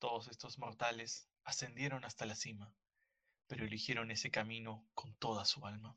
[0.00, 2.74] Todos estos mortales ascendieron hasta la cima,
[3.46, 5.94] pero eligieron ese camino con toda su alma.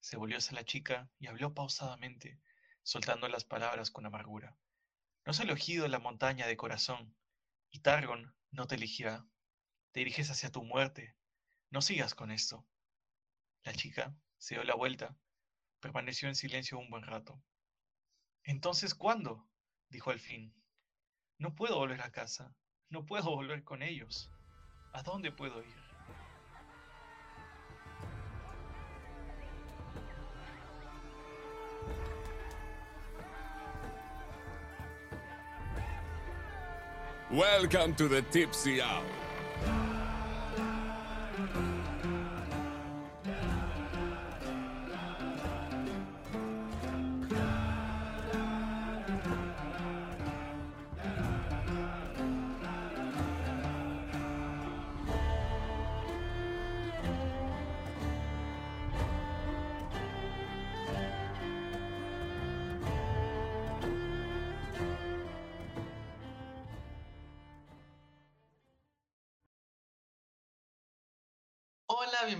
[0.00, 2.40] Se volvió hacia la chica y habló pausadamente,
[2.82, 4.56] soltando las palabras con amargura.
[5.26, 7.14] No has elegido la montaña de corazón,
[7.70, 9.26] y Targon no te elegirá.
[9.92, 11.14] Te diriges hacia tu muerte.
[11.68, 12.66] No sigas con esto.
[13.62, 15.14] La chica se dio la vuelta,
[15.80, 17.42] permaneció en silencio un buen rato.
[18.42, 19.46] Entonces, ¿cuándo?
[19.90, 20.54] dijo al fin.
[21.36, 22.56] No puedo volver a casa,
[22.90, 24.30] no puedo volver con ellos.
[24.92, 25.88] ¿A dónde puedo ir?
[37.30, 39.04] Welcome to the Tipsy Hour.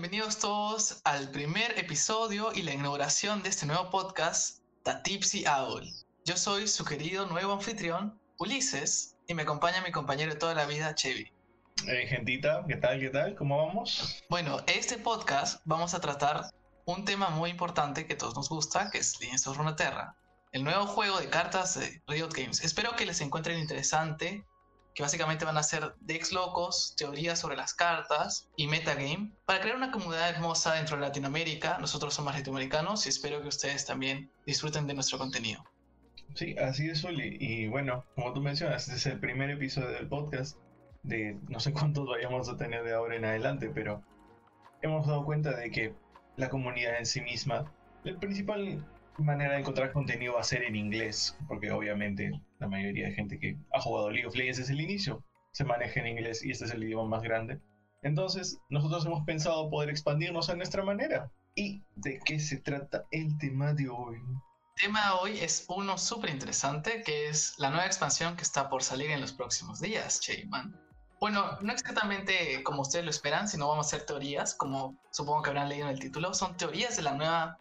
[0.09, 5.87] Bienvenidos todos al primer episodio y la inauguración de este nuevo podcast, The Tipsy Owl.
[6.25, 10.65] Yo soy su querido nuevo anfitrión, Ulises, y me acompaña mi compañero de toda la
[10.65, 11.31] vida, Chevy.
[11.87, 12.99] Eh, gentita, ¿qué tal?
[12.99, 13.35] ¿Qué tal?
[13.35, 14.23] ¿Cómo vamos?
[14.29, 16.49] Bueno, este podcast vamos a tratar
[16.85, 20.15] un tema muy importante que a todos nos gusta, que es Legends of Runeterra,
[20.53, 22.63] el nuevo juego de cartas de Riot Games.
[22.63, 24.43] Espero que les encuentren interesante
[24.93, 29.77] que básicamente van a ser decks locos, teorías sobre las cartas y metagame, para crear
[29.77, 31.77] una comunidad hermosa dentro de Latinoamérica.
[31.79, 35.63] Nosotros somos latinoamericanos y espero que ustedes también disfruten de nuestro contenido.
[36.35, 37.37] Sí, así es, Uli.
[37.39, 40.57] Y bueno, como tú mencionas, este es el primer episodio del podcast
[41.03, 44.03] de no sé cuántos vayamos a tener de ahora en adelante, pero
[44.81, 45.93] hemos dado cuenta de que
[46.37, 47.71] la comunidad en sí misma,
[48.03, 48.85] el principal
[49.23, 53.39] manera de encontrar contenido va a ser en inglés, porque obviamente la mayoría de gente
[53.39, 56.65] que ha jugado League of Legends desde el inicio se maneja en inglés y este
[56.65, 57.59] es el idioma más grande.
[58.01, 61.31] Entonces, nosotros hemos pensado poder expandirnos a nuestra manera.
[61.55, 64.17] ¿Y de qué se trata el tema de hoy?
[64.17, 68.69] El tema de hoy es uno súper interesante, que es la nueva expansión que está
[68.69, 70.73] por salir en los próximos días, Cheyman.
[71.19, 75.49] Bueno, no exactamente como ustedes lo esperan, sino vamos a hacer teorías, como supongo que
[75.49, 76.33] habrán leído en el título.
[76.33, 77.59] Son teorías de la nueva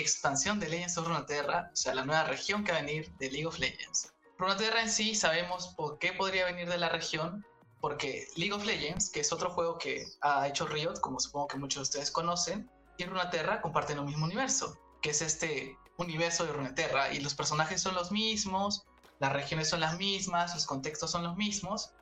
[0.00, 3.30] expansión de Legends of Runeterra, o sea, la nueva región que va a venir de
[3.30, 4.12] League of Legends.
[4.38, 7.44] Runeterra en sí sabemos por qué podría venir de la región,
[7.80, 11.58] porque League of Legends, que es otro juego que ha hecho Riot, como supongo que
[11.58, 16.52] muchos de ustedes conocen, y Runeterra comparten un mismo universo, que es este universo de
[16.52, 18.84] Runeterra, y los personajes son los mismos,
[19.18, 21.92] las regiones son las mismas, los contextos son los mismos,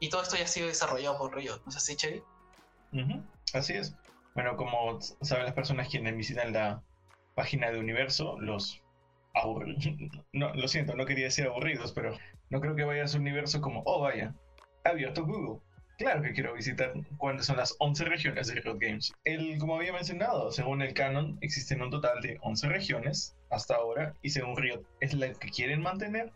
[0.00, 2.22] y todo esto ya ha sido desarrollado por Riot, ¿no es así, Chevy?
[3.52, 3.94] Así es.
[4.34, 6.82] Bueno, como saben las personas quienes visitan la
[7.34, 8.82] página de universo, los
[10.32, 12.16] no, lo siento, no quería decir aburridos, pero
[12.50, 14.34] no creo que vayas a un universo como, oh vaya,
[14.84, 15.60] abierto Google.
[15.98, 19.14] Claro que quiero visitar cuáles son las 11 regiones de Riot Games.
[19.24, 24.14] El, como había mencionado, según el canon, existen un total de 11 regiones hasta ahora,
[24.22, 26.32] y según Riot es la que quieren mantener,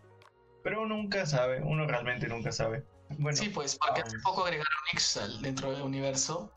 [0.62, 2.84] pero nunca sabe, uno realmente nunca sabe.
[3.18, 6.52] Bueno, sí, pues porque hace poco agregaron Ixal dentro del universo,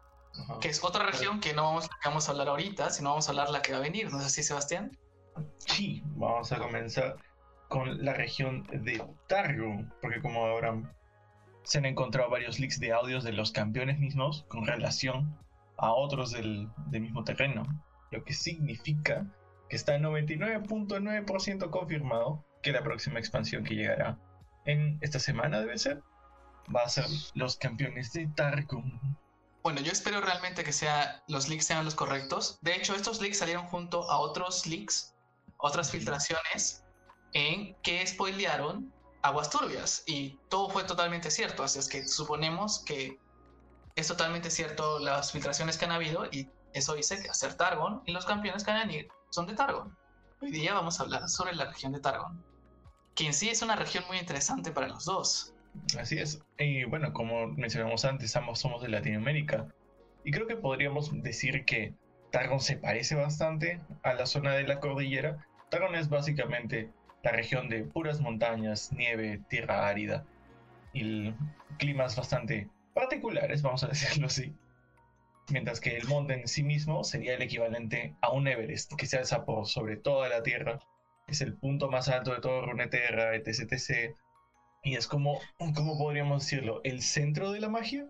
[0.62, 3.50] que es otra región que no vamos, vamos a hablar ahorita, sino vamos a hablar
[3.50, 4.98] la que va a venir, ¿no es así, Sebastián?
[5.58, 7.16] Sí, vamos a comenzar
[7.68, 10.96] con la región de Targon, porque como ahora
[11.64, 15.38] se han encontrado varios leaks de audios de los campeones mismos con relación
[15.78, 17.64] a otros del, del mismo terreno,
[18.12, 19.26] lo que significa
[19.70, 24.18] que está 99.9% confirmado que la próxima expansión que llegará
[24.66, 26.02] en esta semana debe ser,
[26.76, 29.00] va a ser los campeones de Targon.
[29.70, 32.58] Bueno, yo espero realmente que sea, los leaks sean los correctos.
[32.62, 35.14] De hecho, estos leaks salieron junto a otros leaks
[35.58, 36.84] otras filtraciones
[37.34, 38.92] en que spoilearon
[39.22, 43.20] aguas turbias y todo fue totalmente cierto, así es que suponemos que
[43.94, 48.12] es totalmente cierto las filtraciones que han habido y eso dice que hacer Targon y
[48.12, 49.96] los campeones que van a venir son de Targon.
[50.42, 52.44] Hoy día vamos a hablar sobre la región de Targon,
[53.14, 55.54] que en sí es una región muy interesante para los dos.
[55.98, 59.68] Así es, y bueno, como mencionamos antes, ambos somos de Latinoamérica
[60.24, 61.94] y creo que podríamos decir que
[62.32, 66.92] Targon se parece bastante a la zona de la cordillera, Targon es básicamente
[67.24, 70.26] la región de puras montañas, nieve, tierra árida
[70.94, 71.34] y
[71.78, 74.54] climas bastante particulares, vamos a decirlo así.
[75.52, 79.18] Mientras que el monte en sí mismo sería el equivalente a un Everest que se
[79.18, 80.80] alza por sobre toda la Tierra.
[81.28, 84.16] Es el punto más alto de todo Runeterra, etc, etc.
[84.84, 85.40] Y es como,
[85.76, 86.82] ¿cómo podríamos decirlo?
[86.84, 88.08] ¿El centro de la magia?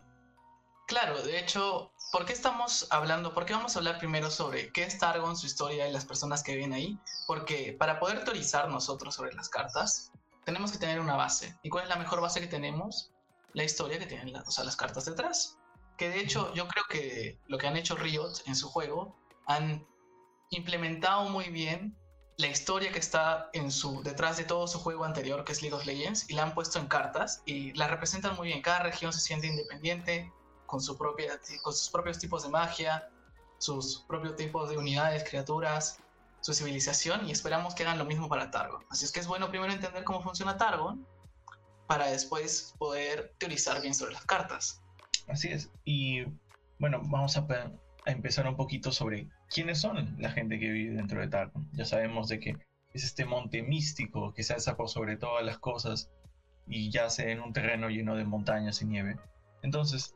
[0.88, 3.34] Claro, de hecho, ¿por qué estamos hablando?
[3.34, 6.42] ¿Por qué vamos a hablar primero sobre qué es Targon, su historia y las personas
[6.42, 6.98] que viven ahí?
[7.28, 10.12] Porque para poder teorizar nosotros sobre las cartas,
[10.46, 11.56] tenemos que tener una base.
[11.62, 13.12] ¿Y cuál es la mejor base que tenemos?
[13.54, 15.58] La historia que tienen o sea, las cartas detrás.
[15.96, 19.86] Que de hecho, yo creo que lo que han hecho Riot en su juego, han
[20.50, 21.96] implementado muy bien
[22.40, 25.76] la historia que está en su, detrás de todo su juego anterior, que es League
[25.76, 28.62] of Legends, y la han puesto en cartas y la representan muy bien.
[28.62, 30.32] Cada región se siente independiente,
[30.66, 33.10] con, su propia, con sus propios tipos de magia,
[33.58, 36.00] sus propios tipos de unidades, criaturas,
[36.40, 38.86] su civilización y esperamos que hagan lo mismo para Targon.
[38.90, 41.06] Así es que es bueno primero entender cómo funciona Targon
[41.88, 44.82] para después poder teorizar bien sobre las cartas.
[45.28, 45.70] Así es.
[45.84, 46.24] Y
[46.78, 47.46] bueno, vamos a,
[48.10, 51.70] a empezar un poquito sobre quiénes son la gente que vive dentro de Targon.
[51.74, 52.58] Ya sabemos de que
[52.94, 56.12] es este monte místico que se alza por sobre todas las cosas
[56.68, 59.18] y yace en un terreno lleno de montañas y nieve.
[59.62, 60.16] Entonces,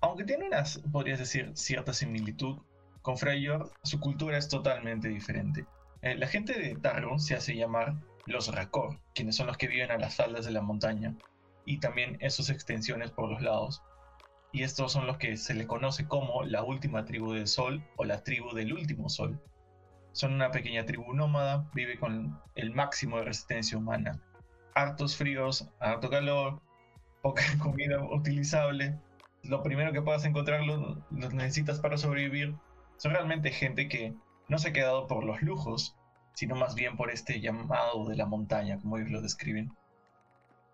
[0.00, 2.58] aunque tiene una, podrías decir, cierta similitud
[3.02, 5.66] con Freyr, su cultura es totalmente diferente.
[6.02, 7.94] Eh, la gente de Targon se hace llamar
[8.26, 11.14] los Rakor, quienes son los que viven a las faldas de la montaña,
[11.64, 13.82] y también en sus extensiones por los lados.
[14.52, 18.04] Y estos son los que se le conoce como la última tribu del sol o
[18.04, 19.40] la tribu del último sol.
[20.12, 24.20] Son una pequeña tribu nómada, vive con el máximo de resistencia humana.
[24.74, 26.60] Hartos fríos, harto calor,
[27.22, 28.98] poca comida utilizable,
[29.42, 32.54] lo primero que puedas encontrar lo, necesitas para sobrevivir.
[32.96, 34.14] Son realmente gente que
[34.48, 35.96] no se ha quedado por los lujos,
[36.34, 39.72] sino más bien por este llamado de la montaña, como ellos lo describen.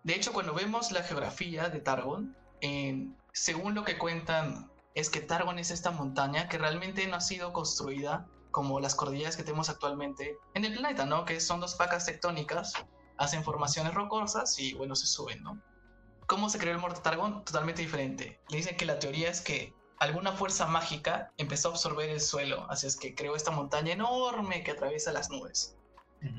[0.03, 2.35] De hecho, cuando vemos la geografía de Targon,
[3.37, 7.53] según lo que cuentan, es que Targon es esta montaña que realmente no ha sido
[7.53, 11.23] construida como las cordilleras que tenemos actualmente en el planeta, ¿no?
[11.23, 12.73] Que son dos placas tectónicas,
[13.17, 15.61] hacen formaciones rocosas y, bueno, se suben, ¿no?
[16.25, 17.45] ¿Cómo se creó el Mortal Targon?
[17.45, 18.39] Totalmente diferente.
[18.49, 22.65] Le dicen que la teoría es que alguna fuerza mágica empezó a absorber el suelo,
[22.71, 25.75] así es que creó esta montaña enorme que atraviesa las nubes.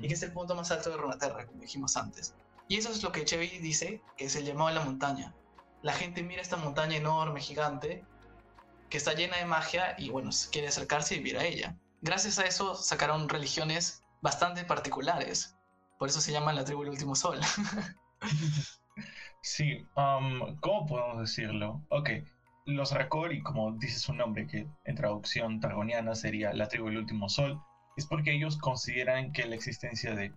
[0.02, 2.34] Y que es el punto más alto de Runeterra, como dijimos antes.
[2.66, 5.32] Y eso es lo que Chevy dice, que es el llamado a la montaña.
[5.82, 8.04] La gente mira esta montaña enorme, gigante,
[8.90, 11.76] que está llena de magia y bueno, quiere acercarse y vivir a ella.
[12.00, 15.56] Gracias a eso sacaron religiones bastante particulares.
[15.98, 17.40] Por eso se llaman la tribu del último sol.
[19.40, 21.84] Sí, um, ¿cómo podemos decirlo?
[21.90, 22.10] Ok,
[22.66, 27.28] los Rakori, como dice su nombre, que en traducción targoniana sería la tribu del último
[27.28, 27.62] sol,
[27.96, 30.34] es porque ellos consideran que la existencia de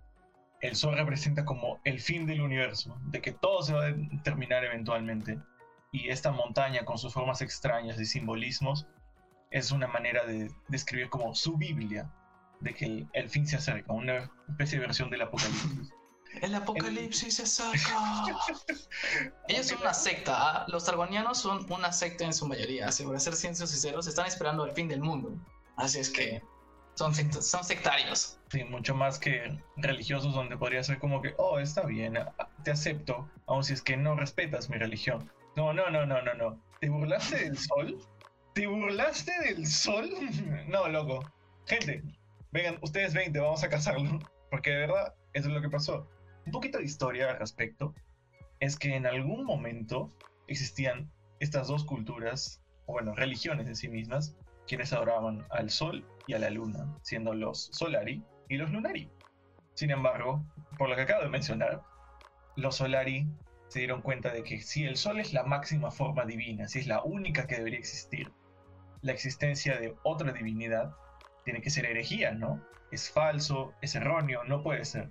[0.62, 4.64] el sol representa como el fin del universo, de que todo se va a terminar
[4.64, 5.40] eventualmente.
[5.92, 8.88] Y esta montaña con sus formas extrañas y simbolismos
[9.50, 12.10] es una manera de describir como su Biblia,
[12.62, 15.92] de que el fin se acerca, una especie de versión del apocalipsis.
[16.42, 18.38] El apocalipsis se saca.
[19.50, 20.34] Ellos son una secta.
[20.38, 20.66] ¿ah?
[20.70, 22.88] Los targonianos son una secta en su mayoría.
[22.88, 25.38] Así, por ser ciencias sinceros, están esperando el fin del mundo.
[25.76, 26.42] Así es que
[26.96, 28.40] son, sectarios.
[28.50, 32.18] Sí, mucho más que religiosos, donde podría ser como que, oh, está bien,
[32.64, 35.32] te acepto, aun si es que no respetas mi religión.
[35.56, 36.60] No, no, no, no, no, no.
[36.80, 37.98] ¿Te burlaste del sol?
[38.54, 40.10] ¿Te burlaste del sol?
[40.68, 41.24] no, loco.
[41.66, 42.04] Gente,
[42.52, 44.20] vengan, ustedes 20, vamos a casarlo.
[44.50, 46.08] Porque de verdad, eso es lo que pasó
[46.46, 47.94] un poquito de historia al respecto
[48.60, 50.12] es que en algún momento
[50.48, 54.36] existían estas dos culturas, o bueno, religiones en sí mismas,
[54.68, 59.10] quienes adoraban al sol y a la luna, siendo los Solari y los Lunari.
[59.74, 60.46] Sin embargo,
[60.78, 61.82] por lo que acabo de mencionar,
[62.56, 63.28] los Solari
[63.68, 66.88] se dieron cuenta de que si el sol es la máxima forma divina, si es
[66.88, 68.32] la única que debería existir,
[69.02, 70.94] la existencia de otra divinidad
[71.46, 72.62] tiene que ser herejía, ¿no?
[72.92, 75.10] Es falso, es erróneo, no puede ser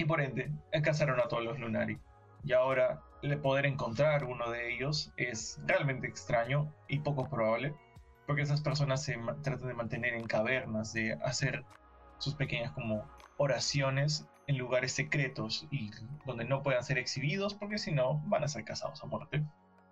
[0.00, 0.50] y por ende
[0.82, 1.98] cazaron a todos los Lunari.
[2.42, 7.74] Y ahora el poder encontrar uno de ellos es realmente extraño y poco probable,
[8.30, 11.64] porque esas personas se tratan de mantener en cavernas, de hacer
[12.18, 13.04] sus pequeñas como
[13.38, 15.90] oraciones en lugares secretos y
[16.24, 19.44] donde no puedan ser exhibidos, porque si no van a ser cazados a muerte.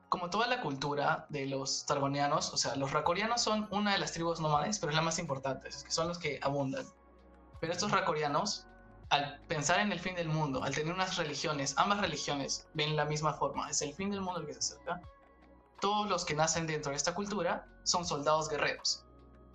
[0.08, 4.12] Como toda la cultura de los targonianos, o sea, los racorianos son una de las
[4.12, 6.86] tribus nómades, pero es la más importante, es que son los que abundan.
[7.58, 8.68] Pero estos racorianos
[9.10, 13.04] al pensar en el fin del mundo, al tener unas religiones, ambas religiones ven la
[13.04, 15.00] misma forma, es el fin del mundo el que se acerca,
[15.80, 19.04] todos los que nacen dentro de esta cultura son soldados guerreros.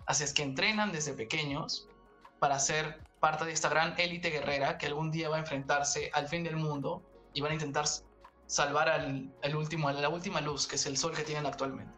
[0.06, 1.88] Así es que entrenan desde pequeños
[2.38, 6.28] para ser parte de esta gran élite guerrera que algún día va a enfrentarse al
[6.28, 7.02] fin del mundo
[7.32, 7.86] y van a intentar
[8.46, 11.92] salvar al, último, a la última luz, que es el sol que tienen actualmente.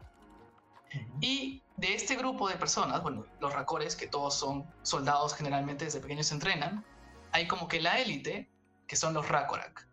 [1.20, 6.00] Y de este grupo de personas, bueno, los racores, que todos son soldados generalmente desde
[6.00, 6.84] pequeños se entrenan,
[7.32, 8.48] hay como que la élite,
[8.86, 9.86] que son los Rakorak.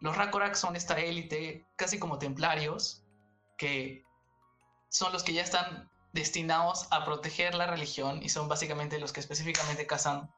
[0.00, 3.05] Los Rakorak son esta élite, casi como templarios,
[3.56, 4.04] que
[4.88, 9.20] son los que ya están destinados a proteger la religión y son básicamente los que
[9.20, 10.30] específicamente cazan.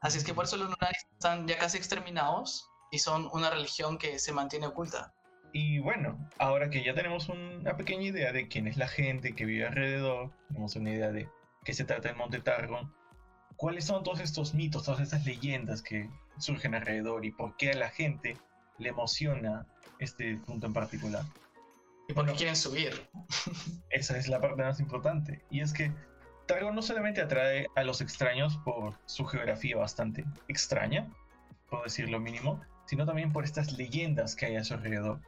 [0.00, 3.98] Así es que por eso los lunares están ya casi exterminados y son una religión
[3.98, 5.12] que se mantiene oculta.
[5.52, 9.44] Y bueno, ahora que ya tenemos una pequeña idea de quién es la gente que
[9.44, 11.28] vive alrededor, tenemos una idea de
[11.64, 12.94] qué se trata el Monte Targon,
[13.56, 17.76] ¿cuáles son todos estos mitos, todas estas leyendas que surgen alrededor y por qué a
[17.76, 18.36] la gente
[18.78, 19.66] le emociona
[19.98, 21.24] este punto en particular?
[22.08, 23.08] ¿Y por qué quieren subir?
[23.90, 25.44] esa es la parte más importante.
[25.50, 25.92] Y es que
[26.46, 31.10] Targon no solamente atrae a los extraños por su geografía bastante extraña,
[31.68, 35.20] por decir lo mínimo, sino también por estas leyendas que hay a su alrededor.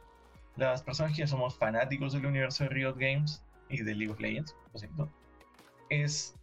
[0.55, 4.55] Las personas que somos fanáticos del universo de Riot Games y de League of Legends,
[4.71, 5.09] por cierto,
[5.89, 6.35] es,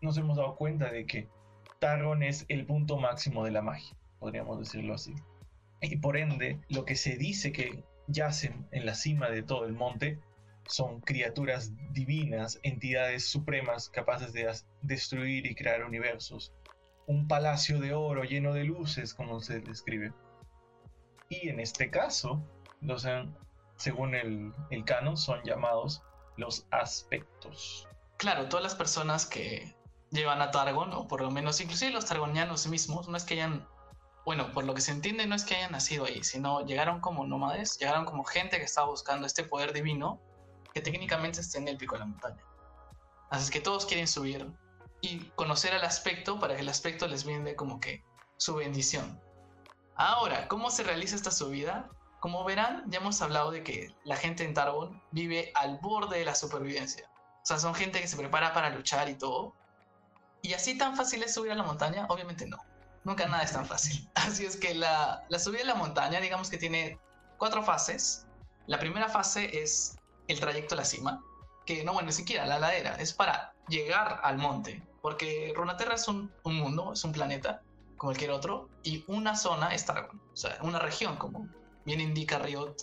[0.00, 1.28] nos hemos dado cuenta de que
[1.78, 5.14] Targon es el punto máximo de la magia, podríamos decirlo así.
[5.80, 9.72] Y por ende, lo que se dice que yacen en la cima de todo el
[9.72, 10.20] monte
[10.68, 16.52] son criaturas divinas, entidades supremas capaces de destruir y crear universos.
[17.06, 20.12] Un palacio de oro lleno de luces, como se describe.
[21.28, 22.42] Y en este caso,
[22.80, 23.06] los,
[23.76, 26.02] según el, el canon, son llamados
[26.36, 27.88] los aspectos.
[28.16, 29.74] Claro, todas las personas que
[30.10, 33.66] llevan a Targon, o por lo menos inclusive los targonianos mismos, no es que hayan
[34.26, 37.24] bueno, por lo que se entiende no es que hayan nacido ahí, sino llegaron como
[37.24, 40.20] nómades, llegaron como gente que estaba buscando este poder divino
[40.74, 42.42] que técnicamente está en el pico de la montaña.
[43.30, 44.50] Así es que todos quieren subir
[45.00, 48.02] y conocer al aspecto para que el aspecto les brinde como que
[48.36, 49.20] su bendición.
[49.94, 51.88] Ahora, ¿cómo se realiza esta subida?
[52.18, 56.24] Como verán, ya hemos hablado de que la gente en Targon vive al borde de
[56.24, 57.08] la supervivencia.
[57.44, 59.54] O sea, son gente que se prepara para luchar y todo.
[60.42, 62.06] ¿Y así tan fácil es subir a la montaña?
[62.08, 62.58] Obviamente no.
[63.06, 64.10] Nunca nada es tan fácil.
[64.16, 66.98] Así es que la, subida de la montaña, digamos que tiene
[67.38, 68.26] cuatro fases.
[68.66, 69.96] La primera fase es
[70.26, 71.22] el trayecto a la cima,
[71.64, 76.08] que no, bueno, ni siquiera la ladera, es para llegar al monte, porque Runaterra es
[76.08, 77.62] un, mundo, es un planeta,
[77.96, 81.48] como cualquier otro, y una zona es Targon, o sea, una región, como
[81.84, 82.74] bien indica Riot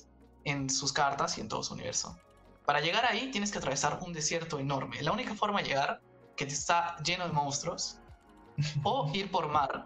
[0.46, 2.18] en sus cartas y en todo su universo.
[2.65, 5.01] Para llegar ahí tienes que atravesar un desierto enorme.
[5.01, 6.01] La única forma de llegar,
[6.38, 8.00] que está lleno de monstruos,
[8.84, 9.86] o ir por mar,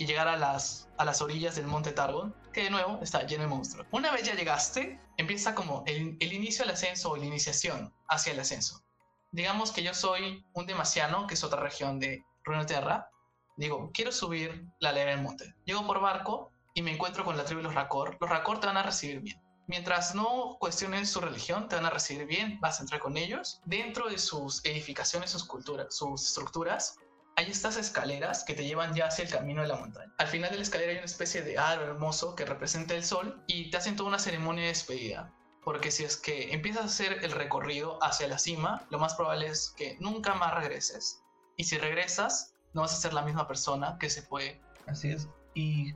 [0.00, 3.42] y llegar a las, a las orillas del monte Targon, que de nuevo está lleno
[3.42, 3.86] de monstruos.
[3.90, 8.32] Una vez ya llegaste, empieza como el, el inicio del ascenso o la iniciación hacia
[8.32, 8.82] el ascenso.
[9.30, 13.10] Digamos que yo soy un demasiano, que es otra región de Runeterra.
[13.58, 15.54] Digo, quiero subir la ladera del monte.
[15.66, 18.16] Llego por barco y me encuentro con la tribu de los Rakor.
[18.22, 19.38] Los Rakor te van a recibir bien.
[19.66, 23.60] Mientras no cuestiones su religión, te van a recibir bien, vas a entrar con ellos.
[23.66, 26.96] Dentro de sus edificaciones, sus culturas, sus estructuras,
[27.36, 30.12] hay estas escaleras que te llevan ya hacia el camino de la montaña.
[30.18, 33.42] Al final de la escalera hay una especie de árbol hermoso que representa el sol
[33.46, 35.32] y te hacen toda una ceremonia de despedida.
[35.62, 39.46] Porque si es que empiezas a hacer el recorrido hacia la cima, lo más probable
[39.46, 41.22] es que nunca más regreses.
[41.56, 44.60] Y si regresas, no vas a ser la misma persona que se fue.
[44.86, 45.28] Así es.
[45.54, 45.94] Y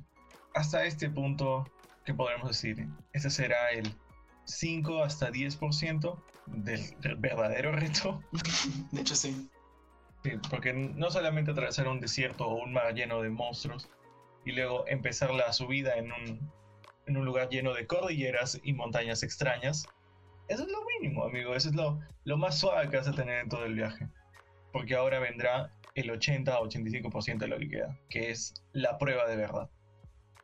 [0.54, 1.64] hasta este punto,
[2.04, 2.86] ¿qué podemos decir?
[3.12, 3.94] Ese será el
[4.44, 8.22] 5 hasta 10% del verdadero reto.
[8.92, 9.48] de hecho, sí.
[10.25, 13.90] Sí, porque no solamente atravesar un desierto o un mar lleno de monstruos
[14.47, 16.50] y luego empezar la subida en un,
[17.07, 19.87] en un lugar lleno de cordilleras y montañas extrañas,
[20.49, 21.54] eso es lo mínimo, amigo.
[21.54, 24.09] Eso es lo, lo más suave que vas a tener en todo el viaje.
[24.73, 29.26] Porque ahora vendrá el 80 o 85% de lo que queda, que es la prueba
[29.26, 29.69] de verdad.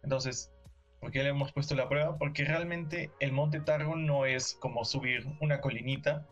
[0.03, 0.53] Entonces,
[1.01, 2.19] ¿por qué le hemos puesto la prueba?
[2.19, 6.27] Porque realmente el Monte Targon no es como subir una colinita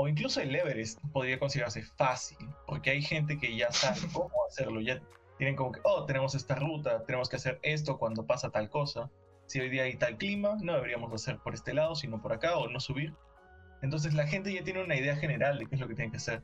[0.00, 4.80] o incluso el Everest podría considerarse fácil, porque hay gente que ya sabe cómo hacerlo,
[4.80, 4.98] ya
[5.36, 9.10] tienen como que, oh, tenemos esta ruta, tenemos que hacer esto cuando pasa tal cosa.
[9.44, 12.56] Si hoy día hay tal clima, no deberíamos hacer por este lado, sino por acá,
[12.56, 13.14] o no subir.
[13.82, 16.16] Entonces la gente ya tiene una idea general de qué es lo que tiene que
[16.16, 16.42] hacer.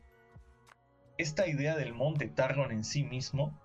[1.16, 3.58] Esta idea del monte Targon en sí mismo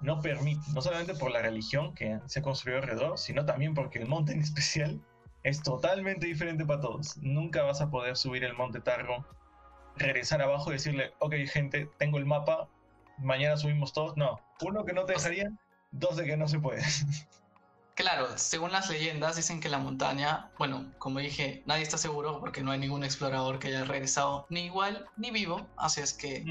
[0.00, 4.00] no permite, no solamente por la religión que se ha construido alrededor, sino también porque
[4.00, 5.00] el monte en especial
[5.46, 7.16] es totalmente diferente para todos.
[7.18, 9.24] Nunca vas a poder subir el monte Targon,
[9.96, 12.68] regresar abajo y decirle, ok gente, tengo el mapa,
[13.18, 14.16] mañana subimos todos.
[14.16, 15.52] No, uno que no te dejaría,
[15.92, 16.82] dos de que no se puede.
[17.94, 22.62] Claro, según las leyendas dicen que la montaña, bueno, como dije, nadie está seguro porque
[22.62, 26.44] no hay ningún explorador que haya regresado ni igual ni vivo, así es que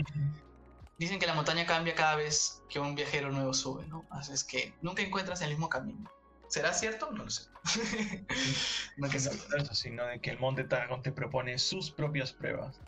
[0.98, 4.06] dicen que la montaña cambia cada vez que un viajero nuevo sube, ¿no?
[4.10, 6.10] Así es que nunca encuentras el mismo camino.
[6.48, 7.12] ¿Será cierto?
[7.12, 7.50] No lo sé.
[8.98, 9.32] no que eso,
[9.74, 12.80] sino de que el Monte Targon te propone sus propias pruebas.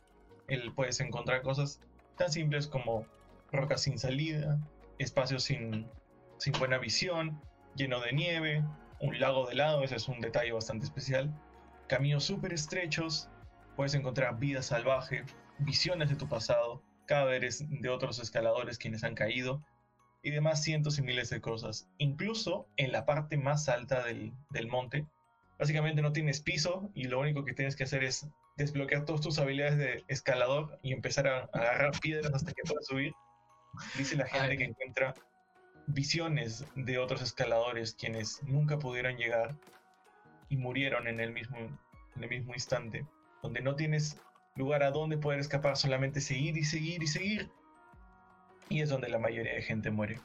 [0.48, 1.80] Él puedes encontrar cosas
[2.18, 3.06] tan simples como
[3.52, 4.60] rocas sin salida,
[4.98, 5.88] espacios sin,
[6.38, 7.42] sin buena visión,
[7.76, 8.64] lleno de nieve,
[9.00, 11.34] un lago de lado, ese es un detalle bastante especial.
[11.88, 13.30] Caminos súper estrechos,
[13.76, 15.24] puedes encontrar vida salvaje,
[15.60, 19.64] visiones de tu pasado, cadáveres de otros escaladores quienes han caído
[20.24, 21.88] y demás cientos y miles de cosas.
[21.98, 25.06] Incluso en la parte más alta del, del monte,
[25.58, 29.40] básicamente no tienes piso y lo único que tienes que hacer es desbloquear todas tus
[29.40, 33.14] habilidades de escalador y empezar a, agarrar piedras hasta que puedas subir.
[33.98, 35.14] Dice la gente que encuentra
[35.88, 39.56] visiones de otros escaladores quienes nunca pudieron llegar
[40.50, 43.06] y murieron en el mismo, en el mismo instante,
[43.44, 44.20] donde no tienes
[44.56, 47.52] lugar a donde poder escapar, solamente seguir y seguir y seguir.
[48.70, 50.20] Y es donde la mayoría de gente muere.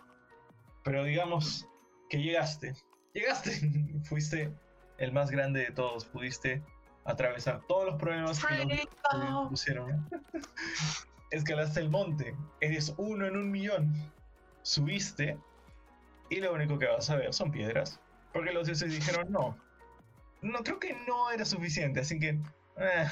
[0.85, 1.69] Pero digamos
[2.09, 2.75] que llegaste,
[3.15, 3.53] llegaste,
[4.05, 4.53] fuiste
[4.99, 6.63] el más grande de todos, pudiste
[7.05, 10.09] atravesar todos los problemas que nos pusieron.
[11.31, 13.95] Escalaste el monte, eres uno en un millón.
[14.63, 15.39] Subiste
[16.29, 18.01] y lo único que vas a ver son piedras.
[18.33, 19.57] Porque los dioses dijeron no.
[20.41, 22.39] No, creo que no era suficiente, así que...
[22.77, 23.09] Eh.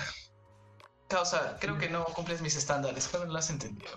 [1.10, 3.90] Causa, creo que no cumples mis estándares, pero no lo has entendido.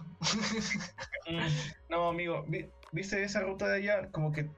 [1.29, 1.47] Mm,
[1.89, 2.45] no, amigo,
[2.91, 4.49] viste esa ruta de allá, como que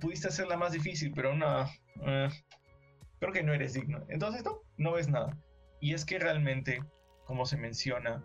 [0.00, 1.70] pudiste hacerla más difícil, pero no...
[2.00, 2.30] Eh
[3.18, 4.04] creo que no eres digno.
[4.08, 5.36] Entonces no, no ves nada.
[5.80, 6.82] Y es que realmente,
[7.24, 8.24] como se menciona,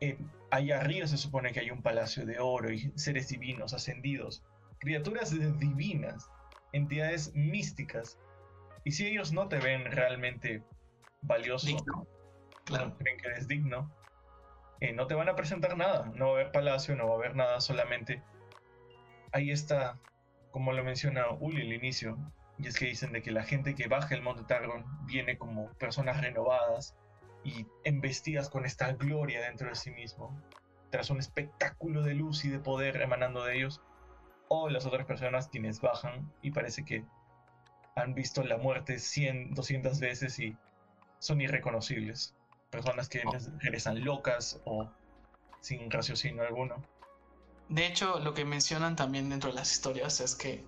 [0.00, 0.18] eh,
[0.50, 4.42] allá arriba se supone que hay un palacio de oro y seres divinos ascendidos,
[4.78, 6.28] criaturas divinas,
[6.72, 8.18] entidades místicas.
[8.84, 10.62] Y si ellos no te ven realmente
[11.22, 11.68] valioso,
[12.64, 12.86] claro.
[12.86, 13.90] no creen que eres digno,
[14.80, 16.10] eh, no te van a presentar nada.
[16.14, 18.22] No va a haber palacio, no va a haber nada, solamente
[19.32, 19.98] ahí está,
[20.50, 22.18] como lo menciona Uli al inicio,
[22.58, 25.72] y es que dicen de que la gente que baja el monte Targon viene como
[25.74, 26.94] personas renovadas
[27.42, 30.38] y embestidas con esta gloria dentro de sí mismo,
[30.90, 33.80] tras un espectáculo de luz y de poder emanando de ellos,
[34.48, 37.04] o las otras personas quienes bajan y parece que
[37.96, 40.56] han visto la muerte 100, 200 veces y
[41.18, 42.36] son irreconocibles.
[42.72, 43.32] Personas que oh.
[43.58, 44.90] regresan locas o
[45.60, 46.82] sin raciocinio alguno.
[47.68, 50.64] De hecho, lo que mencionan también dentro de las historias es que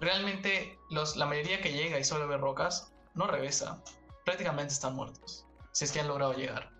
[0.00, 3.80] realmente los, la mayoría que llega y solo ve rocas no regresa.
[4.24, 6.70] Prácticamente están muertos, si es que han logrado llegar.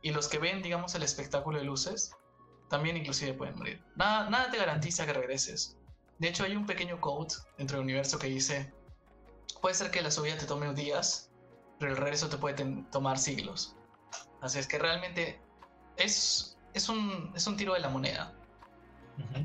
[0.00, 2.16] Y los que ven, digamos, el espectáculo de luces,
[2.70, 3.84] también inclusive pueden morir.
[3.96, 5.76] Nada, nada te garantiza que regreses.
[6.18, 8.72] De hecho, hay un pequeño code dentro del universo que dice,
[9.60, 11.30] puede ser que la subida te tome días,
[11.78, 13.76] pero el regreso te puede tomar siglos.
[14.42, 15.40] Así es que realmente
[15.96, 18.34] es, es, un, es un tiro de la moneda.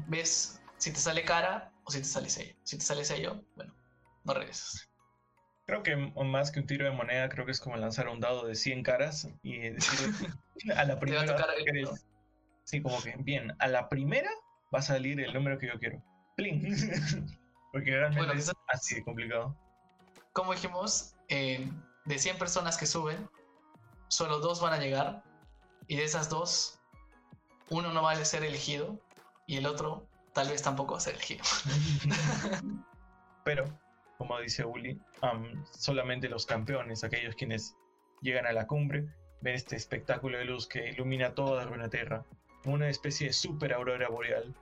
[0.07, 2.55] Ves, si te sale cara, o si te sale sello.
[2.63, 3.73] Si te sale sello, bueno,
[4.23, 4.89] no regresas.
[5.67, 8.47] Creo que más que un tiro de moneda, creo que es como lanzar un dado
[8.47, 10.13] de 100 caras y decir
[10.75, 11.37] a la primera.
[12.63, 14.29] Sí, como que, bien, a la primera
[14.73, 16.03] va a salir el número que yo quiero.
[16.35, 16.63] ¡Pling!
[17.71, 19.55] Porque realmente es así de complicado.
[20.33, 21.69] Como dijimos, eh,
[22.05, 23.29] de 100 personas que suben,
[24.07, 25.23] solo dos van a llegar.
[25.87, 26.79] Y de esas dos,
[27.69, 28.99] uno no va a ser elegido
[29.45, 31.43] y el otro tal vez tampoco va a ser elegido.
[33.43, 33.65] Pero,
[34.17, 34.99] como dice Uli,
[35.71, 37.75] solamente los campeones, aquellos quienes
[38.21, 39.07] llegan a la cumbre,
[39.41, 42.25] ven este espectáculo de luz que ilumina toda la Tierra,
[42.65, 44.53] una especie de super aurora boreal,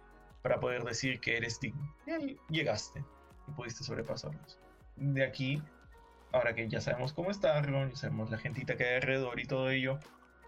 [0.43, 1.91] para poder decir que eres digno.
[2.05, 3.03] Y ahí llegaste
[3.47, 4.59] y pudiste sobrepasarlos.
[4.95, 5.61] De aquí,
[6.35, 9.69] ahora que ya sabemos cómo está ya sabemos la gentita que hay alrededor y todo
[9.69, 9.99] ello,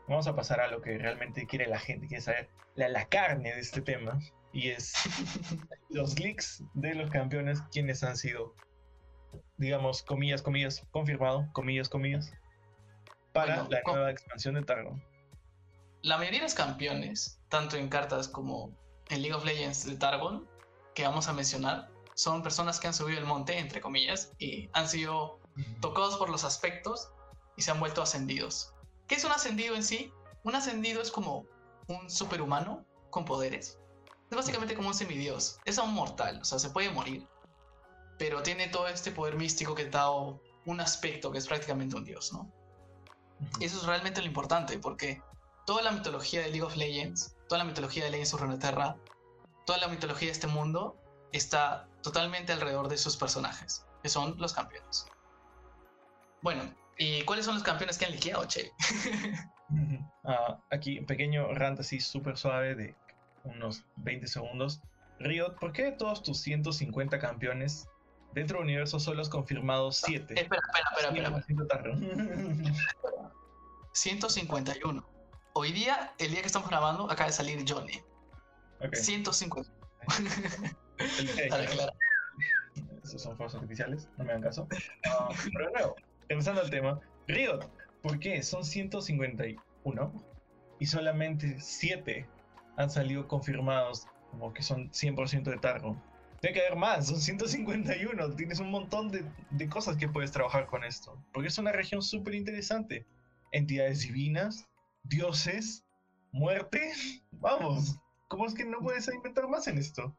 [0.07, 3.53] vamos a pasar a lo que realmente quiere la gente, quiere saber la, la carne
[3.53, 4.19] de este tema,
[4.51, 4.93] y es
[5.89, 8.55] los leaks de los campeones quienes han sido,
[9.57, 12.33] digamos, comillas, comillas, confirmado, comillas, comillas,
[13.33, 15.03] para la nueva expansión de Targon.
[16.01, 18.71] La mayoría de los campeones, tanto en cartas como
[19.09, 20.47] en League of Legends de Targon,
[20.95, 24.87] que vamos a mencionar, son personas que han subido el monte, entre comillas, y han
[24.87, 25.39] sido
[25.81, 27.09] tocados por los aspectos
[27.55, 28.73] y se han vuelto ascendidos.
[29.07, 30.11] ¿Qué es un ascendido en sí?
[30.43, 31.45] Un ascendido es como
[31.87, 33.77] un superhumano con poderes
[34.29, 35.59] es básicamente como un semidios.
[35.65, 37.27] Es un mortal, o sea, se puede morir.
[38.17, 42.33] Pero tiene todo este poder místico que da un aspecto que es prácticamente un dios,
[42.33, 42.51] ¿no?
[43.59, 45.21] Y eso es realmente lo importante, porque
[45.65, 48.97] toda la mitología de League of Legends, toda la mitología de Legends of Runeterra,
[49.65, 50.97] toda la mitología de este mundo
[51.31, 55.05] está totalmente alrededor de sus personajes, que son los campeones.
[56.41, 56.63] Bueno,
[56.97, 58.71] ¿y cuáles son los campeones que han liqueado, Che?
[60.29, 62.95] Ah, aquí un pequeño rant así súper suave de
[63.45, 64.81] unos 20 segundos.
[65.19, 67.87] Riot, ¿por qué todos tus 150 campeones
[68.33, 70.39] dentro del universo solo has confirmado 7?
[70.39, 73.31] Espera, espera, espera, espera.
[73.93, 75.09] 151.
[75.53, 78.01] Hoy día, el día que estamos grabando, acaba de salir Johnny.
[78.93, 79.71] 150.
[83.03, 84.67] Esos son fuegos artificiales, no me hagan caso.
[85.07, 85.95] Ah, pero de nuevo,
[86.29, 87.69] empezando al tema, Riot,
[88.01, 88.41] ¿por qué?
[88.43, 90.25] Son 151
[90.79, 92.27] y solamente 7
[92.77, 96.01] han salido confirmados como que son 100% de Targon.
[96.41, 98.35] Tiene que haber más, son 151.
[98.35, 101.19] Tienes un montón de, de cosas que puedes trabajar con esto.
[101.33, 103.07] Porque es una región súper interesante.
[103.51, 104.67] Entidades divinas,
[105.03, 105.83] dioses,
[106.31, 106.91] muerte.
[107.31, 107.95] Vamos,
[108.27, 110.15] ¿cómo es que no puedes inventar más en esto?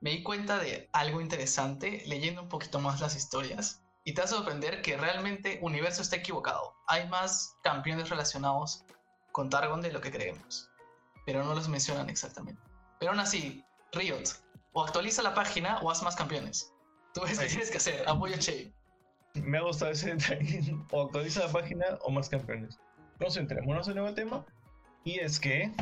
[0.00, 3.82] Me di cuenta de algo interesante leyendo un poquito más las historias.
[4.04, 6.74] Y te va a sorprender que realmente Universo está equivocado.
[6.86, 8.84] Hay más campeones relacionados
[9.32, 10.70] con Targon de lo que creemos.
[11.26, 12.62] Pero no los mencionan exactamente.
[12.98, 14.24] Pero aún así, Riot,
[14.72, 16.72] o actualiza la página o haz más campeones.
[17.14, 18.72] Tú ves qué tienes que hacer, apoyo Che.
[19.34, 20.76] Me ha gustado ese detalle.
[20.90, 22.78] O actualiza la página o más campeones.
[23.18, 24.44] Concentrémonos en el nuevo tema.
[25.04, 25.72] Y es que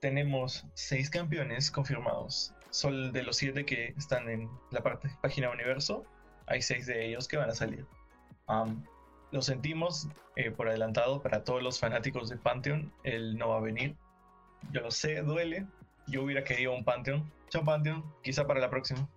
[0.00, 2.52] tenemos seis campeones confirmados.
[2.70, 6.04] Son de los siete que están en la parte página universo.
[6.46, 7.84] Hay seis de ellos que van a salir.
[9.32, 12.92] lo sentimos eh, por adelantado para todos los fanáticos de Pantheon.
[13.02, 13.96] Él no va a venir.
[14.72, 15.66] Yo lo sé, duele.
[16.06, 17.30] Yo hubiera querido un Pantheon.
[17.48, 19.08] Chao Pantheon, quizá para la próxima.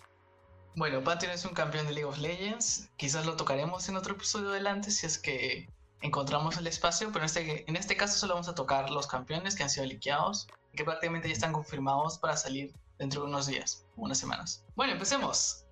[0.76, 2.90] Bueno, Pantheon es un campeón de League of Legends.
[2.98, 5.68] Quizás lo tocaremos en otro episodio adelante si es que
[6.02, 9.64] encontramos el espacio, pero en este, este caso solo vamos a tocar los campeones que
[9.64, 13.86] han sido liqueados y que prácticamente ya están confirmados para salir dentro de unos días,
[13.96, 14.64] unas semanas.
[14.76, 15.66] Bueno, empecemos.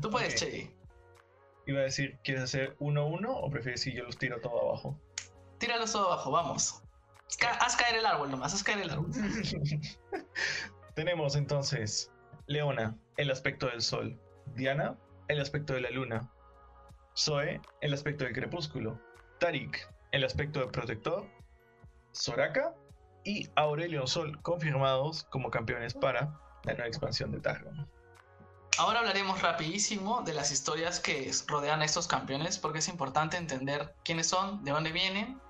[0.00, 0.70] Tú puedes, okay.
[1.66, 5.00] Iba a decir, ¿quieres hacer uno uno o prefieres si yo los tiro todo abajo?
[5.58, 6.82] Tíralos todo abajo, vamos.
[7.60, 9.10] haz caer el árbol nomás, haz caer el árbol.
[10.94, 12.12] Tenemos entonces
[12.46, 14.18] Leona, el aspecto del sol.
[14.54, 14.96] Diana,
[15.28, 16.30] el aspecto de la luna.
[17.16, 19.00] Zoe, el aspecto del crepúsculo,
[19.38, 21.26] Tarik, el aspecto del protector,
[22.12, 22.74] Soraka
[23.24, 27.88] y Aurelio Sol confirmados como campeones para la nueva expansión de Targon.
[28.76, 33.94] Ahora hablaremos rapidísimo de las historias que rodean a estos campeones porque es importante entender
[34.04, 35.40] quiénes son, de dónde vienen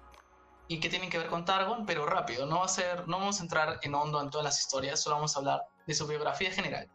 [0.68, 3.40] y qué tienen que ver con Targon, pero rápido, no, va a ser, no vamos
[3.40, 6.50] a entrar en hondo en todas las historias, solo vamos a hablar de su biografía
[6.50, 6.90] general.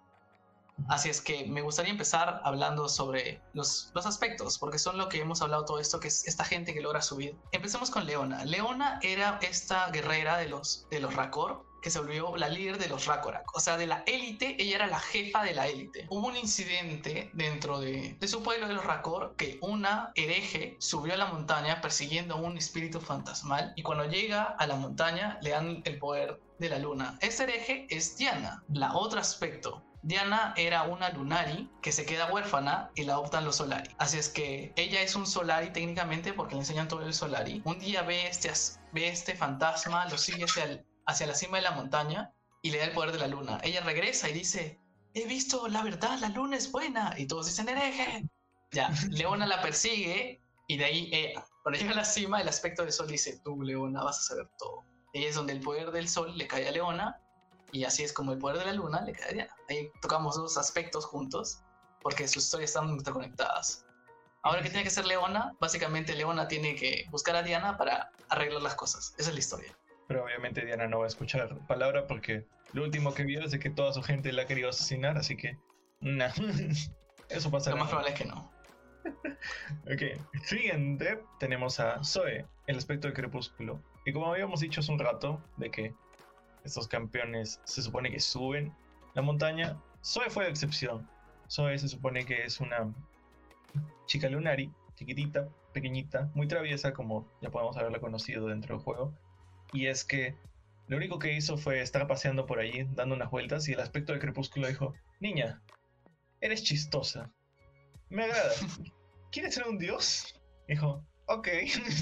[0.88, 5.20] Así es que me gustaría empezar hablando sobre los, los, aspectos, porque son lo que
[5.20, 7.38] hemos hablado todo esto, que es esta gente que logra subir.
[7.52, 8.46] Empecemos con Leona.
[8.46, 12.90] Leona era esta guerrera de los, de los Rakor, que se volvió la líder de
[12.90, 13.56] los Rakorak.
[13.56, 16.08] O sea, de la élite, ella era la jefa de la élite.
[16.10, 21.18] Hubo un incidente dentro de, su pueblo de los Rakor que una hereje subió a
[21.18, 25.98] la montaña persiguiendo un espíritu fantasmal y cuando llega a la montaña le dan el
[25.98, 27.18] poder de la luna.
[27.22, 29.84] Ese hereje es Diana, la otro aspecto.
[30.02, 33.90] Diana era una Lunari que se queda huérfana y la adoptan los Solari.
[33.98, 37.62] Así es que ella es un Solari técnicamente porque le enseñan todo el Solari.
[37.66, 38.52] Un día ve este,
[38.94, 42.86] ve este fantasma, lo sigue hacia, hacia la cima de la montaña y le da
[42.86, 43.60] el poder de la luna.
[43.64, 44.80] Ella regresa y dice,
[45.14, 47.14] he visto la verdad, la luna es buena.
[47.18, 48.30] Y todos dicen, hereje.
[48.72, 52.84] Ya, Leona la persigue y de ahí, eh, cuando llega a la cima, el aspecto
[52.84, 54.86] del sol dice, tú, Leona, vas a saber todo.
[55.14, 57.20] Ella es donde el poder del sol le cae a Leona
[57.72, 59.56] y así es como el poder de la luna le cae a Diana.
[59.70, 61.64] Ahí tocamos dos aspectos juntos,
[62.02, 63.86] porque sus historias están interconectadas.
[64.44, 65.56] Ahora, ¿qué tiene que hacer Leona?
[65.60, 69.14] Básicamente, Leona tiene que buscar a Diana para arreglar las cosas.
[69.18, 69.78] Esa es la historia.
[70.10, 73.60] Pero obviamente Diana no va a escuchar palabra porque lo último que vio es de
[73.60, 75.56] que toda su gente la ha querido asesinar, así que.
[76.02, 76.32] Nah.
[77.30, 77.70] Eso pasa.
[77.70, 78.52] Lo más probable es que no.
[79.86, 83.80] ok, siguiente tenemos a Zoe, el aspecto del crepúsculo.
[84.04, 85.94] Y como habíamos dicho hace un rato, de que
[86.64, 88.74] estos campeones se supone que suben
[89.14, 89.80] la montaña.
[90.04, 91.08] Zoe fue la excepción.
[91.52, 92.92] Zoe se supone que es una
[94.08, 99.14] chica lunari, chiquitita, pequeñita, muy traviesa, como ya podemos haberla conocido dentro del juego.
[99.72, 100.36] Y es que
[100.88, 104.12] lo único que hizo fue estar paseando por allí, dando unas vueltas, y el aspecto
[104.12, 105.62] del crepúsculo dijo: Niña,
[106.42, 107.32] eres chistosa.
[108.10, 108.52] Me agrada.
[109.32, 110.36] ¿Quieres ser un dios?
[110.68, 111.48] Dijo: Ok.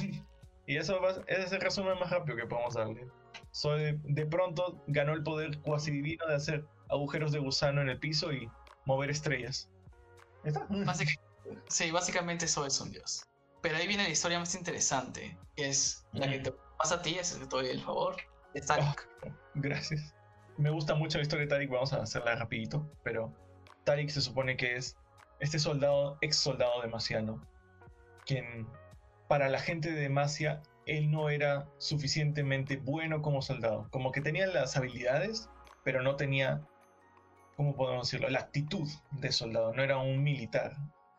[0.67, 3.08] y eso es el resumen más rápido que podemos darle.
[3.51, 7.99] Soy de pronto ganó el poder cuasi divino de hacer agujeros de gusano en el
[7.99, 8.49] piso y
[8.86, 9.69] mover estrellas.
[10.45, 10.65] ¿Está?
[11.67, 13.25] sí, básicamente eso es un dios.
[13.62, 17.16] Pero ahí viene la historia más interesante, que es la que te pasa a ti,
[17.16, 18.16] es que te doy el favor,
[18.66, 19.10] Tarik.
[19.56, 20.13] Gracias.
[20.58, 23.34] Me gusta mucho la historia de Tarik, vamos a hacerla rapidito, pero
[23.84, 24.98] Tarik se supone que es
[25.40, 27.46] este soldado, ex soldado de Maciano,
[28.26, 28.68] quien
[29.28, 33.88] para la gente de Demacia él no era suficientemente bueno como soldado.
[33.92, 35.50] Como que tenía las habilidades,
[35.84, 36.62] pero no tenía,
[37.56, 39.74] ¿cómo podemos decirlo?, la actitud de soldado.
[39.74, 40.76] No era un militar.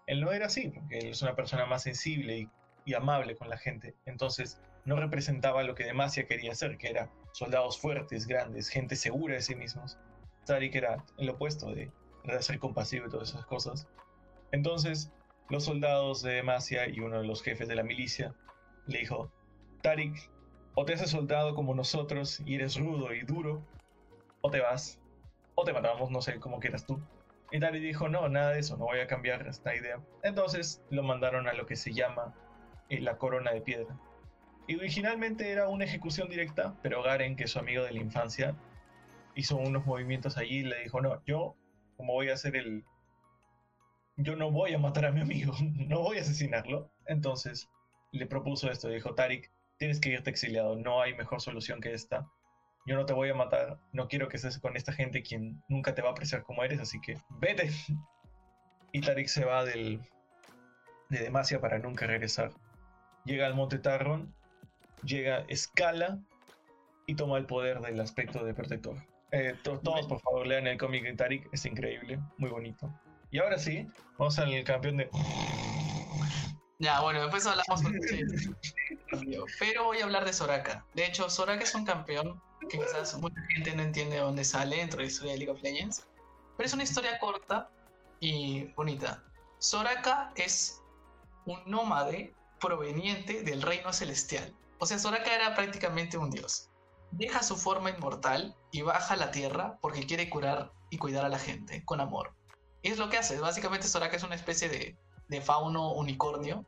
[0.06, 2.48] Él no era así, porque él es una persona más sensible
[2.86, 3.94] y, amable con la gente.
[4.06, 9.34] Entonces, no representaba lo que Demacia quería hacer, que era soldados fuertes, grandes, gente segura
[9.34, 9.98] de sí mismos.
[10.46, 11.92] Tarik era el opuesto de
[12.34, 13.86] de ser compasivo y todas esas cosas.
[14.52, 15.12] Entonces,
[15.48, 18.34] los soldados de Demacia y uno de los jefes de la milicia
[18.86, 19.30] le dijo,
[19.82, 20.30] Tarik,
[20.74, 23.62] o te haces soldado como nosotros y eres rudo y duro,
[24.40, 24.98] o te vas,
[25.54, 27.00] o te matamos, no sé cómo quieras tú.
[27.50, 30.00] Y Tarik dijo, no, nada de eso, no voy a cambiar esta idea.
[30.22, 32.34] Entonces lo mandaron a lo que se llama
[32.88, 33.98] eh, la corona de piedra.
[34.68, 38.54] Y originalmente era una ejecución directa, pero Garen, que es su amigo de la infancia,
[39.34, 41.56] hizo unos movimientos allí y le dijo, no, yo,
[41.96, 42.84] como voy a hacer el...
[44.18, 45.54] Yo no voy a matar a mi amigo,
[45.88, 46.92] no voy a asesinarlo.
[47.06, 47.70] Entonces
[48.12, 52.28] le propuso esto, dijo, Tarik, tienes que irte exiliado, no hay mejor solución que esta.
[52.86, 55.94] Yo no te voy a matar, no quiero que estés con esta gente quien nunca
[55.94, 57.70] te va a apreciar como eres, así que vete.
[58.90, 60.00] Y Tarik se va del,
[61.10, 62.52] de Demacia para nunca regresar.
[63.26, 64.34] Llega al Monte Tarron,
[65.02, 66.18] llega, escala
[67.06, 68.96] y toma el poder del aspecto de protector.
[69.30, 72.92] Eh, todos, por favor, lean el cómic de Tarik, es increíble, muy bonito.
[73.30, 75.10] Y ahora sí, vamos al campeón de
[76.78, 77.82] ya, bueno, después hablamos.
[79.58, 80.84] Pero voy a hablar de Soraka.
[80.94, 84.98] De hecho, Soraka es un campeón que quizás mucha gente no entiende dónde sale dentro
[84.98, 86.06] de la historia de League of Legends.
[86.56, 87.68] Pero es una historia corta
[88.20, 89.24] y bonita.
[89.58, 90.80] Soraka es
[91.46, 94.54] un nómade proveniente del reino celestial.
[94.78, 96.70] O sea, Soraka era prácticamente un dios.
[97.10, 101.28] Deja su forma inmortal y baja a la tierra porque quiere curar y cuidar a
[101.28, 102.34] la gente con amor.
[102.82, 103.38] Y es lo que hace.
[103.40, 104.96] Básicamente Soraka es una especie de
[105.28, 106.64] de fauno unicornio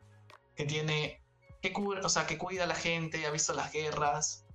[0.55, 1.21] que tiene
[1.63, 4.47] que o sea, que cuida a la gente, ha visto las guerras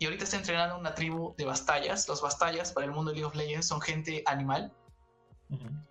[0.00, 2.08] y ahorita está entrenando una tribu de bastallas.
[2.08, 4.72] Los bastallas para el mundo de League of Legends son gente animal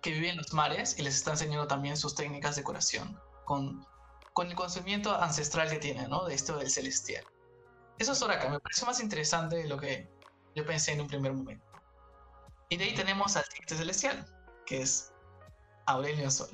[0.02, 3.86] que vive en los mares y les está enseñando también sus técnicas de curación con,
[4.32, 6.24] con el conocimiento ancestral que tiene, ¿no?
[6.24, 7.24] De esto del celestial.
[7.98, 10.08] Eso es Soraka, me parece más interesante de lo que
[10.54, 11.64] yo pensé en un primer momento.
[12.68, 14.26] Y de ahí tenemos al siguiente celestial,
[14.66, 15.12] que es
[15.86, 16.48] Aurelio Sol.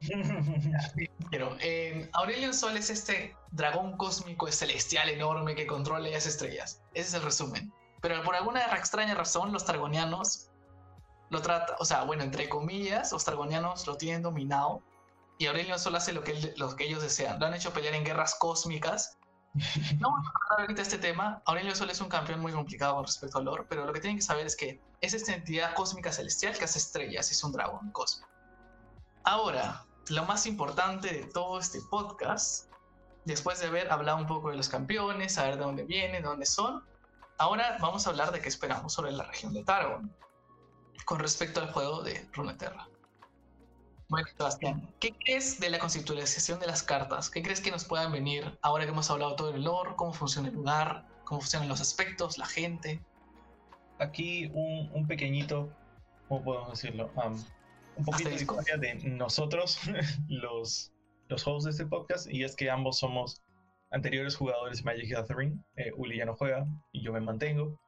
[1.30, 6.82] Pero eh, Aurelion Sol es este dragón cósmico celestial enorme que controla las estrellas.
[6.94, 7.72] Ese es el resumen.
[8.00, 10.50] Pero por alguna extraña razón, los targonianos
[11.30, 14.82] lo tratan, o sea, bueno, entre comillas, los targonianos lo tienen dominado.
[15.42, 17.40] Y Aurelion Sol hace lo que, lo que ellos desean.
[17.40, 19.18] Lo han hecho pelear en guerras cósmicas.
[19.98, 21.42] No vamos a hablar ahorita de este tema.
[21.46, 24.22] Aurelio Sol es un campeón muy complicado respecto al lore, pero lo que tienen que
[24.22, 28.30] saber es que es esta entidad cósmica celestial que hace estrellas, es un dragón cósmico.
[29.24, 32.70] Ahora, lo más importante de todo este podcast,
[33.24, 36.46] después de haber hablado un poco de los campeones, saber de dónde vienen, de dónde
[36.46, 36.84] son,
[37.38, 40.14] ahora vamos a hablar de qué esperamos sobre la región de Targon
[41.04, 42.86] con respecto al juego de Runeterra.
[44.12, 47.30] Bueno, Sebastián, ¿qué crees de la constitucionalización de las cartas?
[47.30, 50.48] ¿Qué crees que nos puedan venir ahora que hemos hablado todo el lore, cómo funciona
[50.48, 53.00] el lugar, cómo funcionan los aspectos, la gente?
[54.00, 55.74] Aquí un, pequeñito,
[56.28, 57.10] ¿cómo podemos decirlo?
[57.96, 59.80] un poquito de historia de nosotros,
[60.28, 60.92] los,
[61.28, 63.40] los hosts de este podcast, y es que ambos somos
[63.92, 65.64] anteriores jugadores de Magic Gathering.
[65.76, 67.80] Eh, Uli ya no juega y yo me mantengo.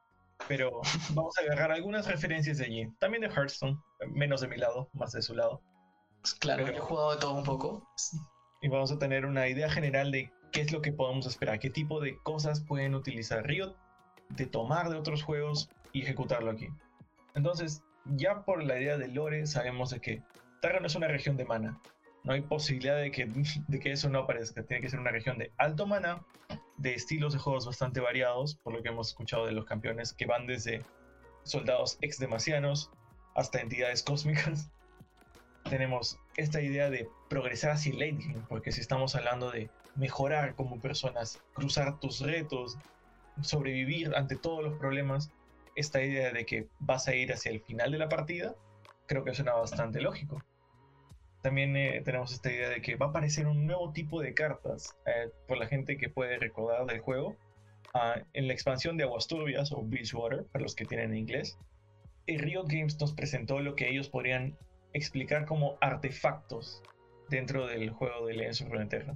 [0.47, 0.81] Pero
[1.13, 2.91] vamos a agarrar algunas referencias de allí.
[2.97, 5.61] También de Hearthstone, menos de mi lado, más de su lado.
[6.33, 7.87] Claro, he jugado de todo un poco.
[8.61, 11.69] Y vamos a tener una idea general de qué es lo que podemos esperar, qué
[11.69, 13.75] tipo de cosas pueden utilizar Riot
[14.29, 16.69] de tomar de otros juegos y ejecutarlo aquí.
[17.35, 20.23] Entonces, ya por la idea de lore sabemos de que
[20.61, 21.79] Targon es una región de mana.
[22.23, 23.25] No hay posibilidad de que,
[23.67, 24.63] de que eso no aparezca.
[24.63, 26.25] Tiene que ser una región de alto mana,
[26.77, 30.25] de estilos de juegos bastante variados, por lo que hemos escuchado de los campeones que
[30.25, 30.83] van desde
[31.43, 32.91] soldados ex demasianos
[33.35, 34.69] hasta entidades cósmicas.
[35.69, 40.55] Tenemos esta idea de progresar hacia el late game, porque si estamos hablando de mejorar
[40.55, 42.77] como personas, cruzar tus retos,
[43.41, 45.31] sobrevivir ante todos los problemas,
[45.75, 48.55] esta idea de que vas a ir hacia el final de la partida,
[49.07, 50.41] creo que suena bastante lógico.
[51.41, 54.95] También eh, tenemos esta idea de que va a aparecer un nuevo tipo de cartas
[55.05, 57.35] eh, por la gente que puede recordar del juego.
[57.93, 61.57] Ah, en la expansión de Aguas Turbias o Beachwater, para los que tienen inglés,
[62.25, 64.57] el Riot Games nos presentó lo que ellos podrían
[64.95, 66.81] explicar como artefactos
[67.29, 69.15] dentro del juego de Legends of Runeterra.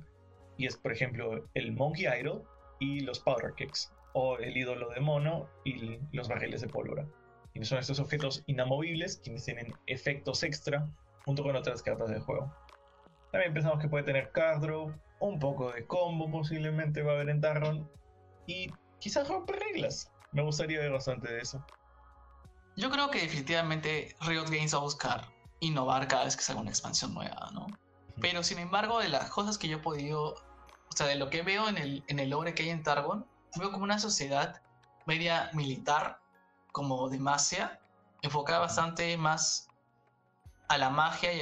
[0.57, 2.43] Y es, por ejemplo, el Monkey Idol
[2.79, 7.07] y los Powder Kicks o el ídolo de mono y los barriles de pólvora.
[7.53, 10.85] Y son estos objetos inamovibles quienes tienen efectos extra
[11.25, 12.53] junto con otras cartas del juego.
[13.31, 17.29] También pensamos que puede tener card draw, un poco de combo posiblemente va a haber
[17.29, 17.89] en Tarron
[18.47, 20.11] y quizás romper reglas.
[20.33, 21.65] Me gustaría ver bastante de eso.
[22.75, 26.71] Yo creo que definitivamente Riot Games va a buscar innovar cada vez que salga una
[26.71, 27.67] expansión nueva, ¿no?
[28.21, 31.41] Pero sin embargo, de las cosas que yo he podido, o sea, de lo que
[31.41, 34.61] veo en el, en el lore que hay en Targon, veo como una sociedad
[35.05, 36.21] media militar,
[36.71, 37.79] como Demacia,
[38.21, 39.69] enfocada bastante más
[40.67, 41.39] a la magia y,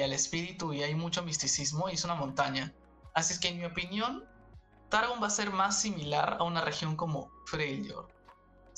[0.00, 2.72] al espíritu y hay mucho misticismo y es una montaña.
[3.14, 4.24] Así es que en mi opinión,
[4.88, 8.08] Targon va a ser más similar a una región como Freljord.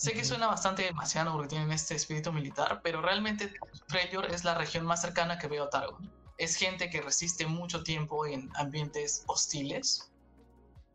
[0.00, 3.52] Sé que suena bastante demasiado porque tienen este espíritu militar, pero realmente
[3.88, 6.10] Freljord es la región más cercana que veo a Targon.
[6.38, 10.10] Es gente que resiste mucho tiempo en ambientes hostiles,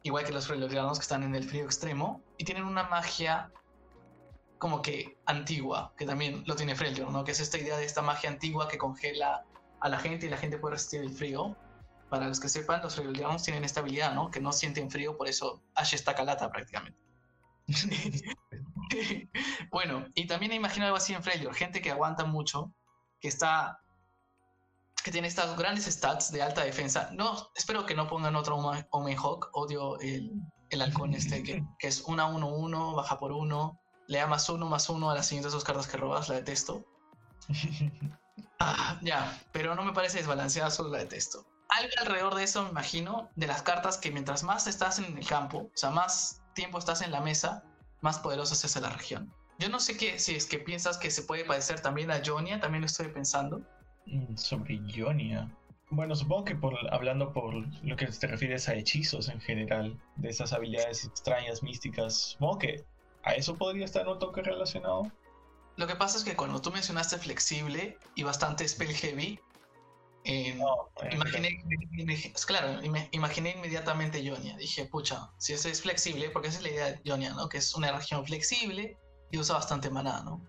[0.01, 3.51] igual que los Freljordianos que están en el frío extremo, y tienen una magia
[4.57, 7.23] como que antigua, que también lo tiene Freljord, ¿no?
[7.23, 9.45] Que es esta idea de esta magia antigua que congela
[9.81, 11.55] a la gente y la gente puede resistir el frío.
[12.09, 14.31] Para los que sepan, los Freljordianos tienen esta habilidad, ¿no?
[14.31, 16.99] Que no sienten frío, por eso Ash está calata prácticamente.
[19.71, 22.71] bueno, y también imagino algo así en Freljord, gente que aguanta mucho,
[23.19, 23.79] que está
[25.03, 27.11] que tiene estas grandes stats de alta defensa.
[27.13, 30.31] No, espero que no pongan otro Omen Hawk, odio el,
[30.71, 34.49] el halcón este que, que es 1 1 1, baja por 1, le da más
[34.49, 36.83] uno, más uno a las siguientes dos cartas que robas, la detesto.
[38.59, 41.45] ah, ya, pero no me parece desbalanceada, solo la detesto.
[41.69, 45.27] Algo alrededor de eso, me imagino, de las cartas que mientras más estás en el
[45.27, 47.63] campo, o sea, más tiempo estás en la mesa,
[48.01, 49.33] más poderosa se hace la región.
[49.59, 52.59] Yo no sé qué, si es que piensas que se puede parecer también a Jonia,
[52.59, 53.61] también lo estoy pensando.
[54.05, 55.49] Mm, sobre Jonia.
[55.89, 57.53] Bueno, supongo que por, hablando por
[57.83, 62.85] lo que te refieres a hechizos en general, de esas habilidades extrañas, místicas, supongo que
[63.25, 65.11] ¿A eso podría estar un toque relacionado?
[65.77, 69.39] Lo que pasa es que cuando tú mencionaste flexible y bastante spell heavy,
[70.25, 70.57] eh,
[71.11, 71.63] imaginé,
[72.47, 74.57] claro, imaginé inmediatamente Ionia.
[74.57, 77.47] Dije, pucha, si ese es flexible, porque esa es la idea de Ionia, ¿no?
[77.47, 78.97] Que es una región flexible
[79.31, 80.41] y usa bastante maná, ¿no?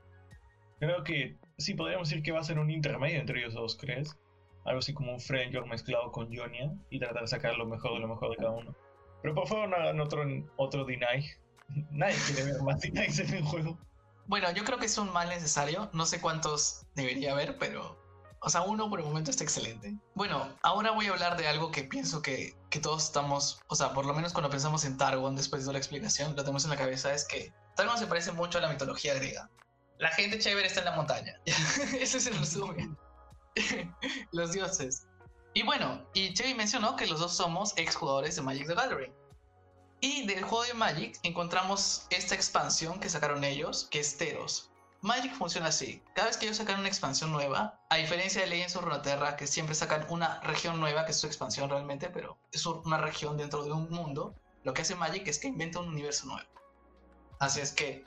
[0.79, 4.17] Creo que sí, podríamos decir que va a ser un intermedio entre ellos dos, ¿crees?
[4.65, 8.01] Algo así como un Friendjord mezclado con Ionia y tratar de sacar lo mejor de
[8.01, 8.75] lo mejor de cada uno.
[9.23, 10.25] Pero por favor no hagan otro,
[10.57, 11.27] otro Deny.
[11.91, 13.79] Nadie quiere ver más en el juego.
[14.27, 15.91] Bueno, yo creo que es un mal necesario.
[15.93, 18.06] No sé cuántos debería haber, pero.
[18.47, 19.97] O sea, uno por el momento está excelente.
[20.15, 23.59] Bueno, ahora voy a hablar de algo que pienso que, que todos estamos.
[23.67, 26.63] O sea, por lo menos cuando pensamos en Targon, después de la explicación, lo tenemos
[26.63, 29.51] en la cabeza: es que Targon se parece mucho a la mitología griega.
[29.99, 31.35] La gente chévere está en la montaña.
[31.45, 32.97] Ese es el resumen.
[34.31, 35.09] los dioses.
[35.55, 39.13] Y bueno, y Chevy mencionó que los dos somos exjugadores de Magic the Gathering.
[40.01, 44.71] Y del juego de Magic encontramos esta expansión que sacaron ellos, que es Teros.
[45.07, 46.03] Magic funciona así.
[46.17, 49.47] Cada vez que ellos sacan una expansión nueva, a diferencia de Legends of Runeterra, que
[49.47, 53.63] siempre sacan una región nueva, que es su expansión realmente, pero es una región dentro
[53.63, 56.49] de un mundo, lo que hace Magic es que inventa un universo nuevo.
[57.39, 58.05] Así es que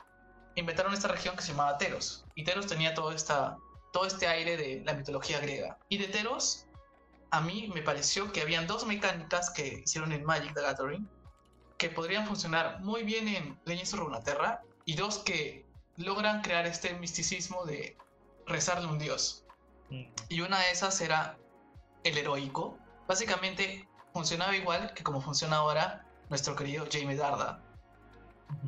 [0.55, 2.25] inventaron esta región que se llamaba Teros.
[2.35, 3.55] Y Teros tenía todo, esta,
[3.93, 5.77] todo este aire de la mitología griega.
[5.87, 6.65] Y de Teros,
[7.31, 11.09] a mí me pareció que habían dos mecánicas que hicieron en Magic the Gathering
[11.77, 15.68] que podrían funcionar muy bien en Legends of Runeterra y dos que
[15.99, 17.97] logran crear este misticismo de
[18.47, 19.45] rezarle a un dios.
[19.89, 20.05] Mm.
[20.29, 21.37] Y una de esas era
[22.03, 22.77] el heroico.
[23.07, 27.61] Básicamente funcionaba igual que como funciona ahora nuestro querido Jaime Darda.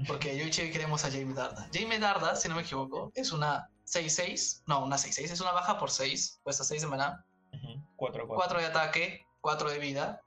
[0.08, 1.68] Porque yo y Chevy queremos a Jaime Darda.
[1.74, 4.64] Jaime Darda, si no me equivoco, es una 6-6.
[4.68, 5.32] No, una 6-6.
[5.32, 6.42] Es una baja por 6.
[6.44, 7.26] Cuesta 6 de maná.
[7.96, 10.22] 4, 4 de ataque, 4 de vida.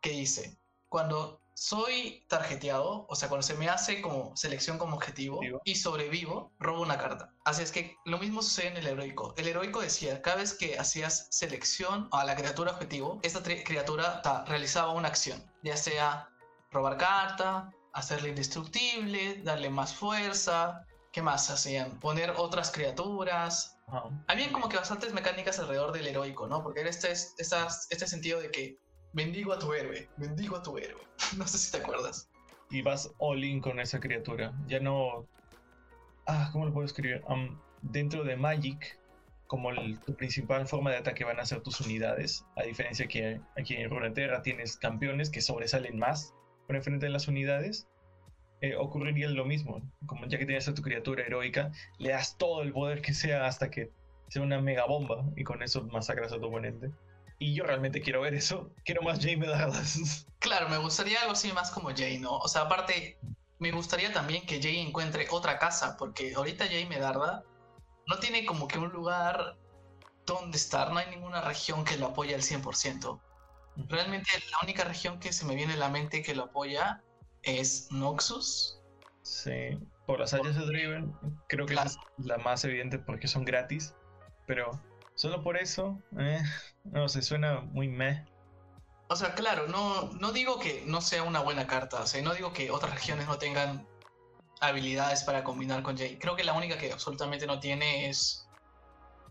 [0.00, 0.56] Que dice:
[0.88, 6.52] Cuando soy tarjeteado, o sea, cuando se me hace como selección como objetivo y sobrevivo,
[6.58, 7.32] robo una carta.
[7.44, 9.34] Así es que lo mismo sucede en el heroico.
[9.36, 14.92] El heroico decía, cada vez que hacías selección a la criatura objetivo, esta criatura realizaba
[14.92, 16.28] una acción, ya sea
[16.70, 22.00] robar carta, hacerle indestructible, darle más fuerza, ¿qué más hacían?
[22.00, 23.76] Poner otras criaturas.
[24.26, 26.62] Habían como que bastantes mecánicas alrededor del heroico, ¿no?
[26.62, 28.78] Porque era este, este sentido de que
[29.12, 31.02] bendigo a tu héroe, bendigo a tu héroe.
[31.36, 32.28] no sé si te acuerdas.
[32.70, 34.52] Y vas all in con esa criatura.
[34.66, 35.26] Ya no.
[36.26, 37.22] Ah, ¿cómo lo puedo escribir?
[37.82, 38.98] dentro de Magic,
[39.48, 39.70] como
[40.06, 43.90] tu principal forma de ataque van a ser tus unidades, a diferencia que aquí en
[43.90, 46.32] Runeterra tienes campeones que sobresalen más
[46.66, 47.88] por enfrente de las unidades,
[48.60, 49.82] eh, ocurriría lo mismo.
[50.06, 53.46] Como ya que tienes a tu criatura heroica, le das todo el poder que sea
[53.46, 53.90] hasta que
[54.28, 56.90] sea una mega bomba y con eso masacras a tu oponente.
[57.42, 58.72] Y yo realmente quiero ver eso.
[58.84, 60.26] Quiero más Jay Medardas.
[60.38, 62.38] Claro, me gustaría algo así más como Jay, ¿no?
[62.38, 63.16] O sea, aparte,
[63.60, 67.44] me gustaría también que Jay encuentre otra casa, porque ahorita Jay Medarda
[68.08, 69.56] no tiene como que un lugar
[70.26, 73.20] donde estar, no hay ninguna región que lo apoye al 100%.
[73.88, 77.04] Realmente la única región que se me viene a la mente que lo apoya
[77.42, 78.80] es Noxus.
[79.22, 81.12] Sí, por las áreas de Driven,
[81.48, 83.94] creo que es la más evidente porque son gratis,
[84.46, 84.72] pero
[85.22, 86.42] Solo por eso, eh,
[86.82, 88.26] no se suena muy meh.
[89.06, 92.34] O sea, claro, no, no digo que no sea una buena carta, o sea, no
[92.34, 93.86] digo que otras regiones no tengan
[94.60, 96.18] habilidades para combinar con Jay.
[96.18, 98.48] Creo que la única que absolutamente no tiene es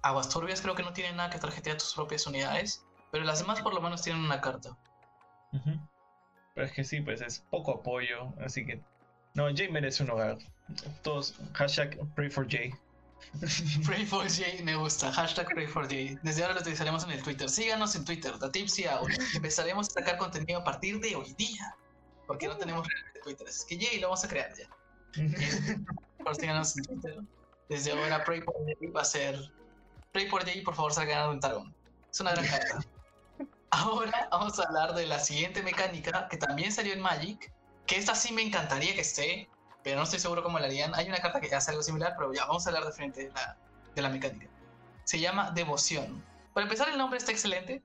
[0.01, 3.59] Aguas Turbias, creo que no tiene nada que tarjetear tus propias unidades, pero las demás
[3.59, 4.77] por lo menos tienen una carta.
[5.51, 8.81] Pero es que sí, pues es poco apoyo, así que...
[9.33, 10.37] No, Jay merece un hogar.
[11.03, 12.71] Todos, hashtag pray for Jay.
[13.85, 15.11] Pray for Jay me gusta.
[15.11, 16.17] Hashtag Pray for Jay.
[16.23, 17.49] Desde ahora lo utilizaremos en el Twitter.
[17.49, 19.11] Síganos en Twitter, Out.
[19.35, 21.75] Empezaremos a sacar contenido a partir de hoy día.
[22.27, 22.87] Porque no tenemos
[23.23, 23.47] Twitter.
[23.47, 24.67] Es que Jay lo vamos a crear ya.
[26.23, 27.19] por síganos en Twitter.
[27.69, 29.51] Desde ahora Pray for Jay va a ser.
[30.11, 31.73] Pray for Jay, por favor, salgan un Tarón.
[32.11, 32.79] Es una gran carta.
[33.73, 37.53] Ahora vamos a hablar de la siguiente mecánica que también salió en Magic.
[37.87, 39.49] Que esta sí me encantaría que esté
[39.83, 40.93] pero no estoy seguro cómo la harían.
[40.95, 43.31] Hay una carta que hace algo similar, pero ya vamos a hablar de frente de
[43.31, 43.57] la,
[43.95, 44.47] de la mecánica.
[45.03, 46.23] Se llama Devoción.
[46.53, 47.83] Para empezar, el nombre está excelente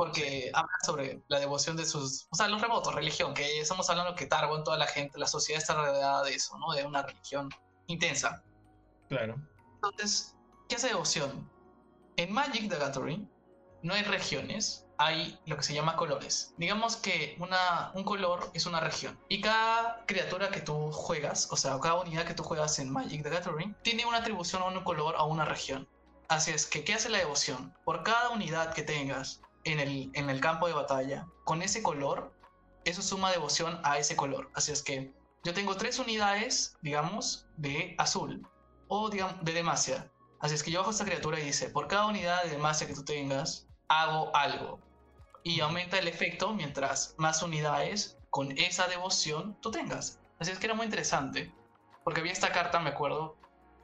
[0.00, 4.14] porque habla sobre la devoción de sus, o sea, los remotos, religión, que estamos hablando
[4.14, 6.72] que Targon, toda la gente, la sociedad está rodeada de eso, ¿no?
[6.72, 7.50] De una religión
[7.86, 8.42] intensa.
[9.10, 9.36] Claro.
[9.74, 10.34] Entonces,
[10.70, 11.50] ¿qué hace devoción?
[12.16, 13.30] En Magic the Gathering
[13.82, 16.52] no hay regiones, hay lo que se llama colores.
[16.58, 17.38] Digamos que
[17.94, 19.18] un color es una región.
[19.30, 23.22] Y cada criatura que tú juegas, o sea, cada unidad que tú juegas en Magic
[23.22, 25.88] the Gathering, tiene una atribución a un color a una región.
[26.28, 27.74] Así es que, ¿qué hace la devoción?
[27.86, 32.34] Por cada unidad que tengas en el, en el campo de batalla, con ese color,
[32.84, 34.50] eso suma devoción a ese color.
[34.54, 38.46] Así es que yo tengo tres unidades, digamos, de azul
[38.88, 40.12] o digamos, de demacia.
[40.40, 42.94] Así es que yo bajo esta criatura y dice, por cada unidad de demacia que
[42.94, 44.89] tú tengas, hago algo
[45.42, 50.20] y aumenta el efecto mientras más unidades con esa devoción tú tengas.
[50.38, 51.52] Así es que era muy interesante,
[52.04, 53.36] porque vi esta carta, me acuerdo,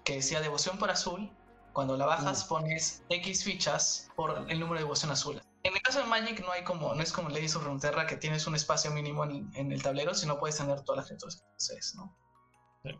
[0.04, 1.30] que decía devoción por azul,
[1.72, 2.48] cuando la bajas uh.
[2.48, 5.42] pones X fichas por el número de devoción azul.
[5.62, 8.16] En el caso de Magic no hay como, no es como Legends of Runeterra que
[8.16, 11.94] tienes un espacio mínimo en, el tablero, sino puedes tener todas las criaturas que desees,
[11.96, 12.16] ¿no?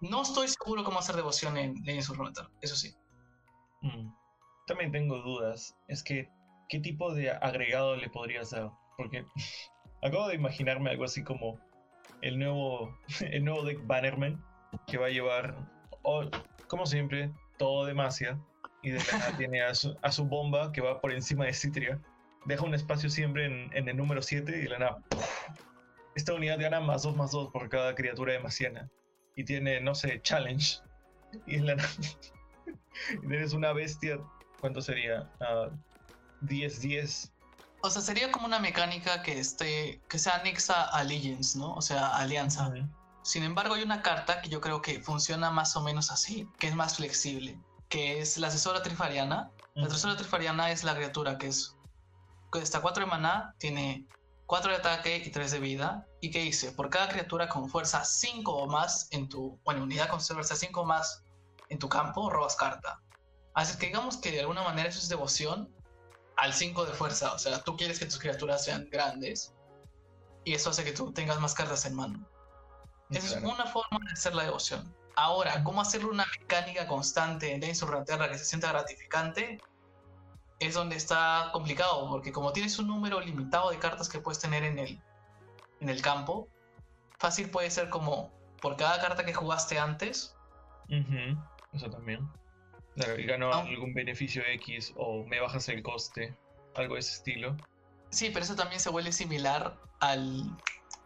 [0.01, 2.95] No estoy seguro cómo hacer devoción en Legends of Runeterra, eso sí.
[3.83, 4.11] Mm.
[4.67, 5.77] También tengo dudas.
[5.87, 6.29] Es que
[6.69, 8.69] ¿qué tipo de agregado le podría hacer?
[8.97, 9.25] Porque
[10.03, 11.59] acabo de imaginarme algo así como
[12.23, 14.43] el nuevo, el nuevo deck Bannerman
[14.87, 15.57] que va a llevar,
[16.67, 18.39] como siempre, todo demacia
[18.83, 22.01] y de nada tiene a su, a su, bomba que va por encima de Citria.
[22.45, 25.03] Deja un espacio siempre en, en el número 7 y de la nada.
[26.15, 28.89] Esta unidad gana más 2 más 2 por cada criatura demasiana.
[29.35, 30.79] Y tiene, no sé, challenge.
[31.47, 31.89] Y en la nada.
[33.21, 34.21] tienes una bestia.
[34.61, 35.29] ¿Cuánto sería?
[35.41, 35.77] Uh,
[36.43, 37.31] 10-10.
[37.83, 41.75] O sea, sería como una mecánica que, esté, que sea anexa a Legends, ¿no?
[41.75, 42.73] O sea, alianza.
[43.23, 46.69] Sin embargo, hay una carta que yo creo que funciona más o menos así, que
[46.69, 49.51] es más flexible, que es la asesora trifariana.
[49.75, 51.77] La asesora trifariana es la criatura que es
[52.53, 54.07] que está 4 de maná, tiene
[54.47, 56.07] 4 de ataque y 3 de vida.
[56.21, 56.73] ¿Y qué dice?
[56.73, 60.81] Por cada criatura con fuerza 5 o más en tu, bueno, unidad con fuerza 5
[60.81, 61.25] o más
[61.69, 63.01] en tu campo, robas carta.
[63.55, 65.75] Así que digamos que de alguna manera eso es devoción,
[66.37, 67.33] al 5 de fuerza.
[67.33, 69.55] O sea, tú quieres que tus criaturas sean grandes
[70.45, 72.27] y eso hace que tú tengas más cartas en mano.
[73.11, 74.95] Esa es una forma de hacer la devoción.
[75.17, 77.85] Ahora, ¿cómo hacerle una mecánica constante en Legends
[78.31, 79.61] que se sienta gratificante?
[80.59, 84.65] Es donde está complicado, porque como tienes un número limitado de cartas que puedes tener
[84.65, 85.01] en el,
[85.81, 86.49] en el campo,
[87.19, 90.35] fácil puede ser como por cada carta que jugaste antes.
[91.73, 92.29] Eso también
[93.19, 96.35] y ganó algún beneficio X o me bajas el coste,
[96.75, 97.57] algo de ese estilo.
[98.11, 100.57] Sí, pero eso también se vuelve similar al,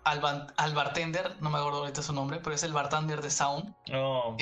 [0.04, 3.74] al, bartender, no me acuerdo ahorita su nombre, pero es el bartender de Sound.
[3.92, 4.36] Oh,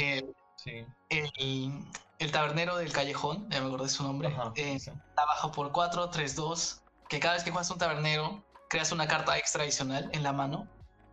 [0.57, 0.85] sí.
[1.09, 4.35] el, tabernero del callejón, ya me de su nombre.
[4.57, 8.93] Eh, está bajo por 4, 3, 2, que cada vez que juegas un tabernero, creas
[8.93, 10.69] una carta extra adicional en la mano.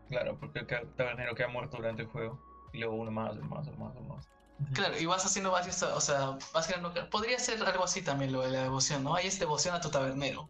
[0.10, 2.40] Claro, porque el tabernero queda muerto durante el juego.
[2.74, 4.35] Y luego uno más, uno más, uno más, uno más.
[4.74, 6.94] Claro, y vas haciendo varios, o sea, vas creando.
[7.10, 9.16] Podría ser algo así también lo de la devoción, ¿no?
[9.16, 10.50] Hay es devoción a tu tabernero.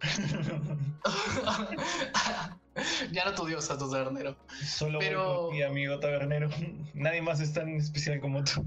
[3.12, 4.36] ya no tu dios, a tu tabernero.
[4.64, 5.50] Solo Pero...
[5.50, 6.48] mi amigo tabernero.
[6.94, 8.66] Nadie más es tan especial como tú.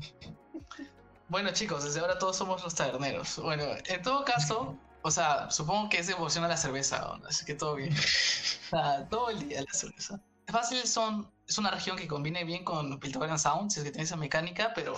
[1.30, 3.38] Bueno, chicos, desde ahora todos somos los taberneros.
[3.40, 7.54] Bueno, en todo caso, o sea, supongo que es devoción a la cerveza, así que
[7.54, 7.94] todo bien.
[9.10, 10.22] todo el día la cerveza.
[10.48, 14.04] Fácil son es una región que combine bien con Piltover Sound, si es que tiene
[14.04, 14.94] esa mecánica, pero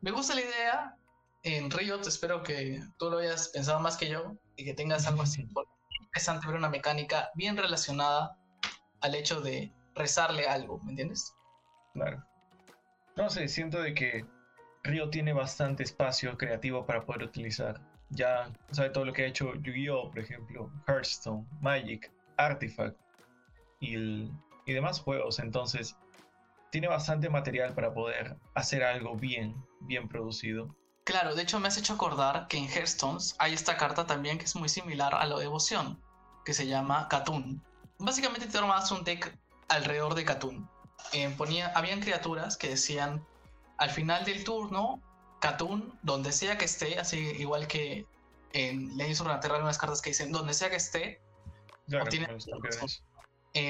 [0.00, 0.96] me gusta la idea.
[1.44, 5.22] En Riot espero que tú lo hayas pensado más que yo y que tengas algo
[5.22, 5.48] así.
[6.00, 8.36] interesante ver una mecánica bien relacionada
[9.00, 11.34] al hecho de rezarle algo, ¿me entiendes?
[11.94, 12.22] Claro.
[13.16, 14.24] No sé, siento de que
[14.84, 17.80] Riot tiene bastante espacio creativo para poder utilizar.
[18.10, 22.96] Ya sabe todo lo que ha hecho Yu-Gi-Oh, por ejemplo, Hearthstone, Magic, Artifact
[23.80, 24.32] y el
[24.66, 25.38] y demás juegos.
[25.38, 25.96] Entonces,
[26.70, 30.74] tiene bastante material para poder hacer algo bien, bien producido.
[31.04, 34.44] Claro, de hecho me has hecho acordar que en Hearthstones hay esta carta también que
[34.44, 36.00] es muy similar a la devoción,
[36.44, 37.62] que se llama Katun.
[37.98, 39.36] Básicamente te armas un deck
[39.68, 40.68] alrededor de Katun.
[41.12, 43.24] Eh, ponía, habían criaturas que decían
[43.78, 45.02] al final del turno,
[45.40, 48.06] Katun, donde sea que esté, así igual que
[48.52, 51.20] en Legends of Runeterra hay unas cartas que dicen donde sea que esté,
[51.88, 52.88] Claro, con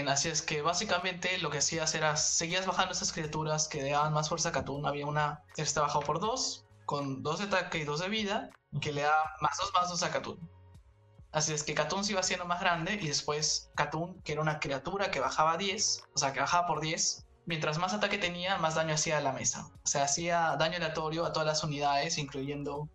[0.09, 4.29] así es que básicamente lo que hacías era, seguías bajando esas criaturas que daban más
[4.29, 4.87] fuerza a Katun.
[4.87, 8.93] Había una está bajado por 2, con 2 de ataque y 2 de vida, que
[8.93, 10.51] le da más 2 más 2 a Katun.
[11.33, 14.61] Así es que Katun se iba haciendo más grande y después Katun, que era una
[14.61, 18.75] criatura que bajaba 10, o sea, que bajaba por 10, mientras más ataque tenía, más
[18.75, 19.67] daño hacía a la mesa.
[19.83, 22.89] O sea, hacía daño aleatorio a todas las unidades, incluyendo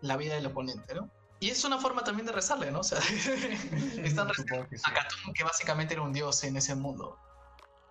[0.00, 1.10] la vida del oponente, ¿no?
[1.42, 2.78] Y es una forma también de rezarle, ¿no?
[2.78, 2.98] O sea,
[4.04, 4.84] están rezando que sí.
[4.88, 7.18] a Katun, que básicamente era un dios en ese mundo.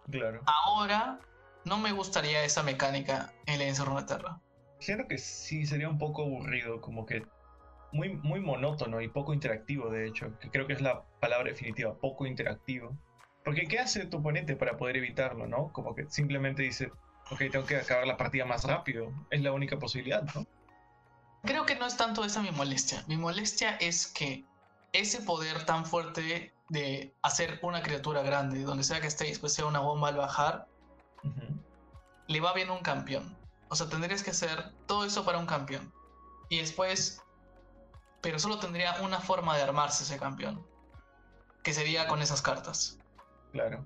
[0.10, 0.42] Claro.
[0.46, 1.20] Ahora,
[1.66, 4.40] no me gustaría esa mecánica en Legends of Runeterra.
[4.80, 7.28] Siento que sí sería un poco aburrido, como que
[7.92, 11.94] muy, muy monótono y poco interactivo, de hecho, que creo que es la palabra definitiva,
[12.00, 12.98] poco interactivo.
[13.44, 15.74] Porque ¿qué hace tu oponente para poder evitarlo, no?
[15.74, 16.90] Como que simplemente dice,
[17.30, 20.48] ok, tengo que acabar la partida más rápido, es la única posibilidad, ¿no?
[21.44, 23.04] Creo que no es tanto esa mi molestia.
[23.08, 24.46] Mi molestia es que
[24.94, 29.66] ese poder tan fuerte de hacer una criatura grande, donde sea que esté, después sea
[29.66, 30.68] una bomba al bajar,
[32.28, 33.36] le va bien a un campeón.
[33.70, 35.94] O sea, tendrías que hacer todo eso para un campeón.
[36.50, 37.22] Y después,
[38.22, 40.66] pero solo tendría una forma de armarse ese campeón,
[41.64, 43.00] que sería con esas cartas.
[43.52, 43.86] Claro.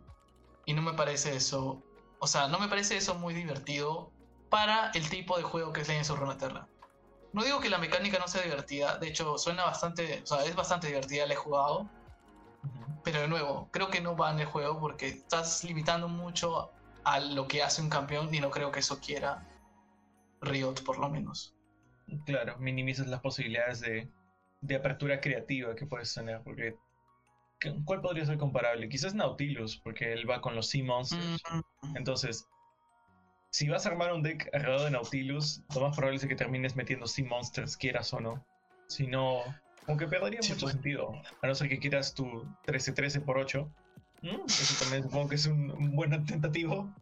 [0.65, 1.81] Y no me parece eso.
[2.19, 4.11] O sea, no me parece eso muy divertido
[4.49, 6.67] para el tipo de juego que es Legends of Runeterra.
[7.35, 10.55] No digo que la mecánica no sea divertida, de hecho suena bastante, o sea, es
[10.55, 11.85] bastante divertida, la he jugado,
[13.03, 16.71] pero de nuevo, creo que no va en el juego porque estás limitando mucho
[17.03, 19.45] a lo que hace un campeón y no creo que eso quiera
[20.41, 21.53] Riot por lo menos.
[22.25, 24.09] Claro, minimizas las posibilidades de,
[24.61, 26.77] de apertura creativa que puedes tener, porque
[27.59, 28.87] ¿qué- ¿cuál podría ser comparable?
[28.89, 31.43] Quizás Nautilus, porque él va con los Sea Monsters.
[31.83, 32.47] Mm, Entonces,
[33.55, 36.75] si vas a armar un deck alrededor de Nautilus, lo más probable es que termines
[36.75, 38.45] metiendo Sea Monsters, quieras o no.
[38.89, 39.43] Si no,
[39.85, 41.13] como que perdería Sí, mucho sentido.
[41.41, 42.25] A no ser que quieras tu
[42.67, 43.71] 13-13 por 8.
[44.23, 46.93] Mm, Eso también supongo que es un, un buen tentativo.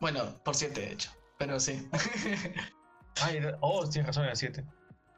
[0.00, 1.88] Bueno, por 7 de hecho, pero sí.
[3.22, 4.62] Ay, oh, tienes razón, era 7.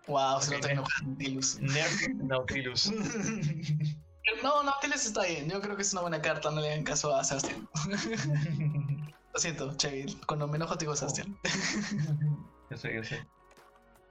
[0.07, 1.59] wow, se Ok, lo tengo Nautilus.
[1.61, 2.93] Nerf Nautilus.
[4.45, 7.13] No, Nautilus está bien, yo creo que es una buena carta, no le hagan caso
[7.17, 7.69] a Sebastián.
[9.33, 11.39] Lo siento, Chevy, cuando me enojo te digo Sebastián.
[12.71, 13.25] yo sé, yo sé.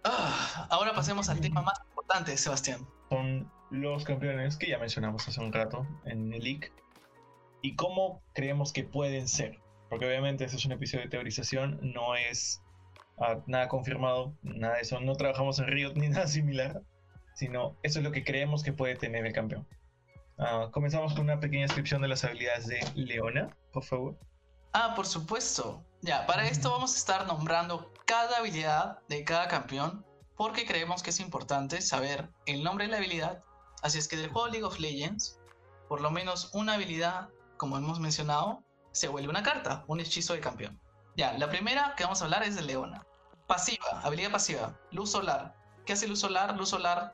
[0.03, 2.87] Ah, ahora pasemos al tema más importante, Sebastián.
[3.09, 6.71] son los campeones que ya mencionamos hace un rato en el leak
[7.61, 9.59] y cómo creemos que pueden ser.
[9.89, 12.61] Porque obviamente este es un episodio de teorización, no es
[13.17, 14.99] ah, nada confirmado, nada de eso.
[15.01, 16.81] No trabajamos en Riot ni nada similar,
[17.33, 19.67] sino eso es lo que creemos que puede tener el campeón.
[20.37, 24.17] Ah, comenzamos con una pequeña descripción de las habilidades de Leona, por favor.
[24.73, 25.83] Ah, por supuesto.
[26.01, 30.05] Ya, para esto vamos a estar nombrando cada habilidad de cada campeón
[30.35, 33.43] porque creemos que es importante saber el nombre de la habilidad.
[33.81, 35.39] Así es que del juego League of Legends,
[35.87, 40.39] por lo menos una habilidad, como hemos mencionado, se vuelve una carta, un hechizo de
[40.39, 40.79] campeón.
[41.17, 43.05] Ya, la primera que vamos a hablar es de Leona.
[43.47, 45.55] Pasiva, habilidad pasiva, luz solar.
[45.85, 46.55] ¿Qué hace luz solar?
[46.55, 47.13] Luz solar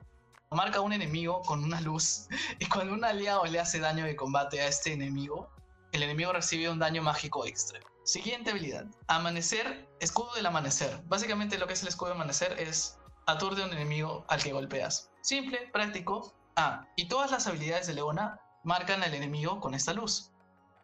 [0.51, 2.27] marca a un enemigo con una luz
[2.59, 5.49] y cuando un aliado le hace daño de combate a este enemigo,
[5.95, 7.79] el enemigo recibe un daño mágico extra.
[8.03, 8.85] Siguiente habilidad.
[9.07, 11.01] Amanecer, escudo del amanecer.
[11.05, 14.51] Básicamente lo que es el escudo del amanecer es aturde a un enemigo al que
[14.51, 15.09] golpeas.
[15.21, 16.35] Simple, práctico.
[16.55, 20.31] Ah, y todas las habilidades de Leona marcan al enemigo con esta luz.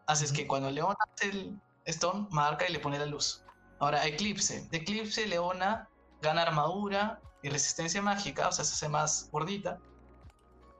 [0.07, 3.43] Así es que cuando Leona hace el stone, marca y le pone la luz.
[3.79, 4.67] Ahora, Eclipse.
[4.69, 5.89] De Eclipse, Leona
[6.21, 9.79] gana armadura y resistencia mágica, o sea, se hace más gordita.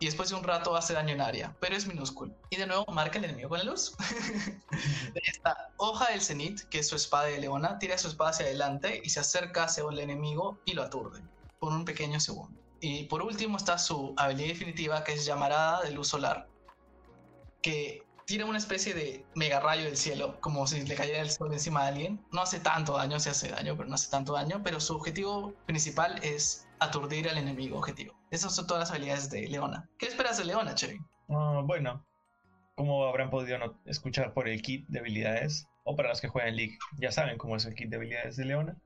[0.02, 2.34] Y después de un rato hace daño en área, pero es minúsculo.
[2.50, 3.96] Y de nuevo marca al enemigo con la luz.
[5.14, 9.00] Esta hoja del cenit, que es su espada de leona, tira su espada hacia adelante
[9.04, 11.22] y se acerca hacia el enemigo y lo aturde
[11.60, 12.60] por un pequeño segundo.
[12.80, 16.48] Y por último está su habilidad definitiva, que es llamarada de luz solar,
[17.62, 21.54] que tira una especie de mega rayo del cielo, como si le cayera el sol
[21.54, 22.26] encima de alguien.
[22.32, 24.62] No hace tanto daño, se hace daño, pero no hace tanto daño.
[24.64, 28.21] Pero su objetivo principal es aturdir al enemigo objetivo.
[28.32, 29.90] Esas son todas las habilidades de Leona.
[30.00, 30.98] ¿Qué esperas de Leona, Chevy?
[31.30, 32.06] Ah, bueno,
[32.76, 36.78] como habrán podido escuchar por el kit de habilidades, o para los que juegan League,
[36.98, 38.78] ya saben cómo es el kit de habilidades de Leona.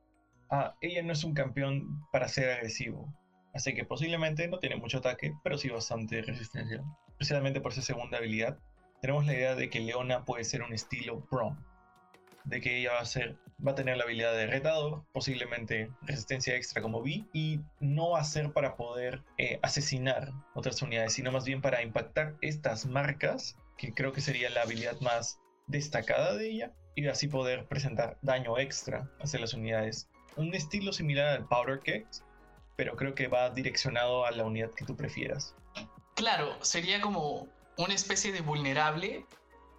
[0.49, 3.13] Ah, ella no es un campeón para ser agresivo,
[3.53, 6.83] así que posiblemente no tiene mucho ataque, pero sí bastante resistencia.
[7.09, 8.57] Especialmente por su segunda habilidad,
[8.99, 11.55] tenemos la idea de que Leona puede ser un estilo Braum.
[12.45, 16.55] de que ella va a ser va a tener la habilidad de retador, posiblemente resistencia
[16.55, 21.31] extra como vi, y no va a ser para poder eh, asesinar otras unidades, sino
[21.31, 26.49] más bien para impactar estas marcas, que creo que sería la habilidad más destacada de
[26.49, 30.09] ella, y así poder presentar daño extra hacia las unidades.
[30.37, 32.05] Un estilo similar al Powder Keg,
[32.75, 35.55] pero creo que va direccionado a la unidad que tú prefieras.
[36.15, 37.47] Claro, sería como
[37.77, 39.25] una especie de vulnerable,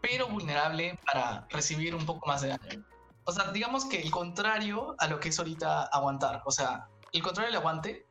[0.03, 2.85] pero vulnerable para recibir un poco más de daño.
[3.27, 6.43] O sea, digamos que el contrario a lo que es ahorita aguantar.
[6.45, 8.07] O sea, el contrario del aguante,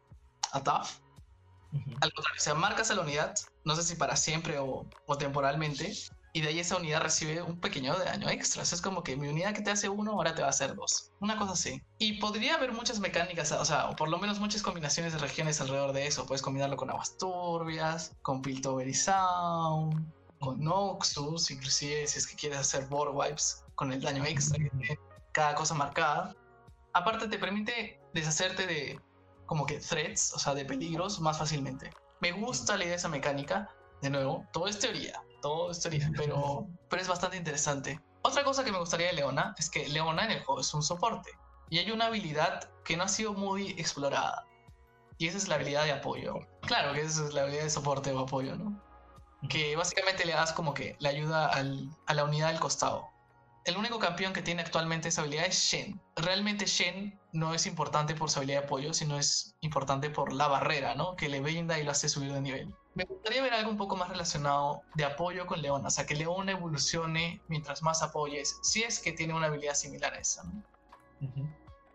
[0.51, 0.88] a tough.
[2.01, 4.86] Al contrario, o sea, marcas a la unidad, no sé si para siempre o,
[5.18, 5.93] temporalmente,
[6.34, 8.63] y de ahí esa unidad recibe un pequeño daño extra.
[8.63, 11.11] es como que mi unidad que te hace uno, ahora te va a hacer dos.
[11.22, 11.82] Una cosa así.
[11.97, 15.61] Y podría haber muchas mecánicas, o sea, o por lo menos muchas combinaciones de regiones
[15.61, 16.26] alrededor de eso.
[16.26, 20.05] Puedes combinarlo con aguas turbias, con Piltover Sound,
[20.40, 24.70] con Noxus, inclusive si es que quieres hacer board wipes con el daño extra que
[24.70, 25.00] tiene
[25.32, 26.36] cada cosa marcada.
[26.94, 29.02] Aparte te permite deshacerte de
[29.46, 31.92] como que threats, o sea, de peligros más fácilmente.
[32.22, 33.70] Me gusta la idea de esa mecánica.
[34.02, 38.00] De nuevo, todo es teoría, todo es teoría, pero, pero es bastante interesante.
[38.22, 40.82] Otra cosa que me gustaría de Leona es que Leona en el juego es un
[40.82, 41.30] soporte
[41.70, 44.46] y hay una habilidad que no ha sido muy explorada
[45.18, 46.40] y esa es la habilidad de apoyo.
[46.62, 48.82] Claro que esa es la habilidad de soporte o apoyo, ¿no?
[49.50, 53.10] Que básicamente le das como que le ayuda al, a la unidad del costado
[53.66, 56.00] el único campeón que tiene actualmente esa habilidad es Shen.
[56.16, 60.48] Realmente Shen no es importante por su habilidad de apoyo, sino es importante por la
[60.48, 61.16] barrera, ¿no?
[61.16, 62.74] Que le brinda y lo hace subir de nivel.
[62.93, 66.16] Me gustaría ver algo un poco más relacionado de apoyo con Leona, o sea, que
[66.16, 70.64] Leona evolucione mientras más apoyes, si es que tiene una habilidad similar a esa, ¿no?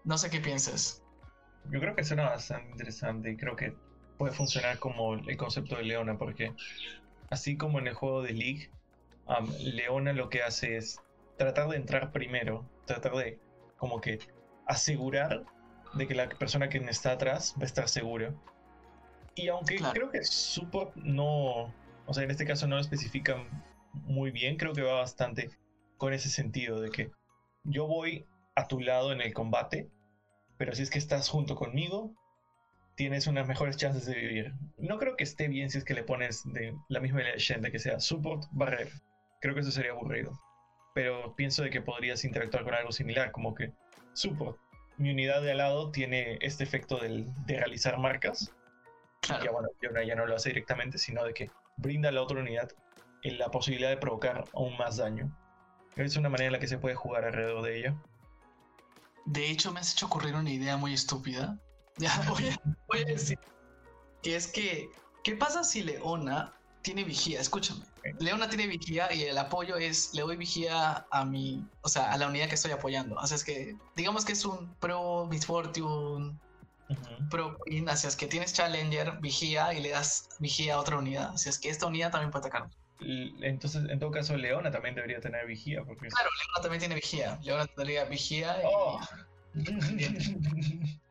[0.03, 1.03] No sé qué piensas.
[1.71, 3.77] Yo creo que suena bastante interesante y creo que
[4.19, 6.53] puede funcionar como el concepto de Leona, porque
[7.31, 8.71] así como en el juego de League,
[9.61, 11.01] Leona lo que hace es
[11.37, 13.39] tratar de entrar primero, tratar de
[13.77, 14.19] como que
[14.67, 15.45] asegurar
[15.95, 18.35] de que la persona que está atrás va a estar segura.
[19.37, 21.73] Y aunque creo que support no,
[22.07, 23.49] o sea, en este caso no lo especifican
[23.93, 25.51] muy bien, creo que va bastante
[25.97, 27.11] con ese sentido de que
[27.65, 29.89] yo voy a tu lado en el combate,
[30.57, 32.15] pero si es que estás junto conmigo,
[33.01, 34.53] tienes unas mejores chances de vivir.
[34.77, 37.79] No creo que esté bien si es que le pones de la misma leyenda que
[37.79, 38.93] sea support barrer.
[39.41, 40.39] Creo que eso sería aburrido
[40.95, 43.73] pero pienso de que podrías interactuar con algo similar, como que
[44.13, 44.59] supo,
[44.99, 48.53] mi unidad de al lado tiene este efecto del, de realizar marcas,
[49.21, 49.45] claro.
[49.45, 49.69] ya bueno,
[50.07, 52.71] ya no lo hace directamente, sino de que brinda a la otra unidad
[53.23, 55.35] la posibilidad de provocar aún más daño.
[55.97, 57.95] Es una manera en la que se puede jugar alrededor de ella.
[59.27, 61.59] De hecho, me has hecho ocurrir una idea muy estúpida.
[62.01, 63.39] Ya voy a, voy a decir.
[64.23, 64.91] Que es que,
[65.23, 67.41] ¿qué pasa si Leona tiene vigía?
[67.41, 67.85] Escúchame.
[68.19, 72.17] Leona tiene vigía y el apoyo es, le doy vigía a mi, o sea, a
[72.17, 73.17] la unidad que estoy apoyando.
[73.17, 76.35] O sea, es que, digamos que es un pro Misfortune,
[77.31, 81.33] pro Queen, así es que tienes Challenger, vigía y le das vigía a otra unidad.
[81.35, 82.71] Así es que esta unidad también puede atacar.
[83.01, 85.85] Entonces, en todo caso, Leona también debería tener vigía.
[85.85, 86.09] Porque...
[86.09, 87.39] Claro, Leona también tiene vigía.
[87.43, 88.67] Leona tendría vigía y...
[88.67, 89.01] Oh.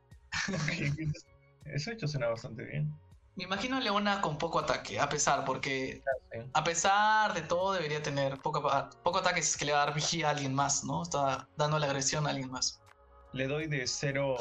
[1.66, 2.94] Eso hecho suena bastante bien.
[3.36, 6.04] Me imagino a Leona con poco ataque, a pesar, porque
[6.54, 8.62] a pesar de todo debería tener poco,
[9.04, 11.04] poco ataque si es que le va a dar vigía a alguien más, ¿no?
[11.04, 12.82] Está dando la agresión a alguien más.
[13.32, 14.36] Le doy de 0,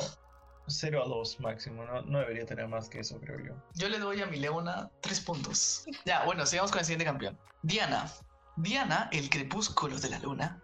[0.67, 2.03] 0 a 2 máximo, ¿no?
[2.03, 3.55] no debería tener más que eso, creo yo.
[3.75, 5.85] Yo le doy a mi Leona 3 puntos.
[6.05, 7.39] ya, bueno, sigamos con el siguiente campeón.
[7.63, 8.11] Diana.
[8.57, 10.61] Diana, el crepúsculo de la luna,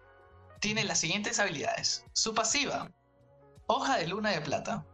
[0.60, 2.04] tiene las siguientes habilidades.
[2.14, 2.90] Su pasiva,
[3.68, 4.84] hoja de luna de plata.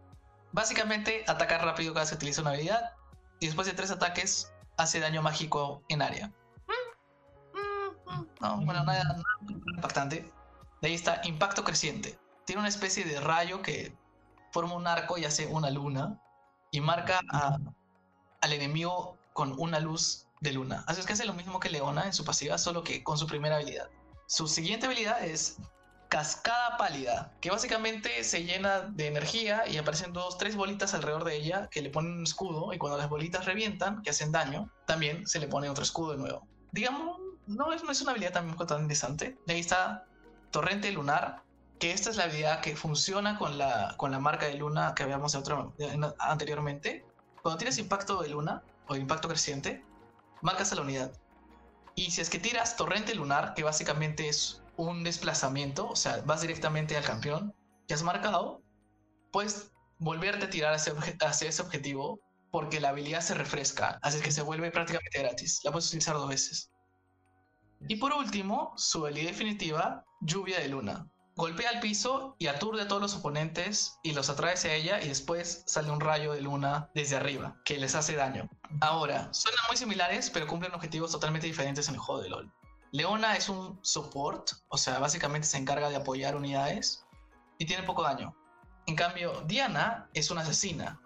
[0.53, 2.93] Básicamente, atacar rápido cada vez que utiliza una habilidad
[3.39, 6.33] y después de tres ataques hace daño mágico en área.
[8.41, 9.23] No, bueno, nada, nada,
[9.75, 10.33] impactante.
[10.81, 12.19] De ahí está impacto creciente.
[12.47, 13.95] Tiene una especie de rayo que
[14.51, 16.21] forma un arco y hace una luna
[16.71, 20.85] y marca al enemigo con una luz de luna.
[20.87, 23.27] Así es que hace lo mismo que Leona en su pasiva, solo que con su
[23.27, 23.89] primera habilidad.
[24.27, 25.59] Su siguiente habilidad es
[26.11, 31.37] cascada pálida, que básicamente se llena de energía y aparecen dos, tres bolitas alrededor de
[31.37, 35.27] ella que le ponen un escudo y cuando las bolitas revientan, que hacen daño, también
[35.29, 36.47] se le pone otro escudo de nuevo.
[36.73, 39.39] Digamos, no es, no es una habilidad también tan interesante.
[39.47, 40.05] De ahí está
[40.51, 41.45] Torrente Lunar,
[41.79, 45.05] que esta es la habilidad que funciona con la, con la marca de luna que
[45.05, 45.75] habíamos otro,
[46.19, 47.05] anteriormente.
[47.41, 49.85] Cuando tienes impacto de luna o impacto creciente,
[50.43, 51.13] marcas a la unidad.
[51.95, 56.41] Y si es que tiras Torrente Lunar, que básicamente es un desplazamiento, o sea, vas
[56.41, 57.55] directamente al campeón
[57.87, 58.63] que has marcado,
[59.31, 62.21] puedes volverte a tirar hacia, ese objetivo
[62.51, 65.61] porque la habilidad se refresca, así que se vuelve prácticamente gratis.
[65.65, 66.71] La puedes utilizar dos veces.
[67.89, 71.07] Y por último, su habilidad definitiva, lluvia de luna.
[71.37, 75.09] golpea el piso y aturde a todos los oponentes y los atrae hacia ella y
[75.09, 78.49] después sale un rayo de luna desde arriba que les hace daño.
[78.81, 82.53] Ahora, suenan muy similares pero cumplen objetivos totalmente diferentes en el juego de LOL.
[82.93, 87.07] Leona es un support, o sea, básicamente se encarga de apoyar unidades
[87.59, 88.35] y tiene poco daño.
[88.87, 91.01] En cambio, Diana es una asesina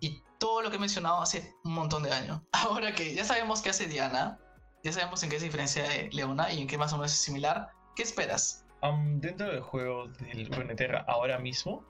[0.00, 2.46] y todo lo que he mencionado hace un montón de daño.
[2.52, 4.38] Ahora que ya sabemos qué hace Diana,
[4.84, 7.18] ya sabemos en qué se diferencia de Leona y en qué más o menos es
[7.18, 8.60] similar, ¿qué esperas?
[9.14, 11.82] dentro del juego del Runeterra ahora mismo,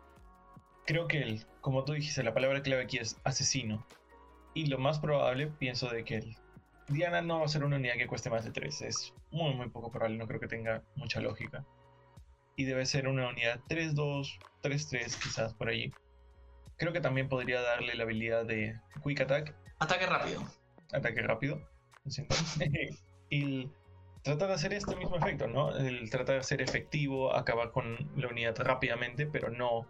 [0.86, 3.84] creo que, el, como tú dijiste, la palabra clave aquí es asesino.
[4.55, 6.36] Y lo más probable, pienso de que el
[6.89, 8.82] Diana no va a ser una unidad que cueste más de 3.
[8.82, 11.64] Es muy, muy poco probable, no creo que tenga mucha lógica.
[12.57, 15.93] Y debe ser una unidad 3-2, 3-3 quizás por allí.
[16.76, 19.55] Creo que también podría darle la habilidad de Quick Attack.
[19.78, 20.43] Ataque rápido.
[20.93, 21.61] Ataque rápido.
[23.30, 23.70] y
[24.22, 25.76] trata de hacer este mismo efecto, ¿no?
[25.76, 29.87] El tratar de ser efectivo, acabar con la unidad rápidamente, pero no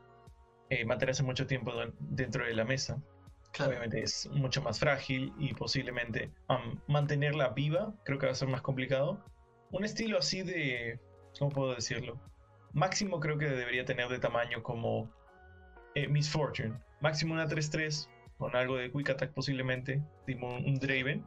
[0.71, 3.03] eh, mantenerse mucho tiempo dentro de la mesa.
[3.61, 6.31] Obviamente es mucho más frágil y posiblemente
[6.89, 9.23] mantenerla viva creo que va a ser más complicado.
[9.71, 10.99] Un estilo así de,
[11.39, 12.21] ¿cómo puedo decirlo?
[12.73, 15.11] Máximo creo que debería tener de tamaño como
[15.95, 16.75] eh, Miss Fortune.
[17.01, 21.25] Máximo una 3-3 con algo de Quick Attack posiblemente, tipo un, Draven,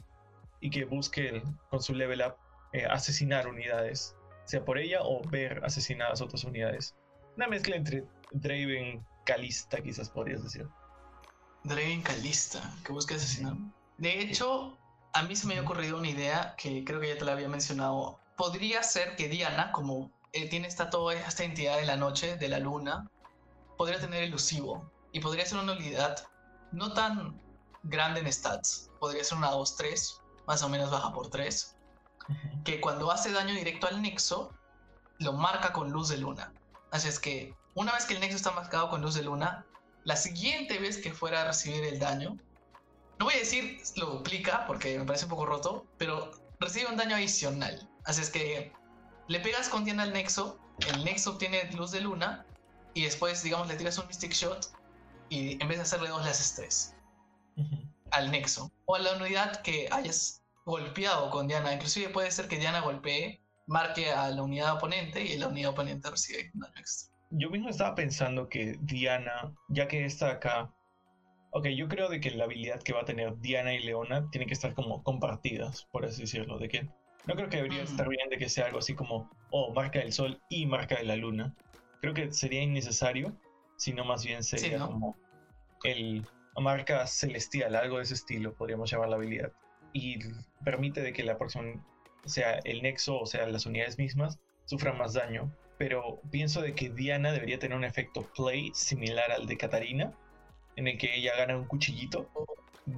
[0.60, 2.36] y que busque con su level up
[2.74, 6.96] eh, asesinar unidades, sea por ella o ver asesinadas otras unidades.
[7.38, 10.68] Una mezcla entre Draven Calista, quizás podrías decir.
[11.68, 13.54] Draven Calista, que busca asesinar.
[13.98, 14.78] De hecho,
[15.14, 17.50] a mí se me había ocurrido una idea que creo que ya te la había
[17.50, 18.20] mencionado.
[18.36, 22.48] Podría ser que Diana, como eh, tiene esta, toda esta entidad de la noche, de
[22.48, 23.10] la luna,
[23.78, 24.90] podría tener elusivo.
[25.12, 26.28] Y podría ser una unidad
[26.72, 27.42] no tan
[27.84, 28.92] grande en stats.
[29.00, 31.78] Podría ser una 2-3, más o menos baja por 3
[32.64, 34.54] que cuando hace daño directo al nexo,
[35.20, 36.52] lo marca con luz de luna.
[36.92, 39.66] Así es que una vez que el nexo está marcado con luz de luna,
[40.08, 42.38] la siguiente vez que fuera a recibir el daño,
[43.20, 46.32] no voy a decir lo duplica porque me parece un poco roto, pero
[46.62, 47.90] recibe un daño adicional.
[48.06, 48.72] Así es que
[49.28, 52.46] le pegas con tienda al nexo, el nexo obtiene luz de luna
[52.94, 54.72] y después, digamos, le tiras un Mystic Shot
[55.28, 56.96] y en vez de hacerle dos, le haces tres
[58.12, 61.74] al nexo o a la unidad que hayas golpeado con Diana.
[61.74, 66.10] Inclusive puede ser que Diana golpee, marque a la unidad oponente y la unidad oponente
[66.10, 67.17] recibe un daño extra.
[67.30, 70.74] Yo mismo estaba pensando que Diana, ya que está acá,
[71.52, 74.48] ok, yo creo de que la habilidad que va a tener Diana y Leona tiene
[74.48, 76.90] que estar como compartidas, por así decirlo, de que
[77.26, 80.14] no creo que debería estar bien de que sea algo así como, oh, marca del
[80.14, 81.54] sol y marca de la luna.
[82.00, 83.38] Creo que sería innecesario,
[83.76, 85.18] sino más bien sería como
[85.84, 86.26] el
[86.56, 89.52] marca celestial, algo de ese estilo, podríamos llamar la habilidad
[89.94, 90.20] y
[90.64, 91.74] permite de que la próxima,
[92.26, 95.52] sea el nexo o sea las unidades mismas, sufran más daño.
[95.78, 100.14] Pero pienso de que Diana debería tener un efecto play similar al de Katarina,
[100.76, 102.30] en el que ella gana un cuchillito.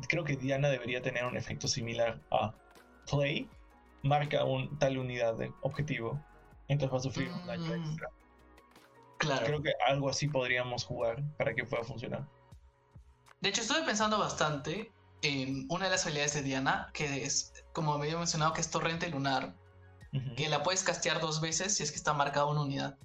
[0.07, 2.53] Creo que Diana debería tener un efecto similar a
[3.09, 3.49] play,
[4.03, 6.23] marca un tal unidad de objetivo,
[6.67, 7.83] entonces va a sufrir un daño mm.
[7.85, 8.09] extra.
[9.17, 9.45] Claro.
[9.45, 12.25] Creo que algo así podríamos jugar para que pueda funcionar.
[13.41, 17.97] De hecho, estuve pensando bastante en una de las habilidades de Diana, que es, como
[17.97, 19.53] me había mencionado, que es Torrente Lunar,
[20.35, 22.97] que la puedes castear dos veces si es que está marcada una unidad.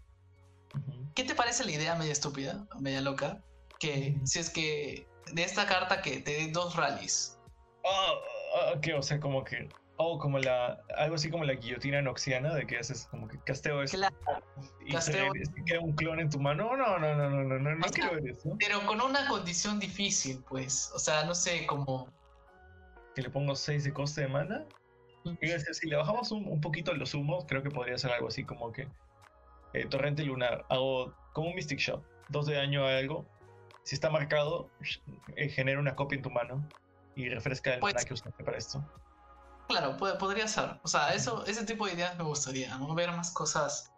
[1.14, 3.42] ¿Qué te parece la idea media estúpida, media loca?
[3.78, 7.38] Que si es que de esta carta que te dé dos rallies.
[7.84, 9.68] Ah, que, o sea, como que.
[9.96, 10.82] Oh, como la.
[10.96, 13.96] Algo así como la guillotina noxiana, de que haces como que casteo eso.
[13.96, 14.16] Claro.
[14.84, 15.30] Y casteo.
[15.66, 16.76] queda un clon en tu mano.
[16.76, 18.56] No, no, no, no, no, no, no quiero ver eso.
[18.58, 20.90] Pero con una condición difícil, pues.
[20.94, 22.08] O sea, no sé, como.
[23.14, 24.66] Que le pongo 6 de coste de mana.
[25.72, 28.72] Si le bajamos un, un, poquito los humos, creo que podría ser algo así como
[28.72, 28.88] que.
[29.72, 30.64] Eh, torrente lunar.
[30.68, 32.04] Hago como un Mystic Shot.
[32.28, 33.26] 2 de daño a algo.
[33.82, 34.70] Si está marcado,
[35.36, 36.66] eh, genera una copia en tu mano.
[37.16, 38.84] Y refresca el pues, mana que usaste para esto.
[39.68, 40.78] Claro, podría ser.
[40.82, 42.94] O sea, eso, ese tipo de ideas me gustaría, ¿no?
[42.94, 43.92] Ver más cosas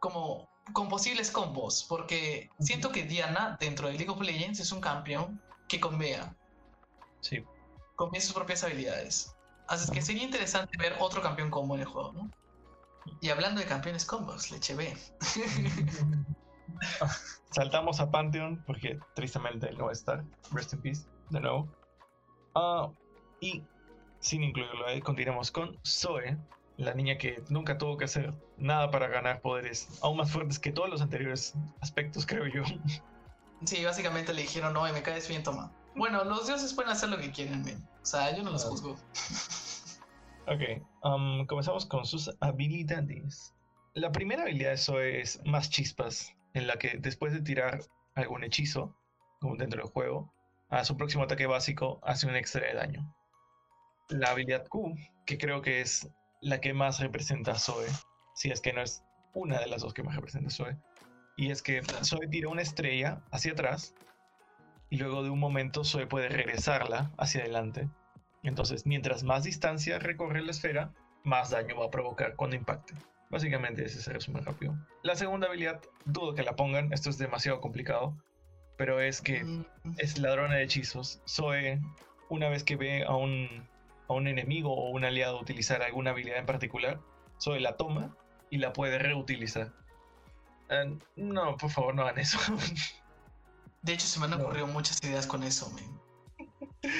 [0.00, 4.80] como con posibles combos, porque siento que Diana dentro de League of Legends es un
[4.80, 6.34] campeón que convea.
[7.20, 7.44] Sí.
[7.96, 9.33] Convea sus propias habilidades.
[9.66, 12.30] Así que sería interesante ver otro campeón combo en el juego, ¿no?
[13.20, 14.96] Y hablando de campeones combos, leche B.
[17.50, 20.24] Saltamos a Pantheon porque tristemente no va a estar.
[20.52, 21.68] Rest in peace, de nuevo.
[22.54, 22.90] Ah,
[23.40, 23.62] y
[24.20, 26.36] sin incluirlo ahí, continuamos con Zoe,
[26.76, 30.72] la niña que nunca tuvo que hacer nada para ganar poderes aún más fuertes que
[30.72, 32.62] todos los anteriores aspectos, creo yo.
[33.64, 35.72] Sí, básicamente le dijeron, no, me caes bien, toma.
[35.94, 37.62] Bueno, los dioses pueden hacer lo que quieren,
[38.02, 38.96] O sea, yo no los juzgo.
[40.46, 43.54] Ok, um, comenzamos con sus habilidades.
[43.94, 47.80] La primera habilidad de Zoe es más chispas, en la que después de tirar
[48.16, 48.96] algún hechizo,
[49.40, 50.32] como dentro del juego,
[50.68, 53.14] a su próximo ataque básico hace un extra de daño.
[54.08, 54.94] La habilidad Q,
[55.26, 56.08] que creo que es
[56.42, 57.86] la que más representa a Zoe,
[58.34, 60.76] si es que no es una de las dos que más representa a Zoe,
[61.36, 63.94] y es que Zoe tira una estrella hacia atrás
[64.94, 67.88] y luego de un momento Zoe puede regresarla hacia adelante.
[68.44, 70.92] Entonces, mientras más distancia recorre la esfera,
[71.24, 72.94] más daño va a provocar cuando impacte.
[73.28, 74.78] Básicamente ese es el resumen rápido.
[75.02, 78.16] La segunda habilidad, dudo que la pongan, esto es demasiado complicado,
[78.76, 79.64] pero es que mm.
[79.98, 81.20] es ladrona de hechizos.
[81.28, 81.80] Zoe,
[82.28, 83.66] una vez que ve a un,
[84.06, 87.00] a un enemigo o un aliado utilizar alguna habilidad en particular,
[87.42, 88.16] Zoe la toma
[88.48, 89.72] y la puede reutilizar.
[90.68, 92.38] Eh, no, por favor, no hagan eso.
[93.84, 96.90] De hecho, se me han ocurrido muchas ideas con eso, men.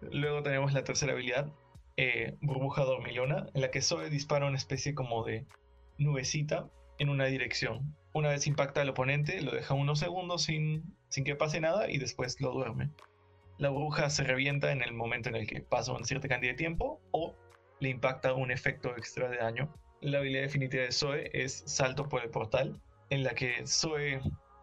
[0.00, 1.52] Luego tenemos la tercera habilidad,
[1.98, 5.46] eh, burbuja dormilona, en la que Zoe dispara una especie como de
[5.98, 7.94] nubecita en una dirección.
[8.14, 11.98] Una vez impacta al oponente, lo deja unos segundos sin, sin que pase nada y
[11.98, 12.90] después lo duerme.
[13.58, 16.56] La burbuja se revienta en el momento en el que pasa una cierta cantidad de
[16.56, 17.36] tiempo o
[17.80, 19.70] le impacta un efecto extra de daño.
[20.00, 22.80] La habilidad definitiva de Zoe es salto por el portal,
[23.10, 24.22] en la que Zoe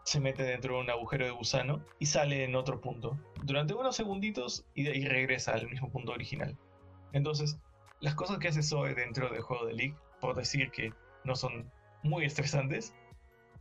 [0.10, 3.95] se mete dentro de un agujero de gusano y sale en otro punto durante unos
[3.95, 6.57] segunditos y de ahí regresa al mismo punto original.
[7.14, 7.60] Entonces,
[7.99, 10.93] las cosas que hace Zoe dentro del juego de League, por decir que
[11.26, 12.95] no son muy estresantes,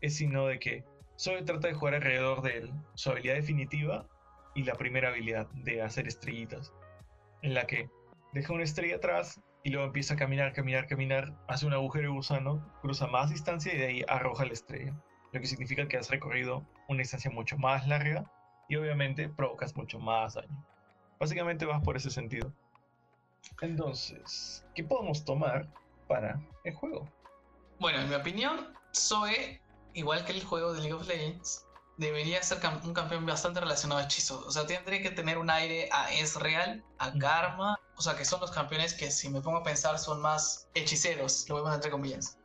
[0.01, 0.85] es sino de que
[1.19, 4.07] Zoe trata de jugar alrededor de su habilidad definitiva
[4.55, 6.73] y la primera habilidad de hacer estrellitas,
[7.43, 7.91] en la que
[8.33, 12.15] deja una estrella atrás y luego empieza a caminar, caminar, caminar, hace un agujero de
[12.15, 14.99] gusano, cruza más distancia y de ahí arroja la estrella,
[15.33, 18.31] lo que significa que has recorrido una distancia mucho más larga
[18.69, 20.65] y obviamente provocas mucho más daño.
[21.19, 22.53] Básicamente vas por ese sentido.
[23.61, 25.69] Entonces, ¿qué podemos tomar
[26.07, 27.09] para el juego?
[27.81, 29.61] Bueno, en mi opinión, Zoe,
[29.95, 31.67] igual que el juego de League of Legends,
[31.97, 34.47] debería ser un campeón bastante relacionado a hechizos.
[34.47, 37.79] O sea, tendría que tener un aire a Es Real, a Karma.
[37.97, 41.49] O sea, que son los campeones que, si me pongo a pensar, son más hechiceros,
[41.49, 42.39] lo poner entre comillas.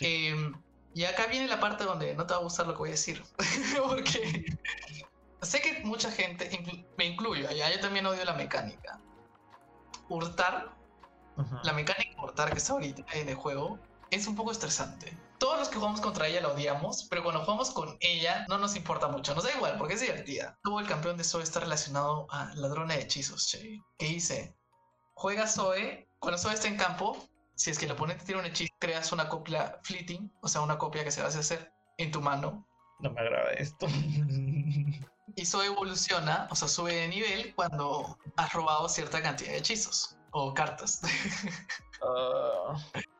[0.00, 0.54] Em,
[0.96, 2.92] y acá viene la parte donde no te va a gustar lo que voy a
[2.92, 3.22] decir.
[3.86, 4.46] Porque
[5.42, 6.48] sé que mucha gente,
[6.96, 8.98] me incluyo, yo también odio la mecánica.
[10.08, 10.74] Hurtar,
[11.64, 13.78] la mecánica de hurtar que está ahorita en el juego,
[14.10, 15.14] es un poco estresante.
[15.36, 18.74] Todos los que jugamos contra ella la odiamos, pero cuando jugamos con ella no nos
[18.74, 20.58] importa mucho, nos da igual porque es divertida.
[20.62, 23.82] Tuvo el campeón de Zoe está relacionado a ladrona de hechizos, che.
[23.98, 24.56] ¿Qué hice?
[25.12, 28.72] Juega Zoe, cuando Zoe está en campo, si es que el oponente tiene un hechizo,
[28.78, 32.20] creas una copia fleeting, o sea, una copia que se va a hacer en tu
[32.20, 32.66] mano.
[33.00, 33.86] No me agrada esto.
[35.34, 40.16] y Zoe evoluciona, o sea, sube de nivel cuando has robado cierta cantidad de hechizos
[40.30, 41.02] o cartas.
[42.02, 42.76] Ah.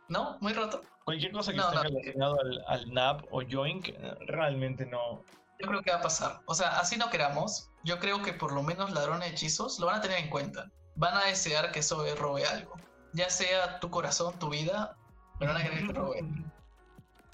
[0.08, 0.36] ¿No?
[0.42, 0.82] Muy roto.
[1.04, 3.88] Cualquier cosa que esté relacionado al, al NAP o Joink,
[4.26, 5.22] realmente no.
[5.58, 6.42] Yo creo que va a pasar.
[6.44, 7.70] O sea, así no queramos.
[7.84, 10.70] Yo creo que por lo menos ladrones de hechizos lo van a tener en cuenta.
[10.94, 12.74] Van a desear que Zoe robe algo.
[13.16, 14.96] Ya sea tu corazón, tu vida,
[15.38, 16.24] pero van a querer que robe.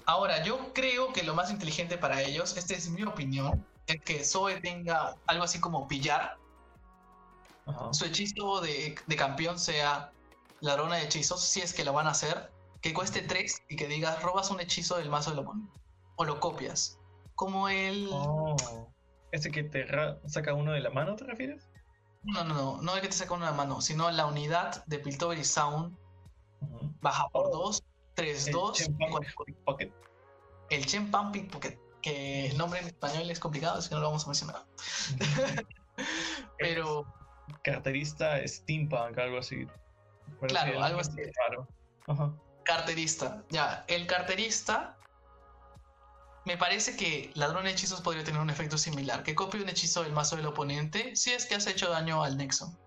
[0.05, 4.23] Ahora, yo creo que lo más inteligente para ellos, esta es mi opinión, es que
[4.23, 6.37] Zoe tenga algo así como pillar.
[7.91, 10.11] Su hechizo de, de campeón sea
[10.59, 12.51] ladrona de hechizos, si es que lo van a hacer
[12.83, 15.71] que cueste 3 y que digas robas un hechizo del mazo de Lomon.
[16.17, 16.99] O lo copias.
[17.33, 18.09] Como el.
[18.11, 18.55] Oh,
[19.31, 19.87] ¿Ese que te
[20.27, 21.69] saca uno de la mano, te refieres?
[22.23, 25.43] No, no, no, no es que te saca la mano, sino la unidad de Piltover
[25.43, 25.97] Sound
[27.01, 27.83] baja por 2,
[28.15, 28.79] 3, 2.
[30.69, 34.07] El Chen Pumping Pocket, que el nombre en español es complicado, es que no lo
[34.07, 34.65] vamos a mencionar.
[36.57, 37.05] Pero.
[37.63, 39.67] Carterista Steampunk, algo así.
[40.47, 41.11] claro, algo así.
[42.07, 42.33] Ajá.
[42.63, 43.43] Carterista.
[43.49, 44.97] Ya, el carterista.
[46.45, 49.23] Me parece que ladrón de hechizos podría tener un efecto similar.
[49.23, 52.37] Que copie un hechizo del mazo del oponente si es que has hecho daño al
[52.37, 52.77] nexo.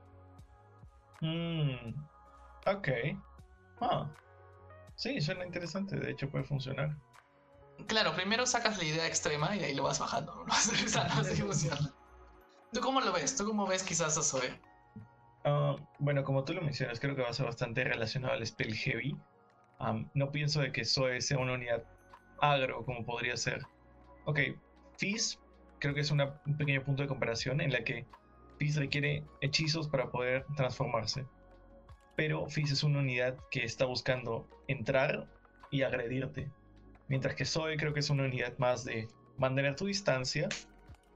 [1.20, 1.94] Mm,
[2.66, 2.88] ok.
[3.80, 4.10] Ah.
[4.96, 5.96] Sí, suena interesante.
[5.96, 6.96] De hecho, puede funcionar.
[7.86, 10.34] Claro, primero sacas la idea extrema y ahí lo vas bajando.
[10.34, 10.44] ¿no?
[12.72, 13.36] ¿Tú cómo lo ves?
[13.36, 14.60] ¿Tú cómo ves quizás a Zoe?
[15.44, 18.74] Ah, bueno, como tú lo mencionas, creo que va a ser bastante relacionado al spell
[18.74, 19.16] heavy
[20.14, 21.84] no pienso de que Zoe sea una unidad
[22.40, 23.62] agro como podría ser.
[24.24, 24.40] Ok,
[24.98, 25.38] Fizz
[25.78, 26.22] creo que es un
[26.58, 28.06] pequeño punto de comparación en la que
[28.58, 31.26] Fizz requiere hechizos para poder transformarse.
[32.16, 35.26] Pero Fizz es una unidad que está buscando entrar
[35.70, 36.50] y agredirte.
[37.08, 40.48] Mientras que Zoe creo que es una unidad más de mantener tu distancia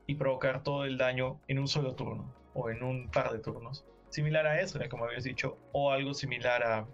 [0.06, 3.84] y provocar todo el daño en un solo turno o en un par de turnos.
[4.10, 6.86] Similar a Ezra, como habías dicho, o algo similar a,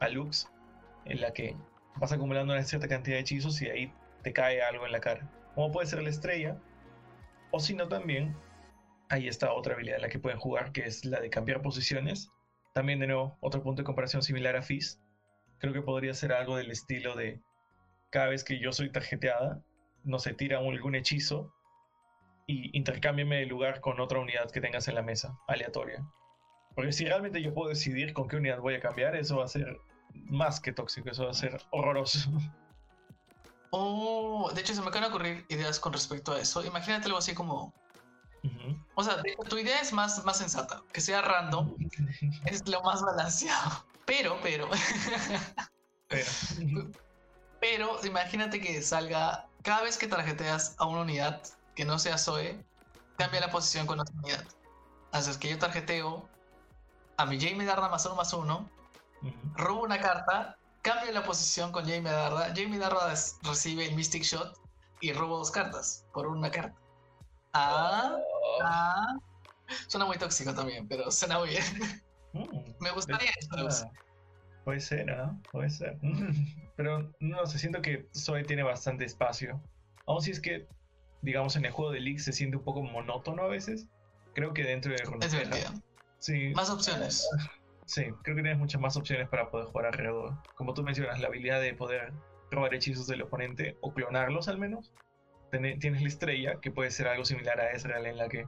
[0.00, 0.50] a Lux,
[1.04, 1.56] en la que
[1.98, 3.92] vas acumulando una cierta cantidad de hechizos y ahí
[4.22, 5.28] te cae algo en la cara.
[5.54, 6.56] Como puede ser la estrella,
[7.50, 8.36] o si no también,
[9.08, 12.30] ahí está otra habilidad en la que pueden jugar, que es la de cambiar posiciones.
[12.74, 15.00] También de nuevo, otro punto de comparación similar a Fizz.
[15.58, 17.40] Creo que podría ser algo del estilo de
[18.10, 19.62] cada vez que yo soy tarjeteada,
[20.04, 21.52] no se tira algún hechizo
[22.46, 26.06] y intercámbiame de lugar con otra unidad que tengas en la mesa, aleatoria.
[26.74, 29.48] Porque si realmente yo puedo decidir con qué unidad voy a cambiar, eso va a
[29.48, 29.78] ser
[30.12, 32.30] más que tóxico, eso va a ser horroroso.
[33.70, 36.64] Oh, de hecho se me acaban de ocurrir ideas con respecto a eso.
[36.64, 37.72] Imagínate algo así como...
[38.94, 41.76] O sea, tu idea es más, más sensata, que sea random,
[42.46, 43.84] es lo más balanceado.
[44.06, 44.68] Pero, pero...
[46.08, 46.30] pero.
[47.60, 51.42] pero imagínate que salga cada vez que tarjeteas a una unidad
[51.74, 52.64] que no sea Zoe,
[53.16, 54.44] cambia la posición con otra unidad.
[55.12, 56.28] Así es que yo tarjeteo
[57.16, 58.70] a mi Jamie Darda más uno más uno,
[59.54, 64.58] robo una carta, cambio la posición con Jamie Darda, Jamie Darda recibe el Mystic Shot
[65.00, 66.76] y robo dos cartas por una carta.
[67.52, 68.58] Ah, oh.
[68.62, 69.16] ah.
[69.86, 71.64] Suena muy tóxico también, pero suena muy bien.
[72.32, 73.90] Mm, Me gustaría eso.
[74.64, 75.42] Puede ser, ¿no?
[75.50, 75.98] Puede ser.
[76.76, 79.62] Pero no sé, siento que Zoe tiene bastante espacio.
[80.06, 80.68] Aún si es que,
[81.22, 83.88] digamos, en el juego de League se siente un poco monótono a veces.
[84.34, 85.72] Creo que dentro de Es divertido.
[86.18, 86.52] Sí.
[86.54, 87.26] Más opciones.
[87.88, 90.34] Sí, creo que tienes muchas más opciones para poder jugar alrededor.
[90.54, 92.12] Como tú mencionas, la habilidad de poder
[92.50, 94.92] robar hechizos del oponente o clonarlos al menos.
[95.50, 98.46] Tienes la estrella, que puede ser algo similar a Ezreal, en la que,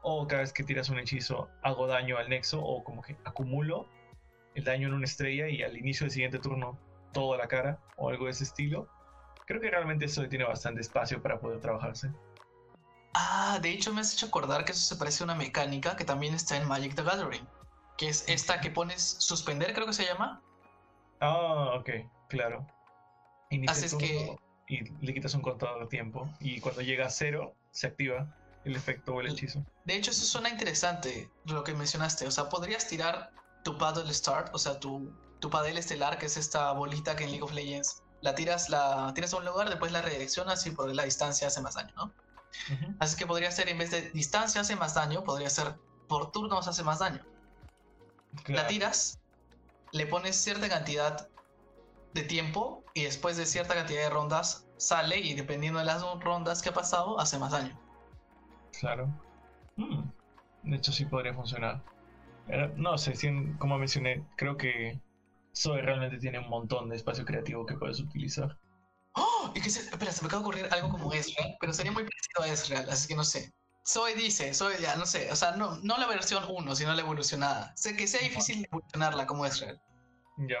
[0.00, 3.86] o cada vez que tiras un hechizo, hago daño al nexo, o como que acumulo
[4.54, 6.78] el daño en una estrella y al inicio del siguiente turno
[7.12, 8.88] toda la cara, o algo de ese estilo.
[9.44, 12.10] Creo que realmente eso tiene bastante espacio para poder trabajarse.
[13.12, 16.04] Ah, de hecho me has hecho acordar que eso se parece a una mecánica que
[16.06, 17.46] también está en Magic the Gathering,
[18.00, 20.40] que es esta que pones suspender, creo que se llama.
[21.20, 21.90] Ah, ok,
[22.30, 22.66] claro.
[23.68, 24.34] Haces que...
[24.68, 28.34] Y le quitas un contador de tiempo, y cuando llega a cero, se activa
[28.64, 29.62] el efecto o el hechizo.
[29.84, 32.26] De hecho, eso suena interesante, lo que mencionaste.
[32.26, 33.32] O sea, podrías tirar
[33.64, 37.32] tu paddle start, o sea, tu, tu padel estelar, que es esta bolita que en
[37.32, 40.94] League of Legends la tiras, la tiras a un lugar, después la redireccionas y por
[40.94, 42.14] la distancia hace más daño, ¿no?
[42.98, 45.74] Así que podría ser, en vez de distancia hace más daño, podría ser
[46.08, 47.22] por turnos hace más daño.
[48.46, 49.20] La tiras,
[49.92, 51.28] le pones cierta cantidad
[52.14, 56.62] de tiempo y después de cierta cantidad de rondas sale y dependiendo de las rondas
[56.62, 57.78] que ha pasado, hace más daño.
[58.78, 59.08] Claro.
[59.76, 60.02] Mm.
[60.62, 61.82] De hecho, sí podría funcionar.
[62.76, 63.14] No sé,
[63.58, 65.00] como mencioné, creo que
[65.56, 68.58] Zoe realmente tiene un montón de espacio creativo que puedes utilizar.
[69.14, 69.52] ¡Oh!
[69.54, 72.04] Y que se, espera, se me acaba de ocurrir algo como Ezreal, pero sería muy
[72.04, 73.52] parecido a Ezreal, así que no sé.
[73.86, 77.00] Zoe dice, Zoe ya, no sé, o sea, no, no la versión 1, sino la
[77.00, 77.72] evolucionada.
[77.76, 79.80] Sé que sea difícil evolucionarla como Ezreal.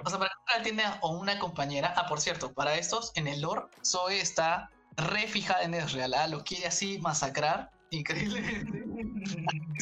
[0.04, 1.94] O sea, para que tiene o una compañera.
[1.96, 6.26] Ah, por cierto, para estos, en el lore, Zoe está re fijada en Ezreal, ¿ah?
[6.26, 7.70] lo quiere así masacrar.
[7.90, 8.84] Increíblemente.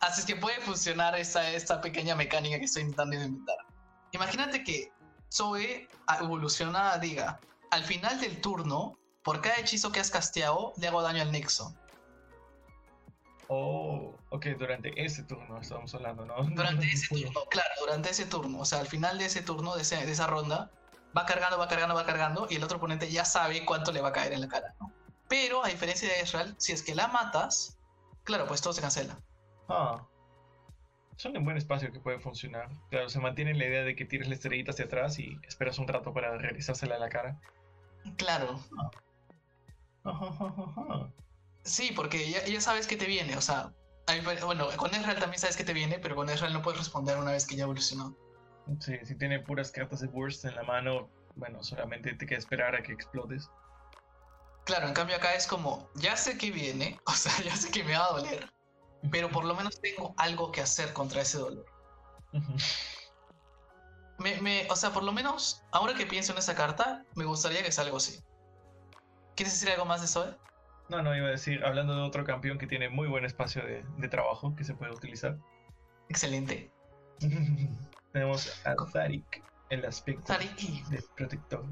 [0.00, 3.56] Así es que puede funcionar esta, esta pequeña mecánica que estoy intentando inventar.
[4.12, 4.92] Imagínate que
[5.32, 5.88] Zoe
[6.20, 11.20] evoluciona, diga, al final del turno, por cada hechizo que has casteado, le hago daño
[11.20, 11.74] al nexo.
[13.48, 16.44] Oh, ok, durante ese turno estamos hablando, ¿no?
[16.54, 18.60] Durante ese turno, claro, durante ese turno.
[18.60, 20.70] O sea, al final de ese turno, de, de, esa ronda,
[21.16, 24.10] va cargando, va cargando, va cargando, y el otro oponente ya sabe cuánto le va
[24.10, 24.92] a caer en la cara, ¿no?
[25.28, 27.80] Pero, a diferencia de Israel, si es que la matas,
[28.22, 29.18] claro, pues todo se cancela.
[29.68, 30.06] Ah.
[31.16, 32.68] Son un buen espacio que puede funcionar.
[32.90, 35.88] Claro, se mantiene la idea de que tires la estrellita hacia atrás y esperas un
[35.88, 37.40] rato para realizársela a la cara.
[38.16, 38.60] Claro.
[38.78, 38.90] Ah.
[41.62, 43.72] Sí, porque ya, sabes que te viene, o sea,
[44.44, 47.32] bueno, con Ezreal también sabes que te viene, pero con Ezreal no puedes responder una
[47.32, 48.16] vez que ya evolucionó.
[48.80, 52.74] Sí, si tiene puras cartas de burst en la mano, bueno, solamente te queda esperar
[52.74, 53.50] a que explotes.
[54.64, 57.84] Claro, en cambio acá es como, ya sé que viene, o sea, ya sé que
[57.84, 58.50] me va a doler,
[59.10, 61.66] pero por lo menos tengo algo que hacer contra ese dolor.
[64.18, 67.70] me, o sea, por lo menos, ahora que pienso en esa carta, me gustaría que
[67.70, 68.18] sea algo así.
[69.36, 70.28] ¿Quieres decir algo más de eso?
[70.28, 70.34] Eh?
[70.88, 74.08] No, no, iba a decir, hablando de otro campeón que tiene muy buen espacio de,
[74.08, 75.36] trabajo que se puede utilizar.
[76.08, 76.70] Excelente.
[78.12, 81.64] tenemos a Tharik, el aspecto de protector.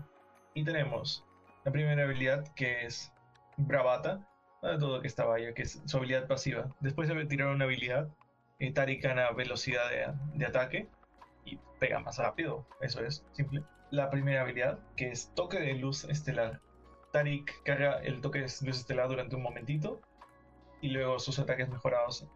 [0.52, 1.24] Y tenemos
[1.64, 3.10] la primera habilidad que es
[3.56, 4.20] Bravata,
[4.62, 6.68] de todo que estaba ya que es su habilidad pasiva.
[6.80, 8.08] Después de tirar una habilidad,
[8.58, 9.90] eh, Tarik gana velocidad
[10.34, 10.88] de, ataque
[11.44, 12.66] y pega más rápido.
[12.80, 13.62] Eso es simple.
[13.90, 16.60] La primera habilidad, que es toque de luz estelar.
[17.14, 20.00] Tarik carga el toque de luz estelar durante un momentito
[20.80, 22.26] y luego sus ataques mejorados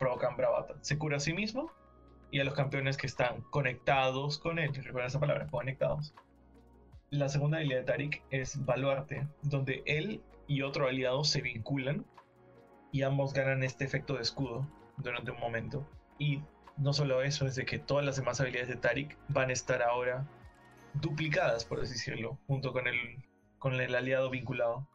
[0.00, 0.74] provocan bravata.
[0.80, 1.70] Se cura a sí mismo
[2.32, 4.74] y a los campeones que están conectados con él.
[4.74, 6.12] Recuerda esa palabra, conectados.
[7.10, 12.04] La segunda habilidad de Tarik es Baluarte, donde él y otro aliado se vinculan
[12.90, 15.88] y ambos ganan este efecto de escudo durante un momento.
[16.18, 16.42] Y
[16.78, 19.84] no solo eso, es de que todas las demás habilidades de Tarik van a estar
[19.84, 20.26] ahora
[20.94, 23.29] duplicadas, por decirlo, junto con el,
[23.60, 24.88] con el aliado vinculado.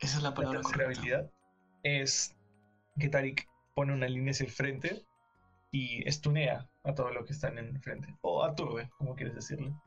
[0.00, 1.30] Esa es la palabra La habilidad
[1.84, 2.36] es
[2.98, 5.06] que Tarik pone una línea hacia el frente
[5.70, 8.14] y estunea a todo lo que están en el frente.
[8.20, 9.80] O aturde, como quieres decirlo.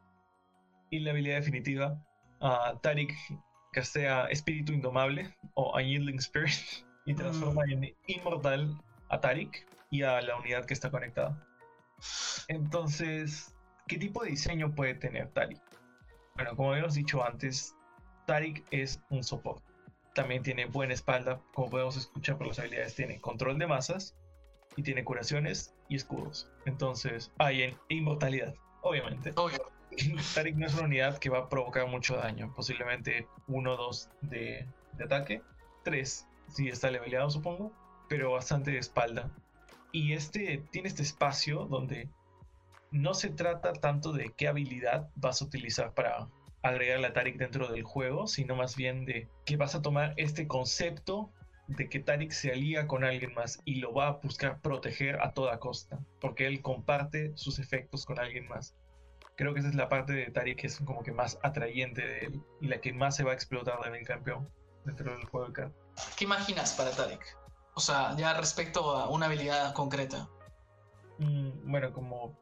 [0.89, 2.01] Y la habilidad definitiva,
[2.39, 3.13] uh, Tarik
[3.73, 10.37] castea Espíritu Indomable o Unyielding Spirit y transforma en inmortal a Tarik y a la
[10.37, 11.45] unidad que está conectada.
[12.47, 13.53] Entonces,
[13.87, 15.61] ¿qué tipo de diseño puede tener Tarik?
[16.35, 17.74] Bueno, como habíamos dicho antes,
[18.25, 19.63] Tarik es un soporte.
[20.13, 24.15] También tiene buena espalda, como podemos escuchar por las habilidades, tiene control de masas
[24.75, 26.49] y tiene curaciones y escudos.
[26.65, 29.31] Entonces, hay en inmortalidad, obviamente.
[29.35, 29.59] Obvio.
[30.33, 34.09] Tarik no es una unidad que va a provocar mucho daño, posiblemente 1 o 2
[34.21, 35.41] de, de ataque,
[35.83, 37.71] 3 si está leveleado supongo,
[38.07, 39.29] pero bastante de espalda.
[39.91, 42.09] Y este tiene este espacio donde
[42.91, 46.27] no se trata tanto de qué habilidad vas a utilizar para
[46.69, 50.47] agregar la Tarik dentro del juego, sino más bien de que vas a tomar este
[50.47, 51.31] concepto
[51.67, 55.33] de que Tarik se alía con alguien más y lo va a buscar proteger a
[55.33, 58.75] toda costa, porque él comparte sus efectos con alguien más.
[59.35, 62.19] Creo que esa es la parte de Tarik que es como que más atrayente de
[62.19, 64.49] él y la que más se va a explotar en el campeón
[64.85, 66.15] dentro del juego de cartas.
[66.17, 67.37] ¿Qué imaginas para Tarik?
[67.73, 70.29] O sea, ya respecto a una habilidad concreta.
[71.17, 72.37] Mm, bueno, como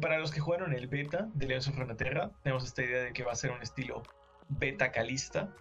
[0.00, 3.24] para los que jugaron el beta de León of Runeterra, tenemos esta idea de que
[3.24, 4.02] va a ser un estilo
[4.48, 5.54] beta calista,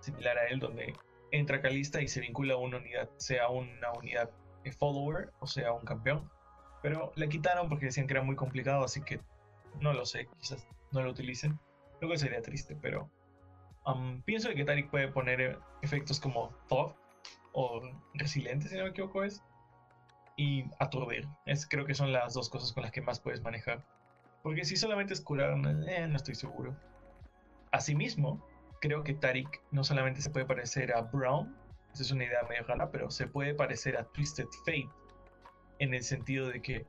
[0.00, 0.96] similar a él, donde
[1.30, 4.30] entra calista y se vincula a una unidad, sea una unidad
[4.72, 6.30] follower o sea un campeón.
[6.82, 9.20] Pero le quitaron porque decían que era muy complicado, así que
[9.80, 11.58] no lo sé, quizás no lo utilicen.
[12.00, 13.10] Lo que sería triste, pero
[13.84, 16.96] um, pienso que Tarik puede poner efectos como Thought
[17.52, 17.82] o
[18.14, 19.42] Resiliente, si no me equivoco, es
[20.38, 21.28] y aturdir.
[21.44, 23.84] Es, creo que son las dos cosas con las que más puedes manejar.
[24.42, 25.58] Porque si solamente es curar,
[25.88, 26.74] eh, no estoy seguro.
[27.72, 28.42] Asimismo,
[28.80, 31.54] creo que Tarik no solamente se puede parecer a Brown,
[31.92, 34.88] esa es una idea medio rara, pero se puede parecer a Twisted Fate.
[35.80, 36.86] En el sentido de que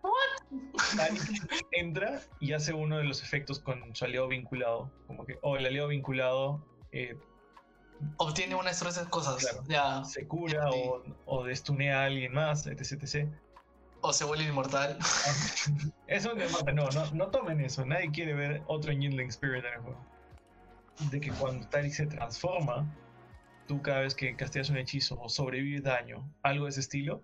[0.95, 1.21] Tarik
[1.71, 4.91] entra y hace uno de los efectos con su aliado vinculado.
[5.07, 7.17] Como que, oh, el aliado vinculado eh,
[8.17, 9.59] obtiene una de esas cosas.
[9.67, 10.03] Ya.
[10.03, 13.29] Se cura o, o, destunea a alguien más, etc, etc.
[14.01, 14.97] O se vuelve inmortal.
[16.07, 16.33] eso
[16.73, 17.85] no, no, no tomen eso.
[17.85, 20.05] Nadie quiere ver otro Yingling Spirit en el juego.
[21.11, 22.85] De que cuando Tarik se transforma,
[23.67, 27.23] tú cada vez que castigas un hechizo o sobrevives daño, algo de ese estilo,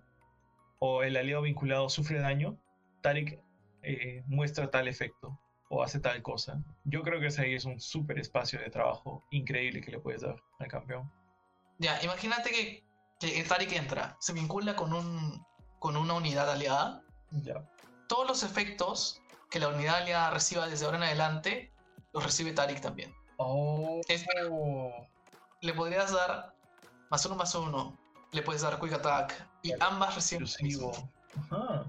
[0.78, 2.56] o el aliado vinculado sufre daño,
[3.02, 3.38] Tarik
[3.82, 5.38] eh, muestra tal efecto
[5.68, 6.62] o hace tal cosa.
[6.84, 10.22] Yo creo que ese ahí es un súper espacio de trabajo increíble que le puedes
[10.22, 11.10] dar al campeón.
[11.78, 12.84] Ya, imagínate que,
[13.18, 15.44] que Tarik entra, se vincula con, un,
[15.78, 17.02] con una unidad aliada.
[17.30, 17.68] Ya.
[18.08, 21.72] Todos los efectos que la unidad aliada reciba desde ahora en adelante,
[22.12, 23.14] los recibe Tarik también.
[23.38, 24.00] Oh.
[25.60, 26.54] le podrías dar
[27.10, 27.98] más uno más uno,
[28.32, 30.44] le puedes dar Quick Attack, y ambas reciben.
[30.44, 30.92] Exclusivo.
[31.50, 31.84] Ajá.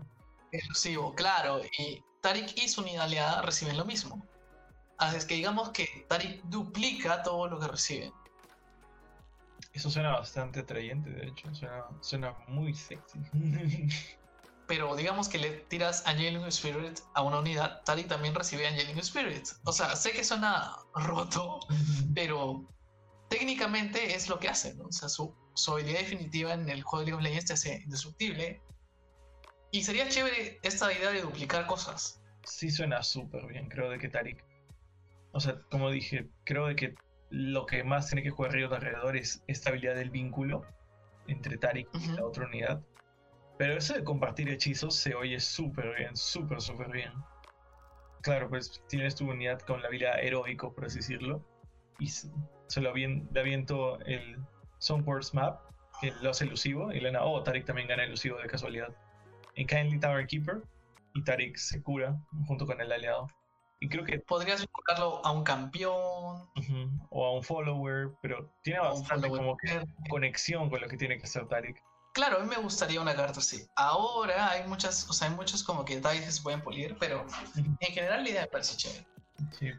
[0.52, 1.62] Exclusivo, claro.
[1.80, 4.22] Y Tarik y su unidad aliada reciben lo mismo.
[4.98, 8.12] Así es que digamos que Tarik duplica todo lo que recibe.
[9.72, 11.48] Eso suena bastante atrayente, de hecho.
[12.02, 13.18] Suena, muy sexy.
[14.68, 19.48] Pero digamos que le tiras Angelic Spirit a una unidad, Tarik también recibe Angelic Spirit.
[19.64, 21.62] O sea, sé que suena roto,
[22.14, 22.68] pero
[23.30, 24.88] técnicamente es lo que hace, ¿no?
[24.88, 27.82] O sea, su, su habilidad definitiva en el juego de League of Legends te hace
[27.84, 28.62] indestructible
[29.72, 32.22] y sería chévere esta idea de duplicar cosas.
[32.44, 34.44] Sí suena súper bien, creo de que Tarik.
[35.32, 36.98] O sea, como dije, creo de que
[37.30, 40.66] lo que más tiene que jugar alrededor es esta habilidad del vínculo
[41.28, 42.82] entre Tarik y la otra unidad.
[43.58, 47.12] Pero eso de compartir hechizos se oye súper bien, súper, súper bien.
[48.22, 51.46] Claro, pues tienes tu unidad con la habilidad heroico, por así decirlo.
[52.00, 54.38] Y se lo aviento el
[54.78, 55.60] Songwords Map,
[56.00, 56.94] que lo hace elusivo.
[56.94, 58.96] Y Lena, oh, Tarik también gana elusivo de casualidad
[59.66, 60.62] Kindly Tower Keeper
[61.14, 63.28] y Tarik se cura junto con el aliado.
[63.80, 66.50] Y creo que podrías enfocarlo a un campeón
[67.10, 71.26] o a un follower, pero tiene bastante como que conexión con lo que tiene que
[71.26, 71.82] hacer Tarik.
[72.14, 73.64] Claro, a mí me gustaría una carta así.
[73.76, 77.28] Ahora hay muchas, o sea, hay muchos como que detalles que se pueden pulir, pero
[77.56, 79.06] en general la idea me parece chévere.
[79.52, 79.72] Sí.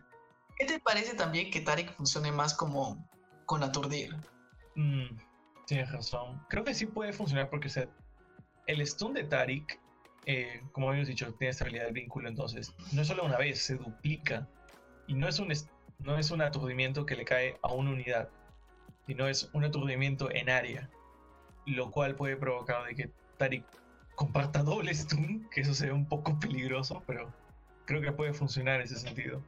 [0.56, 3.08] ¿Qué te parece también que Tarik funcione más como
[3.46, 4.14] con aturdir?
[4.76, 5.16] Mm,
[5.66, 6.40] tienes razón.
[6.48, 7.88] Creo que sí puede funcionar porque se
[8.68, 9.80] el stun de Tarik
[10.30, 14.46] eh, como habíamos dicho, tiene del vínculo, entonces no es solo una vez, se duplica.
[15.06, 15.50] Y no es un,
[16.00, 18.28] no es un aturdimiento que le cae a una unidad,
[19.06, 20.90] sino es un aturdimiento en área,
[21.64, 23.64] lo cual puede provocar de que Tarik
[24.16, 27.32] comparta doble stun, que eso sea un poco peligroso, pero
[27.86, 29.42] creo que puede funcionar en ese sentido.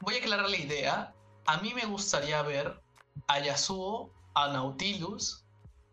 [0.00, 1.14] Voy a aclarar la idea.
[1.46, 2.82] A mí me gustaría ver
[3.28, 5.46] a Yasuo, a Nautilus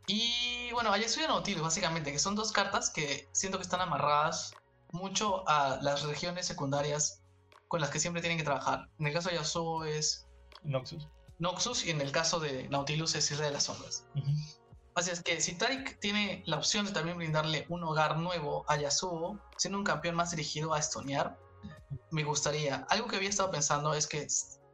[0.08, 3.82] y bueno, a Yasuo y Nautilus básicamente, que son dos cartas que siento que están
[3.82, 4.54] amarradas
[4.92, 7.22] mucho a las regiones secundarias
[7.68, 8.88] con las que siempre tienen que trabajar.
[9.00, 10.26] En el caso de Yasuo es
[10.64, 11.10] Noxus.
[11.40, 14.06] Noxus y en el caso de Nautilus es Isla de las Sombras.
[14.96, 18.78] Así es que si Tarik tiene la opción de también brindarle un hogar nuevo a
[18.78, 21.38] Yasuo, siendo un campeón más dirigido a estonear,
[22.12, 22.88] me gustaría.
[22.90, 24.26] Algo que había estado pensando es que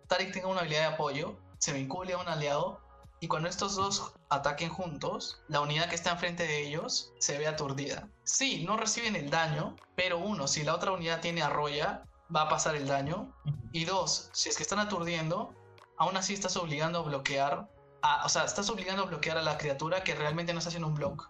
[0.07, 2.82] Tarik tenga una habilidad de apoyo, se vincule a un aliado
[3.23, 7.47] y cuando estos dos ataquen juntos, la unidad que está enfrente de ellos se ve
[7.47, 8.09] aturdida.
[8.25, 12.03] Sí, no reciben el daño, pero uno, si la otra unidad tiene arroya,
[12.35, 13.33] va a pasar el daño.
[13.71, 15.55] Y dos, si es que están aturdiendo,
[15.97, 17.69] aún así estás obligando a bloquear,
[18.01, 20.89] a, o sea, estás obligando a bloquear a la criatura que realmente no está haciendo
[20.89, 21.29] un block.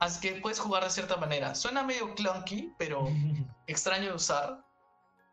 [0.00, 1.54] Así que puedes jugar de cierta manera.
[1.54, 3.06] Suena medio clunky, pero
[3.68, 4.64] extraño de usar.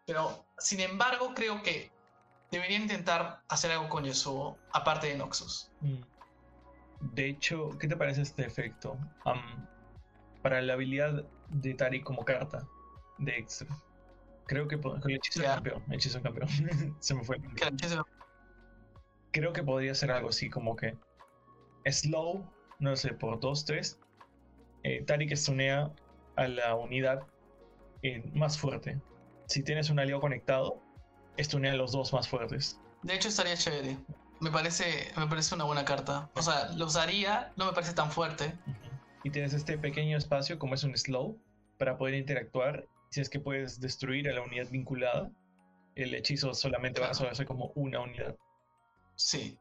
[0.06, 1.92] Pero, sin embargo, creo que
[2.56, 5.72] debería intentar hacer algo con Yasuo, aparte de Noxus.
[5.82, 6.02] Mm.
[7.14, 8.98] De hecho, ¿qué te parece este efecto?
[10.42, 12.68] para la habilidad de Tari como carta
[13.18, 13.68] de extra.
[14.46, 15.84] Creo que con el hechizo campeón.
[15.92, 16.48] hechizo campeón.
[17.00, 17.42] Se me fue.
[19.32, 20.96] Creo que podría ser algo así como que
[21.90, 23.98] slow, no sé, por 2-3.
[24.84, 25.92] Eh, Tari que stunea
[26.36, 27.26] a la unidad
[28.04, 29.02] eh, más fuerte
[29.48, 30.82] si tienes un aliado conectado,
[31.38, 32.80] estunea a los dos más fuertes.
[33.04, 33.98] De hecho, estaría chévere.
[34.40, 36.30] Me parece, me parece una buena carta.
[36.36, 38.54] O sea, lo usaría, no me parece tan fuerte.
[39.24, 41.40] Y tienes este pequeño espacio, como es un slow,
[41.78, 42.86] para poder interactuar.
[43.10, 45.32] Si es que puedes destruir a la unidad vinculada,
[45.96, 48.36] el hechizo solamente va a ser como una unidad.
[49.16, 49.58] Sí.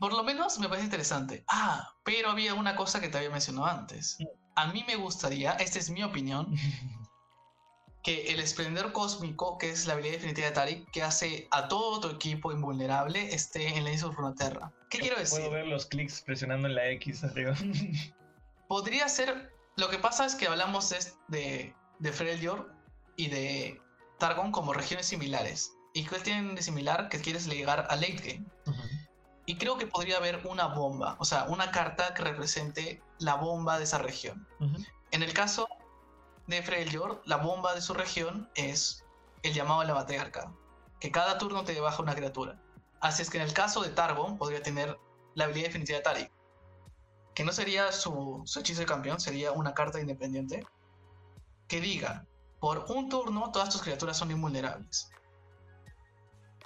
[0.00, 1.44] Por lo menos me parece interesante.
[1.48, 4.16] Ah, pero había una cosa que te había mencionado antes.
[4.18, 4.24] Mm.
[4.56, 6.52] A mí me gustaría, esta es mi opinión,
[8.06, 11.98] que el esplendor cósmico, que es la habilidad definitiva de Tarik, que hace a todo
[11.98, 14.72] tu equipo invulnerable, esté en la isla Frontera.
[14.90, 15.40] ¿Qué quiero decir?
[15.40, 17.56] Puedo ver los clics presionando en la X arriba.
[18.68, 19.52] Podría ser.
[19.74, 20.88] Lo que pasa es que hablamos
[21.26, 22.68] de, de, Freljord
[23.16, 23.82] y de
[24.20, 25.72] Targon como regiones similares.
[25.92, 27.08] ¿Y qué tienen de similar?
[27.08, 28.46] Que quieres llegar a late game.
[29.46, 33.78] Y creo que podría haber una bomba, o sea, una carta que represente la bomba
[33.78, 34.46] de esa región.
[35.10, 35.68] En el caso
[36.46, 39.04] de Freljord, la bomba de su región es
[39.42, 40.52] el llamado a la matriarca,
[41.00, 42.60] que cada turno te baja una criatura.
[43.00, 44.98] Así es que en el caso de Targon podría tener
[45.34, 46.32] la habilidad definitiva de Tarik,
[47.34, 50.66] que no sería su, su hechizo de campeón, sería una carta independiente
[51.68, 52.24] que diga,
[52.60, 55.10] por un turno todas tus criaturas son invulnerables.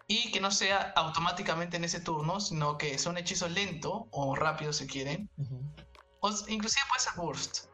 [0.07, 4.35] Y que no sea automáticamente en ese turno, sino que sea un hechizo lento o
[4.35, 5.31] rápido si quieren.
[6.21, 7.70] O inclusive puede ser burst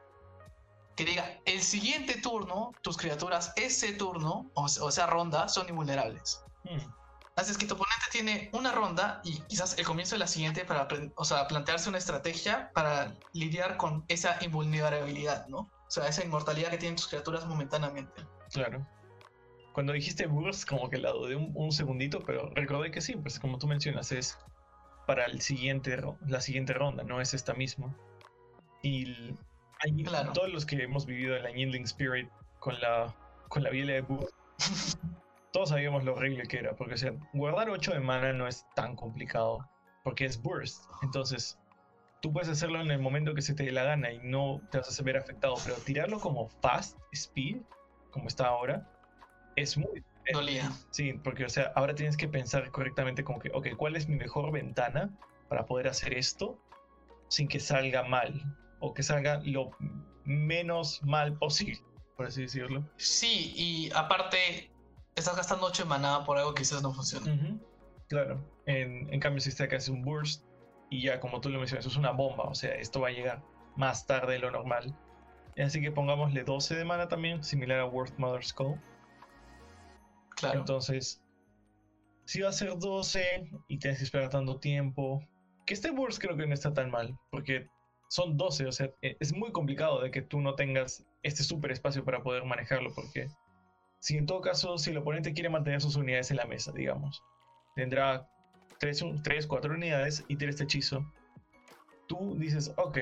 [0.97, 6.43] que diga, el siguiente turno, tus criaturas, ese turno, o, sea, ronda, son invulnerables.
[6.65, 6.91] Hmm.
[7.37, 10.65] Así es que tu oponente tiene una ronda y quizás el comienzo de la siguiente
[10.65, 15.59] para o sea, plantearse una estrategia para lidiar con esa invulnerabilidad, ¿no?
[15.59, 18.27] O sea, esa inmortalidad que tienen tus criaturas momentáneamente.
[18.53, 18.87] Claro.
[19.75, 23.39] Cuando dijiste burst, como que la dudé un, un segundito, pero recordé que sí, pues
[23.39, 24.39] como tú mencionas, es
[25.07, 27.95] para el siguiente, la siguiente ronda, no es esta misma.
[28.83, 29.35] Y
[30.05, 30.33] claro.
[30.33, 32.29] Todos los que hemos vivido en la Spirit
[32.59, 33.15] con la,
[33.49, 34.29] con la de Boo,
[35.53, 38.67] todos sabíamos lo horrible que era, porque o sea, guardar 8 de mana no es
[38.75, 39.67] tan complicado,
[40.05, 40.85] porque es burst.
[41.03, 41.59] Entonces,
[42.21, 44.79] tú puedes hacerlo en el momento que se te dé la gana y no te
[44.79, 47.59] vas a ver afectado, pero tirarlo como fast speed,
[48.11, 48.87] como está ahora,
[49.57, 50.05] es muy...
[50.33, 50.73] Dolía.
[50.91, 54.17] Sí, porque o sea, ahora tienes que pensar correctamente como que, ok, ¿cuál es mi
[54.17, 55.09] mejor ventana
[55.49, 56.59] para poder hacer esto
[57.29, 58.43] sin que salga mal?
[58.81, 59.71] O que salga lo
[60.25, 61.81] menos mal posible,
[62.17, 62.89] por así decirlo.
[62.97, 64.71] Sí, y aparte
[65.15, 67.59] estás gastando 8 de maná por algo que quizás no funciona.
[68.09, 70.45] Claro, en, en, cambio si está que hace un burst
[70.91, 73.43] y ya como tú lo mencionas, es una bomba, o sea, esto va a llegar
[73.77, 74.97] más tarde de lo normal.
[75.59, 78.81] Así que pongámosle 12 de mana también, similar a Worth Mother's Call.
[80.37, 80.61] Claro.
[80.61, 81.23] Entonces,
[82.27, 85.27] si va a ser 12 y tienes que esperar tanto tiempo,
[85.65, 87.69] que este burst creo que no está tan mal, porque
[88.09, 91.71] son 12, o sea, e, es muy complicado de que tú no tengas este super
[91.73, 93.29] espacio para poder manejarlo, porque
[94.01, 97.23] si en todo caso, si el oponente quiere mantener sus unidades en la mesa, digamos,
[97.75, 98.29] tendrá
[98.79, 101.05] 3, 3 4 unidades y tiene este hechizo,
[102.07, 102.99] tú dices, ok,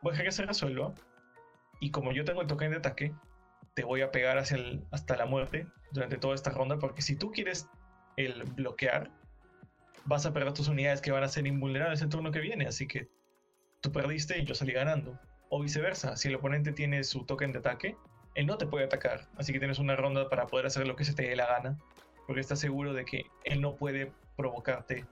[0.00, 0.94] voy a dejar que se resuelva,
[1.80, 3.12] Y como yo tengo el token de ataque,
[3.74, 7.16] te voy a pegar hacia el, hasta la muerte durante toda esta ronda, porque si
[7.16, 7.68] tú quieres
[8.16, 9.10] el bloquear,
[10.04, 12.86] vas a perder tus unidades que van a ser invulnerables el turno que viene, así
[12.86, 13.08] que
[13.82, 15.18] tú perdiste y yo salí ganando.
[15.50, 17.96] O viceversa, si el oponente tiene su token de ataque,
[18.34, 21.04] él no te puede atacar, así que tienes una ronda para poder hacer lo que
[21.04, 21.78] se te dé la gana,
[22.26, 25.06] porque estás seguro de que él no puede provocarte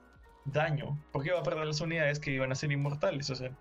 [0.45, 3.51] daño, porque va a perder las unidades que iban a ser inmortales, o sea,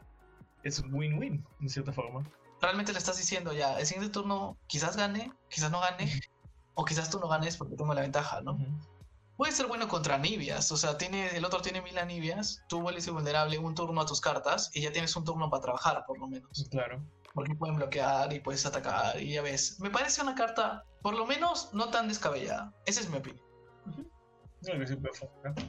[0.62, 2.24] es win-win, de cierta forma.
[2.62, 6.10] Realmente le estás diciendo ya, el siguiente turno quizás gane, quizás no gane,
[6.74, 8.58] o quizás tú no ganes porque tengo la ventaja, ¿no?
[9.40, 13.06] Puede ser bueno contra Anibias, o sea, tiene, el otro tiene mil Anibias, tú vuelves
[13.06, 16.28] invulnerable un turno a tus cartas y ya tienes un turno para trabajar, por lo
[16.28, 16.68] menos.
[16.70, 17.02] Claro.
[17.32, 19.80] Porque pueden bloquear y puedes atacar y ya ves.
[19.80, 22.74] Me parece una carta, por lo menos, no tan descabellada.
[22.84, 23.42] Esa es mi opinión.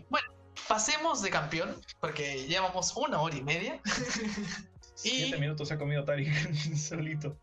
[0.10, 0.28] Bueno,
[0.68, 3.80] pasemos de campeón, porque llevamos una hora y media.
[5.06, 5.10] y...
[5.12, 6.30] Siete minutos se ha comido Tarik
[6.76, 7.38] solito.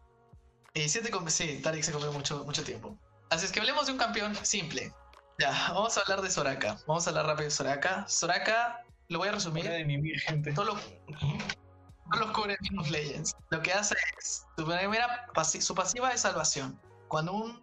[0.75, 2.99] Y siete sí, Tarik se comió mucho, mucho tiempo.
[3.31, 4.93] Así es que hablemos de un campeón simple.
[5.39, 6.77] Ya, vamos a hablar de Soraka.
[6.89, 8.05] Vamos a hablar rápido de Soraka.
[8.09, 9.69] Soraka, lo voy a resumir.
[9.69, 10.53] De gente.
[10.53, 12.57] Todo lo, todo lo cubre
[12.91, 13.37] Legends.
[13.51, 16.81] Lo que hace es, su, primera, su pasiva es salvación.
[17.07, 17.63] Cuando un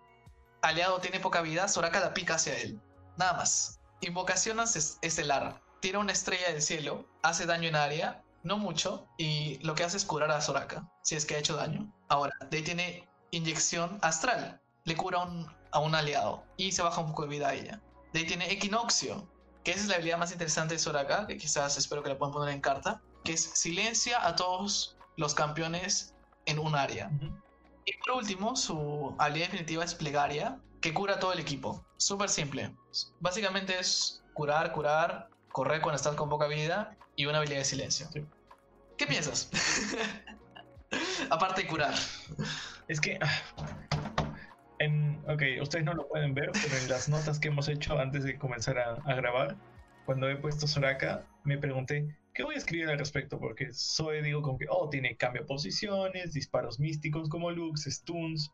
[0.61, 2.80] aliado tiene poca vida, Soraka la pica hacia él.
[3.18, 3.81] Nada más.
[3.99, 4.57] Invocación
[5.02, 5.61] estelar.
[5.81, 9.97] Tira una estrella del cielo, hace daño en área, no mucho, y lo que hace
[9.97, 11.93] es curar a Soraka, si es que ha hecho daño.
[12.07, 14.61] Ahora, de ahí tiene inyección astral.
[14.85, 17.81] Le cura un, a un aliado y se baja un poco de vida a ella.
[18.14, 19.27] De ahí tiene Equinoccio,
[19.64, 22.31] que esa es la habilidad más interesante de Soraka, que quizás espero que la puedan
[22.31, 26.14] poner en carta, que es silencia a todos los campeones
[26.45, 27.11] en un área.
[27.84, 31.84] Y por último, su habilidad definitiva es Plegaria, que cura a todo el equipo.
[31.97, 32.73] Súper simple.
[33.19, 38.07] Básicamente es curar, curar, correr cuando estás con poca vida y una habilidad de silencio.
[38.97, 39.49] ¿Qué piensas?
[41.30, 41.95] Aparte de curar.
[42.88, 43.84] Es que ah,
[44.85, 48.23] en, ok, ustedes no lo pueden ver, pero en las notas que hemos hecho antes
[48.23, 49.55] de comenzar a, grabar,
[50.05, 53.39] cuando he puesto Soraka, me pregunté, ¿qué voy a escribir al respecto?
[53.39, 58.51] Porque soy, digo, como que, oh, tiene cambio de posiciones, disparos místicos como Lux, stuns.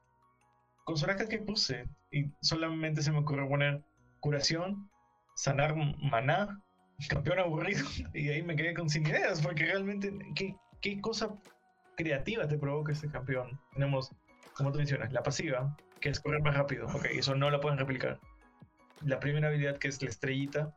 [0.85, 1.87] Con Soraka, ¿qué puse?
[2.11, 3.83] Y solamente se me ocurrió poner
[4.19, 4.89] curación,
[5.35, 6.61] sanar maná,
[7.09, 11.29] campeón aburrido, y ahí me quedé con sin ideas, porque realmente, ¿qué, qué cosa
[11.95, 13.59] creativa te provoca este campeón?
[13.73, 14.11] Tenemos,
[14.55, 16.87] como tú mencionas, la pasiva, que es correr más rápido.
[16.87, 18.19] Ok, eso no lo pueden replicar.
[19.05, 20.75] La primera habilidad, que es la estrellita,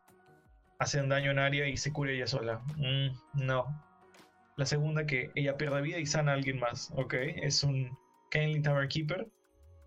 [0.79, 2.63] hace un daño en área y se cura ella sola.
[2.77, 3.83] Mm, no.
[4.57, 6.93] La segunda, que ella pierde vida y sana a alguien más.
[6.95, 7.97] Ok, es un
[8.31, 9.27] Kenley Tower Keeper,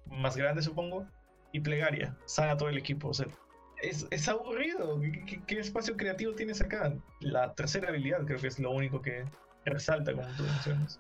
[0.06, 1.08] más grande supongo,
[1.54, 3.10] y plegaria, sana a todo el equipo.
[3.10, 3.28] O sea,
[3.82, 5.00] es, es aburrido.
[5.00, 6.94] ¿Qué, ¿Qué, espacio creativo tienes acá?
[7.22, 9.24] La tercera habilidad creo que es lo único que
[9.66, 11.00] resalta, como tú mencionas.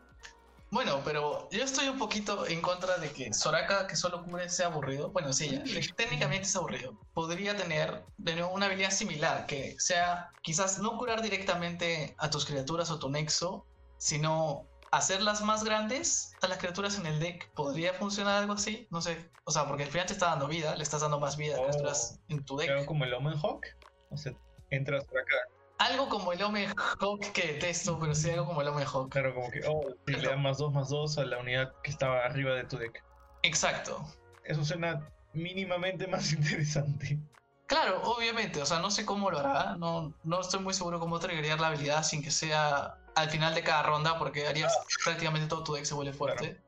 [0.69, 4.68] Bueno, pero yo estoy un poquito en contra de que Soraka, que solo cubre, sea
[4.68, 5.11] aburrido.
[5.11, 6.99] Bueno, sí, ya, técnicamente es aburrido.
[7.14, 12.45] Podría tener de nuevo una habilidad similar, que sea quizás no curar directamente a tus
[12.45, 13.65] criaturas o tu nexo,
[13.98, 17.49] sino hacerlas más grandes a las criaturas en el deck.
[17.53, 18.88] ¿Podría funcionar algo así?
[18.91, 19.31] No sé.
[19.45, 21.64] O sea, porque el final te está dando vida, le estás dando más vida a
[21.64, 22.85] criaturas oh, en tu deck.
[22.85, 23.65] Como el Omen Hawk.
[24.10, 24.34] O sea,
[24.69, 25.35] entras por acá
[25.78, 26.68] algo como el Ome
[26.99, 29.12] Hawk que detesto, pero sí algo como el Ome Hawk.
[29.12, 32.26] Claro, como que, oh, le dan más 2 más 2 a la unidad que estaba
[32.26, 33.04] arriba de tu deck.
[33.44, 34.04] Exacto.
[34.44, 37.20] Eso suena mínimamente más interesante.
[37.68, 41.20] Claro, obviamente, o sea, no sé cómo lo hará, no, no estoy muy seguro cómo
[41.20, 44.86] triggería la habilidad sin que sea al final de cada ronda, porque harías ah.
[45.04, 46.62] prácticamente todo tu deck se vuelve fuerte.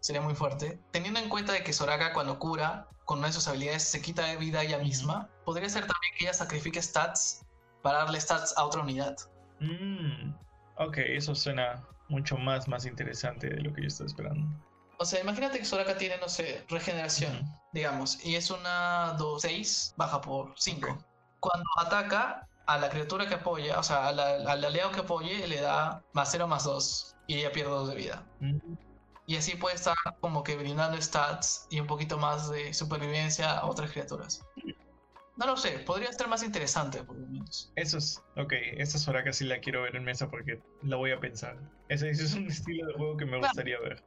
[0.00, 0.78] Sería muy fuerte.
[0.90, 4.24] Teniendo en cuenta de que Soraka cuando cura con una de sus habilidades se quita
[4.24, 7.42] de vida ella misma, podría ser también que ella sacrifique stats
[7.82, 9.16] para darle stats a otra unidad.
[9.60, 10.34] Mm,
[10.76, 14.48] ok, eso suena mucho más, más interesante de lo que yo estaba esperando.
[14.98, 17.42] O sea, imagínate que Soraka tiene, no sé, regeneración,
[17.72, 20.98] digamos, y es una 2-6, baja por 5.
[21.40, 24.18] Cuando ataca a la criatura que apoya, o sea, al
[24.64, 28.26] aliado que apoye, le da más 0 más 2 y ella pierde 2 de vida.
[28.40, 28.58] Mm.
[29.26, 33.66] Y así puede estar como que brindando stats y un poquito más de supervivencia a
[33.66, 34.44] otras criaturas.
[35.36, 37.72] No lo sé, podría estar más interesante por lo menos.
[37.76, 41.20] Eso es, ok, esa Soraka sí la quiero ver en mesa porque la voy a
[41.20, 41.58] pensar.
[41.88, 44.02] Ese, es un estilo de juego que me gustaría ver.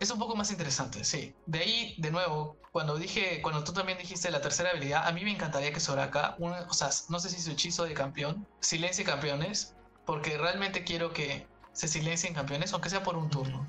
[0.00, 1.34] Es un poco más interesante, sí.
[1.46, 5.24] De ahí, de nuevo, cuando dije, cuando tú también dijiste la tercera habilidad, a mí
[5.24, 9.74] me encantaría que Soraka, o sea, no sé si su hechizo de campeón, silencie campeones,
[10.06, 13.66] porque realmente quiero que se silencien campeones, aunque sea por un turno.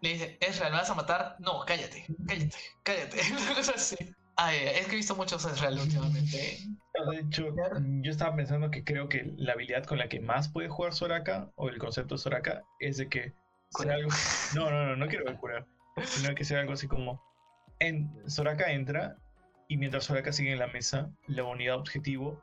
[0.00, 1.36] Le dice, Ezra, ¿me vas a matar?
[1.38, 3.20] No, cállate, cállate, cállate.
[3.74, 3.96] así.
[4.36, 6.58] Ah, es que he visto muchos Ezreal últimamente.
[7.10, 7.54] De hecho,
[8.02, 11.50] yo estaba pensando que creo que la habilidad con la que más puede jugar Soraka,
[11.56, 13.32] o el concepto de Soraka, es de que
[13.88, 14.08] algo...
[14.54, 15.66] No, no, no, no quiero curar.
[16.04, 17.22] sino que sea algo así como
[17.78, 19.16] en, Soraka entra
[19.68, 22.42] y mientras Soraka sigue en la mesa, la unidad objetivo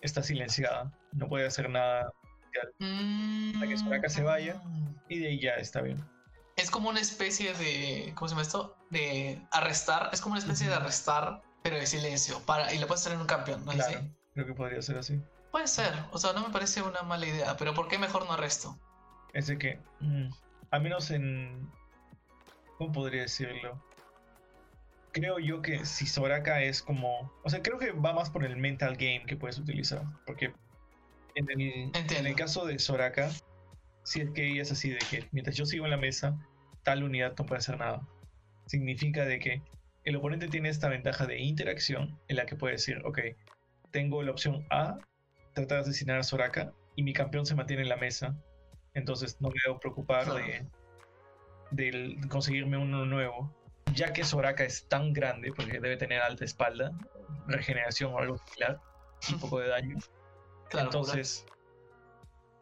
[0.00, 2.12] está silenciada, no puede hacer nada
[2.80, 4.94] hasta que Soraka se vaya Mm.
[5.08, 6.04] y de ahí ya está bien.
[6.56, 8.12] Es como una especie de.
[8.14, 8.76] ¿Cómo se llama esto?
[8.92, 10.10] De arrestar.
[10.12, 12.38] Es como una especie de arrestar, pero de silencio.
[12.46, 14.10] Para, y lo puedes tener en un campeón, ¿no es Claro, así?
[14.34, 15.20] creo que podría ser así.
[15.50, 15.92] Puede ser.
[16.10, 17.56] O sea, no me parece una mala idea.
[17.56, 18.78] Pero ¿por qué mejor no arresto?
[19.32, 20.28] Es de que, mm,
[20.70, 21.70] al menos en...
[22.78, 23.82] ¿Cómo podría decirlo?
[25.12, 27.32] Creo yo que si Soraka es como...
[27.44, 30.02] O sea, creo que va más por el mental game que puedes utilizar.
[30.26, 30.52] Porque
[31.34, 33.30] en el, en el caso de Soraka,
[34.04, 36.34] si es que ella es así de que mientras yo sigo en la mesa,
[36.82, 38.00] tal unidad no puede hacer nada.
[38.66, 39.62] Significa de que
[40.04, 43.18] el oponente tiene esta ventaja de interacción en la que puede decir, ok,
[43.90, 44.98] tengo la opción A,
[45.54, 48.34] tratar de asesinar a Soraka, y mi campeón se mantiene en la mesa.
[48.94, 50.66] Entonces no me debo preocupar de,
[51.70, 53.54] de conseguirme uno nuevo.
[53.94, 56.92] Ya que Soraka es tan grande, porque debe tener alta espalda,
[57.46, 58.80] regeneración o algo similar,
[59.32, 59.96] un poco de daño.
[60.70, 61.46] Claro, Entonces,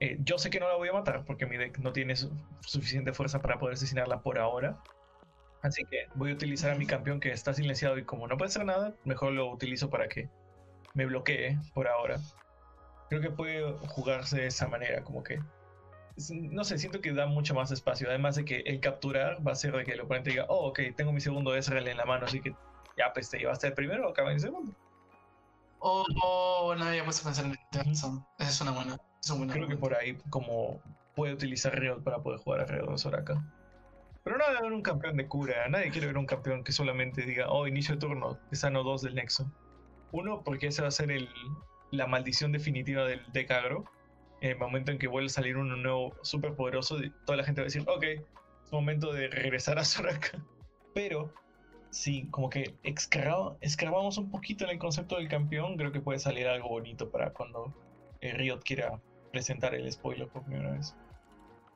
[0.01, 2.35] eh, yo sé que no la voy a matar porque mi deck no tiene su-
[2.63, 4.77] suficiente fuerza para poder asesinarla por ahora.
[5.63, 8.49] Así que voy a utilizar a mi campeón que está silenciado y como no puede
[8.49, 10.29] hacer nada, mejor lo utilizo para que
[10.95, 12.19] me bloquee por ahora.
[13.09, 15.41] Creo que puede jugarse de esa manera, como que...
[16.31, 18.09] No sé, siento que da mucho más espacio.
[18.09, 20.81] Además de que el capturar va a ser de que el oponente diga, oh, ok,
[20.97, 22.55] tengo mi segundo Ezreal en la mano, así que
[22.97, 24.75] ya, pues te llevaste el primero o acaba el segundo.
[25.79, 28.27] Oh, oh, no había puesto a pensar en eso.
[28.39, 28.99] Esa es una buena.
[29.23, 30.81] Es un buen Creo que por ahí como
[31.15, 33.43] puede utilizar Riot para poder jugar alrededor de Soraka.
[34.25, 35.69] Pero no haber un campeón de cura.
[35.69, 39.03] Nadie quiere ver un campeón que solamente diga, oh, inicio de turno, te sano 2
[39.03, 39.51] del Nexo.
[40.13, 41.29] Uno, porque ese va a ser el,
[41.91, 43.85] la maldición definitiva del deck agro.
[44.41, 47.61] En el momento en que vuelve a salir uno nuevo súper poderoso, toda la gente
[47.61, 50.39] va a decir, ok, es momento de regresar a Soraka.
[50.95, 51.33] Pero
[51.91, 56.47] si como que escarbamos un poquito en el concepto del campeón, creo que puede salir
[56.47, 57.75] algo bonito para cuando
[58.21, 59.01] eh, Riot quiera
[59.33, 60.95] presentar el spoiler por primera vez.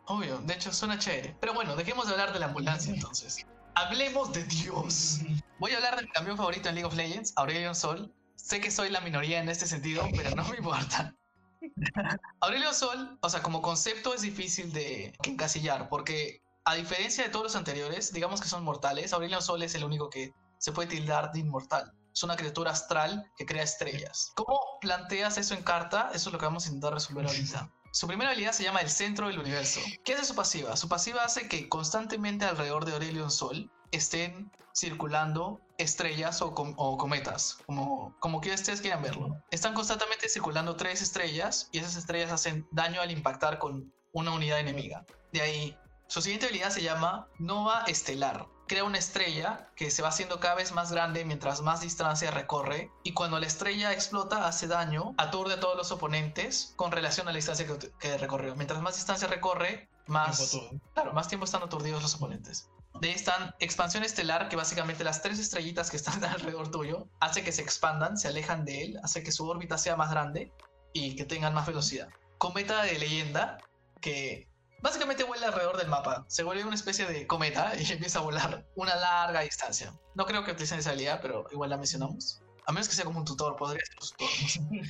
[0.07, 1.37] Obvio, de hecho suena chévere.
[1.41, 3.47] Pero bueno, dejemos de hablar de la ambulancia entonces.
[3.75, 5.21] Hablemos de Dios.
[5.59, 8.13] Voy a hablar de mi campeón favorito en League of Legends, Aurelion Sol.
[8.37, 11.15] Sé que soy la minoría en este sentido, pero no me importa.
[12.41, 17.45] Aurelion Sol, o sea, como concepto es difícil de encasillar, porque a diferencia de todos
[17.45, 21.33] los anteriores, digamos que son mortales, Aurelion Sol es el único que se puede tildar
[21.33, 21.93] de inmortal.
[22.13, 24.33] Es una criatura astral que crea estrellas.
[24.37, 26.11] ¿Cómo planteas eso en carta?
[26.15, 27.71] Eso es lo que vamos a intentar resolver ahorita.
[27.95, 29.79] Su primera habilidad se llama el centro del universo.
[30.05, 30.77] ¿Qué hace su pasiva?
[30.77, 36.99] Su pasiva hace que constantemente alrededor de Aurelion Sol estén circulando estrellas o, com- o
[36.99, 39.41] cometas, como, como que ustedes quieran verlo.
[39.53, 44.59] Están constantemente circulando tres estrellas y esas estrellas hacen daño al impactar con una unidad
[44.59, 45.07] enemiga.
[45.33, 48.49] De ahí, su siguiente habilidad se llama Nova Estelar.
[48.67, 52.91] Crea una estrella que se va haciendo cada vez más grande mientras más distancia recorre
[53.03, 57.33] y cuando la estrella explota hace daño, aturde a todos los oponentes con relación a
[57.33, 58.57] la distancia que, que recorrió.
[58.57, 60.59] Mientras más distancia recorre, más,
[60.95, 62.69] claro, más tiempo están aturdidos los oponentes.
[63.01, 67.43] De ahí están expansión estelar, que básicamente las tres estrellitas que están alrededor tuyo hace
[67.43, 70.53] que se expandan, se alejan de él, hace que su órbita sea más grande
[70.93, 72.09] y que tengan más velocidad.
[72.39, 73.59] Cometa de leyenda,
[74.01, 74.49] que
[74.85, 76.27] básicamente vuela alrededor del mapa.
[76.29, 79.93] Se vuelve una especie de cometa y empieza a volar una larga distancia.
[80.15, 82.43] No creo que utilicen esa habilidad, pero igual la mencionamos.
[82.67, 84.87] A menos que sea como un tutor, podría ser un tutor.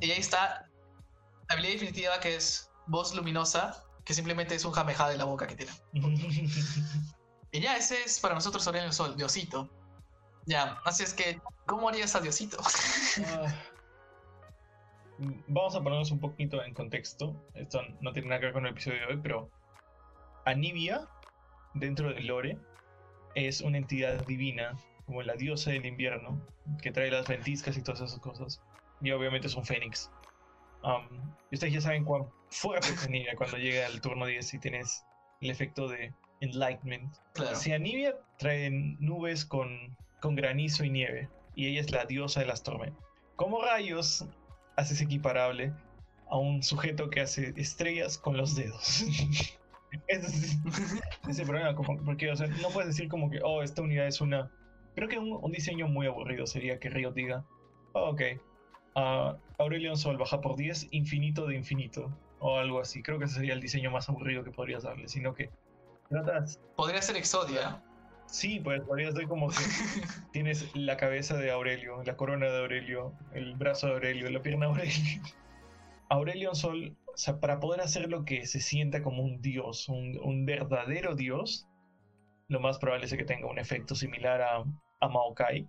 [0.00, 0.68] Y ahí está
[1.48, 5.46] la habilidad definitiva que es voz luminosa, que simplemente es un jameja de la boca
[5.46, 5.72] que tiene.
[7.50, 9.70] Y ya, ese es para nosotros Aurelio Sol, Diosito.
[10.44, 12.58] Ya, así es que, ¿cómo harías a Diosito?
[15.18, 17.34] Vamos a ponernos un poquito en contexto.
[17.54, 19.50] Esto no tiene nada que ver con el episodio de hoy, pero
[20.44, 21.08] Anivia,
[21.74, 22.58] dentro del lore,
[23.34, 24.76] es una entidad divina,
[25.06, 26.40] como la diosa del invierno,
[26.82, 28.62] que trae las ventiscas y todas esas cosas.
[29.00, 30.10] Y obviamente es un fénix.
[30.84, 34.58] Um, y ustedes ya saben cuán fuerte es Anivia cuando llega al turno 10 y
[34.60, 35.04] tienes
[35.40, 37.16] el efecto de Enlightenment.
[37.34, 37.56] Claro.
[37.56, 42.46] Si Anivia trae nubes con, con granizo y nieve, y ella es la diosa de
[42.46, 43.04] las tormentas.
[43.34, 44.24] ¿Cómo rayos
[44.78, 45.72] haces equiparable
[46.30, 49.04] a un sujeto que hace estrellas con los dedos?
[50.06, 50.58] Ese es
[51.26, 52.30] ese problema, porque
[52.62, 54.50] no puedes decir como que, oh, esta unidad es una...
[54.94, 57.42] Creo que un, diseño muy aburrido sería que Riot diga,
[57.94, 58.22] oh, ok,
[58.96, 63.02] ah, Aurelion Sol baja por 10, infinito de infinito, o algo así.
[63.02, 65.50] Creo que ese sería el diseño más aburrido que podrías darle, sino que
[66.10, 67.82] tratas Podría ser Exodia.
[68.28, 69.56] Sí, pues podría ser como que
[70.32, 74.66] tienes la cabeza de Aurelio, la corona de Aurelio, el brazo de Aurelio, la pierna
[74.66, 75.22] de Aurelio.
[76.10, 80.18] Aurelion Sol, o sea, para poder hacer lo que se sienta como un dios, un,
[80.22, 81.66] un verdadero dios,
[82.48, 84.64] lo más probable es que tenga un efecto similar a,
[85.00, 85.68] a Maokai.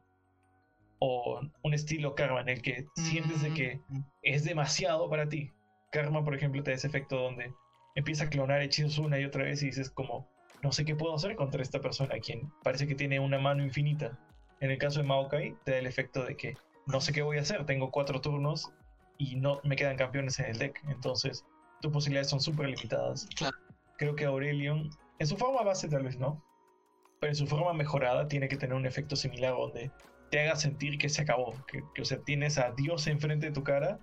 [1.02, 5.52] O un estilo Karma en el que sientes de que Mm, es demasiado para ti.
[5.92, 7.54] Karma, por ejemplo, te da ese efecto donde
[7.96, 10.30] empieza a clonar hechizos una y otra vez y dices como,
[10.62, 14.18] no sé qué puedo hacer contra esta persona, quien parece que tiene una mano infinita.
[14.60, 16.56] En el caso de Maokai, te da el efecto de que
[16.86, 18.72] no sé qué voy a hacer, tengo cuatro turnos
[19.18, 20.82] y no me quedan campeones en el deck.
[20.88, 21.46] Entonces,
[21.82, 23.28] tus posibilidades son súper limitadas.
[23.36, 23.58] Claro.
[23.98, 26.44] Creo que Aurelion, en su forma base tal vez no,
[27.20, 29.92] pero en su forma mejorada tiene que tener un efecto similar donde
[30.32, 33.52] te haga sentir que se acabó, que, que, o sea, tienes a Dios enfrente de
[33.52, 34.00] tu cara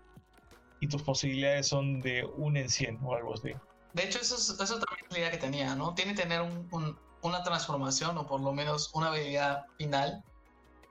[0.80, 3.52] y tus posibilidades son de un en 100 o algo así.
[3.96, 5.94] De hecho, eso, es, eso también es la idea que tenía, ¿no?
[5.94, 10.22] Tiene que tener un, un, una transformación o por lo menos una habilidad final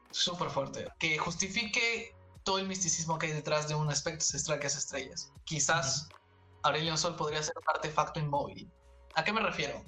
[0.10, 4.66] súper fuerte que justifique todo el misticismo que hay detrás de un aspecto ancestral que
[4.66, 5.32] hace estrellas.
[5.44, 6.20] Quizás uh -huh.
[6.64, 8.72] Aurelion Sol podría ser un artefacto inmóvil.
[9.14, 9.84] ¿A qué me refiero?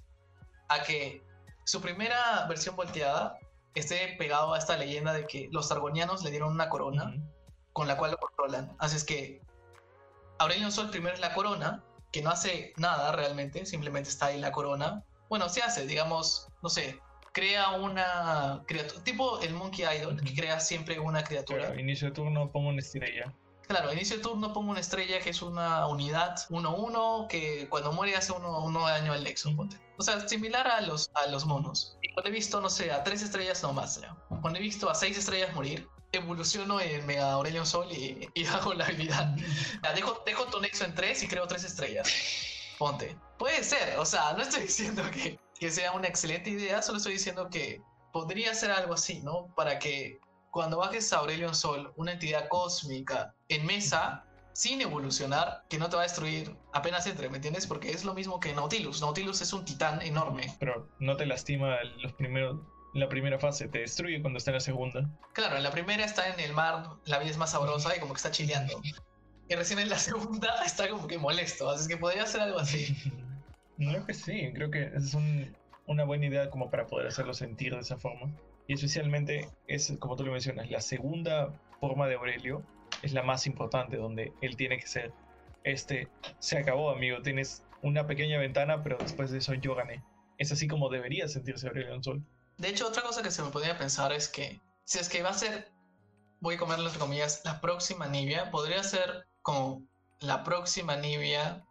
[0.70, 1.24] A que
[1.64, 3.40] su primera versión volteada
[3.74, 7.74] esté pegado a esta leyenda de que los argonianos le dieron una corona uh -huh.
[7.74, 8.76] con la cual lo controlan.
[8.78, 9.42] Así es que
[10.38, 14.52] Aurelion Sol primero es la corona, que no hace nada realmente, simplemente está ahí la
[14.52, 15.04] corona.
[15.30, 17.00] Bueno, se hace, digamos, no sé,
[17.34, 21.68] crea una criatura, tipo el Monkey Idol, que crea siempre una criatura.
[21.68, 23.34] Claro, inicio de turno pongo una estrella.
[23.68, 28.16] Claro, inicio de turno pongo una estrella que es una unidad 1-1 que cuando muere
[28.16, 29.54] hace uno, uno daño al Nexo.
[29.56, 29.78] Ponte.
[29.98, 31.98] O sea, similar a los, a los monos.
[32.14, 34.02] Cuando he visto, no sé, a tres estrellas nomás.
[34.02, 34.16] ¿ya?
[34.42, 38.74] Cuando he visto a seis estrellas morir, evoluciono en Mega Aurelion Sol y, y hago
[38.74, 39.36] la habilidad.
[39.84, 42.12] Ya, dejo, dejo tu Nexo en 3 y creo tres estrellas.
[42.78, 43.16] Ponte.
[43.38, 47.14] Puede ser, o sea, no estoy diciendo que, que sea una excelente idea, solo estoy
[47.14, 47.82] diciendo que
[48.12, 49.54] podría ser algo así, ¿no?
[49.56, 50.20] Para que
[50.52, 55.98] cuando bajes a Aurelion Sol, una entidad cósmica en mesa, sin evolucionar, que no te
[55.98, 57.68] va a destruir apenas entre, ¿me entiendes?
[57.68, 59.02] Porque es lo mismo que Nautilus.
[59.02, 60.56] Nautilus es un titán enorme.
[60.60, 62.60] Pero no te lastima los primeros,
[63.00, 65.10] la primera fase, te destruye cuando está en la segunda.
[65.34, 68.14] Claro, en la primera está en el mar, la vida es más sabrosa y como
[68.14, 68.82] que está chileando.
[69.50, 72.96] Y recién en la segunda está como que molesto, así que podría ser algo así.
[73.78, 75.56] Creo que sí, creo que es un,
[75.86, 78.32] una buena idea como para poder hacerlo sentir de esa forma.
[78.68, 82.64] Y especialmente es, como tú lo mencionas, la segunda forma de Aurelio
[83.04, 85.14] es la más importante, donde él tiene que ser,
[85.64, 86.08] este,
[86.40, 90.04] se acabó amigo, tienes una pequeña ventana, pero después de eso yo gané.
[90.38, 92.24] Es así como debería sentirse Aurelio en Sol.
[92.58, 95.30] De hecho, otra cosa que se me podría pensar es que, si es que va
[95.30, 95.72] a ser,
[96.40, 99.84] voy a comerlo entre comillas, la próxima Nibia, podría ser como
[100.20, 101.64] la próxima Nibia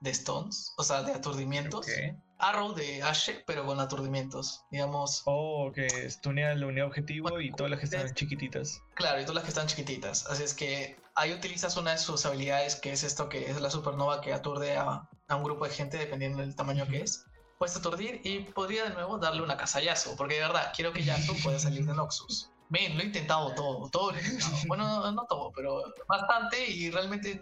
[0.00, 1.86] de Stones, o sea, de aturdimientos.
[1.86, 2.16] Okay.
[2.42, 5.22] Arrow de Ashe, pero con aturdimientos, digamos.
[5.26, 8.80] Oh, que estunea la unidad objetivo bueno, y todas las que están chiquititas.
[8.94, 10.26] Claro, y todas las que están chiquititas.
[10.26, 13.70] Así es que ahí utilizas una de sus habilidades, que es esto que es la
[13.70, 17.24] supernova que aturde a, a un grupo de gente, dependiendo del tamaño que es.
[17.62, 21.36] Puedes aturdir y podría de nuevo darle una casallazo, porque de verdad, quiero que Yasuo
[21.44, 22.50] pueda salir de Noxus.
[22.70, 24.56] Ven, lo he intentado todo, todo lo he intentado.
[24.66, 27.40] Bueno, no, no todo, pero bastante y realmente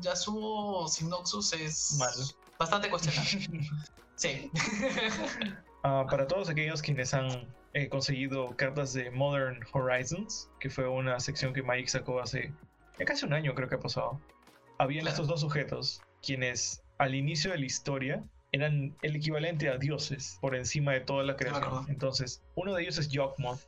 [0.00, 2.26] Yasuo sin Noxus es Malo.
[2.58, 3.70] bastante cuestionable.
[4.16, 4.50] Sí.
[5.84, 11.20] uh, para todos aquellos quienes han eh, conseguido cartas de Modern Horizons, que fue una
[11.20, 12.52] sección que Mike sacó hace
[12.98, 14.20] ya casi un año, creo que ha pasado.
[14.80, 15.14] Habían claro.
[15.14, 20.54] estos dos sujetos, quienes al inicio de la historia eran el equivalente a dioses por
[20.54, 21.70] encima de toda la creación.
[21.70, 21.86] Claro.
[21.88, 23.60] Entonces, uno de ellos es Yawgmoth.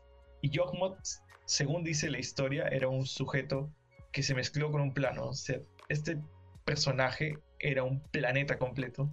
[0.43, 0.99] Y Yawgmoth,
[1.47, 3.71] según dice la historia, era un sujeto
[4.13, 5.29] que se mezcló con un plano.
[5.29, 5.59] O sea,
[5.89, 6.19] este
[6.65, 9.11] personaje era un planeta completo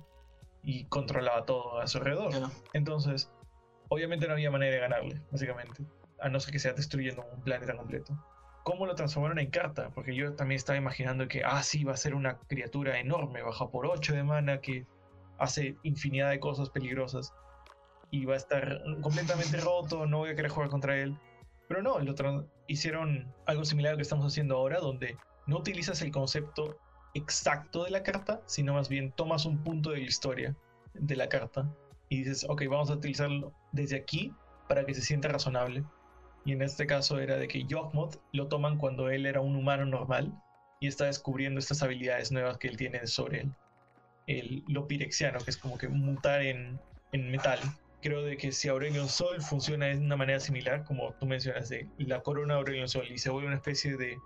[0.61, 2.33] y controlaba todo a su alrededor.
[2.73, 3.31] Entonces,
[3.87, 5.83] obviamente no había manera de ganarle, básicamente,
[6.19, 8.13] a no ser que sea destruyendo un planeta completo.
[8.63, 9.89] ¿Cómo lo transformaron en carta?
[9.95, 13.69] Porque yo también estaba imaginando que, ah, sí, va a ser una criatura enorme, baja
[13.71, 14.85] por 8 de mana, que
[15.41, 17.33] hace infinidad de cosas peligrosas
[18.11, 21.17] y va a estar completamente roto, no voy a querer jugar contra él.
[21.67, 22.13] Pero no, lo
[22.67, 26.77] hicieron algo similar a lo que estamos haciendo ahora, donde no utilizas el concepto
[27.13, 30.55] exacto de la carta, sino más bien tomas un punto de la historia
[30.93, 31.73] de la carta
[32.09, 34.33] y dices, ok, vamos a utilizarlo desde aquí
[34.67, 35.83] para que se sienta razonable.
[36.43, 39.85] Y en este caso era de que Yawgmoth lo toman cuando él era un humano
[39.85, 40.33] normal
[40.81, 43.55] y está descubriendo estas habilidades nuevas que él tiene sobre él.
[44.27, 46.79] El, lo pirexiano, que es como que mutar en,
[47.11, 47.59] en metal.
[48.01, 51.87] Creo de que si Aurelion Sol funciona de una manera similar, como tú mencionas, de
[51.97, 54.17] la corona Aurelion Sol y se vuelve una especie de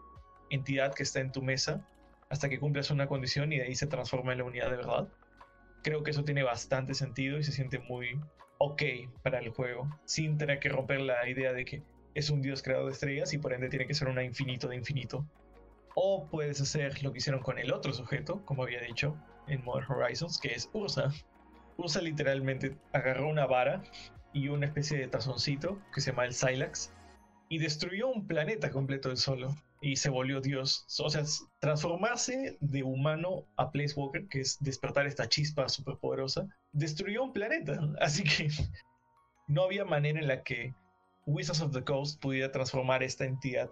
[0.50, 1.86] entidad que está en tu mesa,
[2.30, 5.08] hasta que cumplas una condición y de ahí se transforma en la unidad de verdad.
[5.84, 8.20] Creo que eso tiene bastante sentido y se siente muy
[8.58, 8.82] ok
[9.22, 12.86] para el juego, sin tener que romper la idea de que es un dios creador
[12.86, 15.26] de estrellas y por ende tiene que ser una infinito de infinito.
[15.96, 19.16] O puedes hacer lo que hicieron con el otro sujeto, como había dicho
[19.48, 21.12] en Modern Horizons, que es Ursa.
[21.78, 23.84] Ursa literalmente agarró una vara
[24.34, 26.94] y una especie de tazoncito que se llama el Silax
[27.50, 30.86] y destruyó un planeta completo él solo y se volvió Dios.
[31.00, 31.24] O sea,
[31.60, 37.80] transformarse de humano a Placewalker, que es despertar esta chispa superpoderosa, destruyó un planeta.
[38.00, 38.50] Así que
[39.48, 40.74] no había manera en la que
[41.26, 43.70] Wizards of the Coast pudiera transformar esta entidad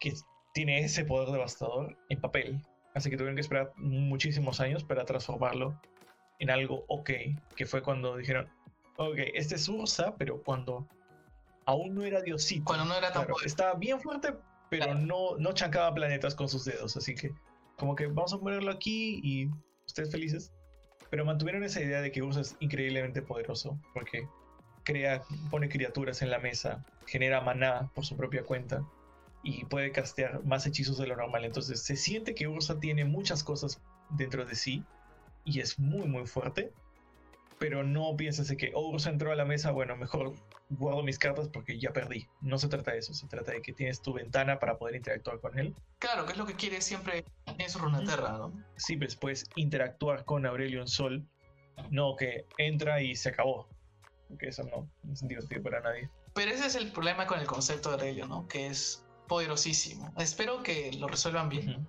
[0.00, 0.14] que
[0.52, 2.60] tiene ese poder devastador en papel.
[2.96, 5.78] Así que tuvieron que esperar muchísimos años para transformarlo
[6.38, 7.10] en algo ok,
[7.54, 8.48] que fue cuando dijeron,
[8.96, 10.88] ok, este es Ursa, pero cuando
[11.66, 12.64] aún no era Diosito.
[12.64, 14.34] Cuando no era tan Estaba bien fuerte,
[14.70, 16.96] pero no, no chancaba planetas con sus dedos.
[16.96, 17.34] Así que,
[17.76, 19.50] como que vamos a ponerlo aquí y
[19.86, 20.54] ustedes felices.
[21.10, 24.26] Pero mantuvieron esa idea de que Ursa es increíblemente poderoso, porque
[24.84, 28.82] crea, pone criaturas en la mesa, genera maná por su propia cuenta
[29.46, 31.44] y puede castear más hechizos de lo normal.
[31.44, 34.84] Entonces se siente que Ursa tiene muchas cosas dentro de sí
[35.44, 36.72] y es muy muy fuerte,
[37.60, 40.34] pero no piensas de que oh, Ursa entró a la mesa, bueno, mejor
[40.70, 42.26] guardo mis cartas porque ya perdí.
[42.40, 45.38] No se trata de eso, se trata de que tienes tu ventana para poder interactuar
[45.38, 45.76] con él.
[46.00, 48.52] Claro, que es lo que quiere siempre en su Runeterra, ¿no?
[48.74, 51.24] Sí, pues puedes interactuar con Aurelion Sol,
[51.90, 53.68] no que entra y se acabó.
[54.26, 56.10] Porque eso no, es divertido para nadie.
[56.34, 58.48] Pero ese es el problema con el concepto de Aurelion, ¿no?
[58.48, 60.12] Que es poderosísimo.
[60.18, 61.88] Espero que lo resuelvan bien.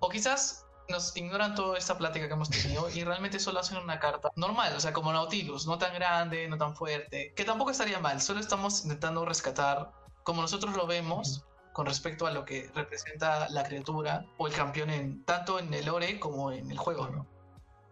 [0.00, 3.98] O quizás nos ignoran toda esta plática que hemos tenido y realmente solo hacen una
[3.98, 7.98] carta normal, o sea, como Nautilus, no tan grande, no tan fuerte, que tampoco estaría
[7.98, 9.90] mal, solo estamos intentando rescatar
[10.22, 14.90] como nosotros lo vemos con respecto a lo que representa la criatura o el campeón
[14.90, 17.26] en tanto en el lore como en el juego, ¿no?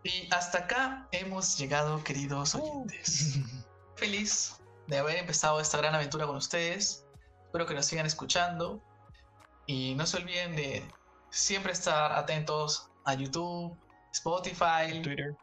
[0.05, 2.63] Y hasta acá hemos llegado, queridos uh.
[2.63, 3.39] oyentes.
[3.97, 7.04] Feliz de haber empezado esta gran aventura con ustedes.
[7.55, 8.83] Espero que nos sigan escuchando
[9.69, 10.83] y no se olviden de
[11.31, 13.79] siempre estar atentos a YouTube,
[14.13, 15.37] Spotify, Twitter,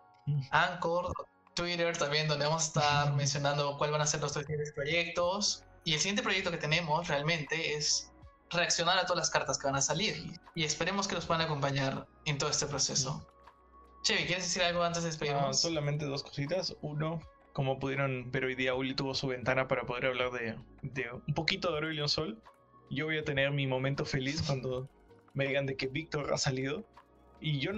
[0.51, 1.13] Anchor,
[1.53, 5.63] Twitter también, donde vamos a estar mencionando cuáles van a ser los siguientes proyectos.
[5.85, 8.11] Y el siguiente proyecto que tenemos realmente es
[8.49, 10.37] reaccionar a todas las cartas que van a salir.
[10.53, 13.25] Y esperemos que nos puedan acompañar en todo este proceso.
[14.03, 15.61] Chevy, ¿quieres decir algo antes de despedirnos?
[15.61, 16.75] solamente dos cositas.
[16.81, 17.21] Uno,
[17.53, 21.33] como pudieron ver hoy día, Uli tuvo su ventana para poder hablar de, de un
[21.33, 22.41] poquito de Aurelion Sol.
[22.89, 24.87] Yo voy a tener mi momento feliz cuando
[25.33, 26.83] me digan de que Víctor ha salido.
[27.39, 27.71] Y yo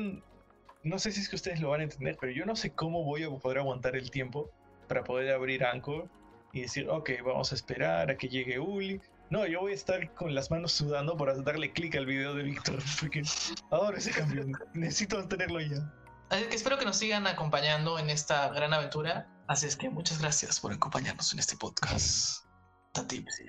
[0.84, 3.04] no sé si es que ustedes lo van a entender, pero yo no sé cómo
[3.04, 4.50] voy a poder aguantar el tiempo
[4.88, 6.10] para poder abrir Anchor
[6.52, 9.02] y decir, ok, vamos a esperar a que llegue Uli.
[9.30, 12.44] No, yo voy a estar con las manos sudando para darle clic al video de
[12.44, 13.24] Víctor, porque
[13.72, 15.91] ahora ese cambio, necesito tenerlo ya.
[16.30, 19.28] Así que espero que nos sigan acompañando en esta gran aventura.
[19.48, 22.45] Así es que muchas gracias por acompañarnos en este podcast.
[22.94, 23.45] Tatips y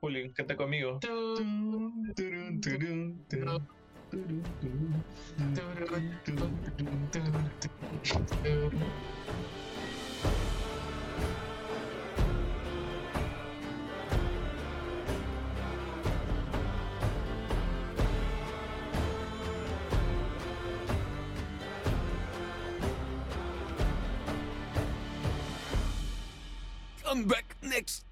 [0.00, 0.98] Julio, canta conmigo.
[27.12, 28.06] Come back next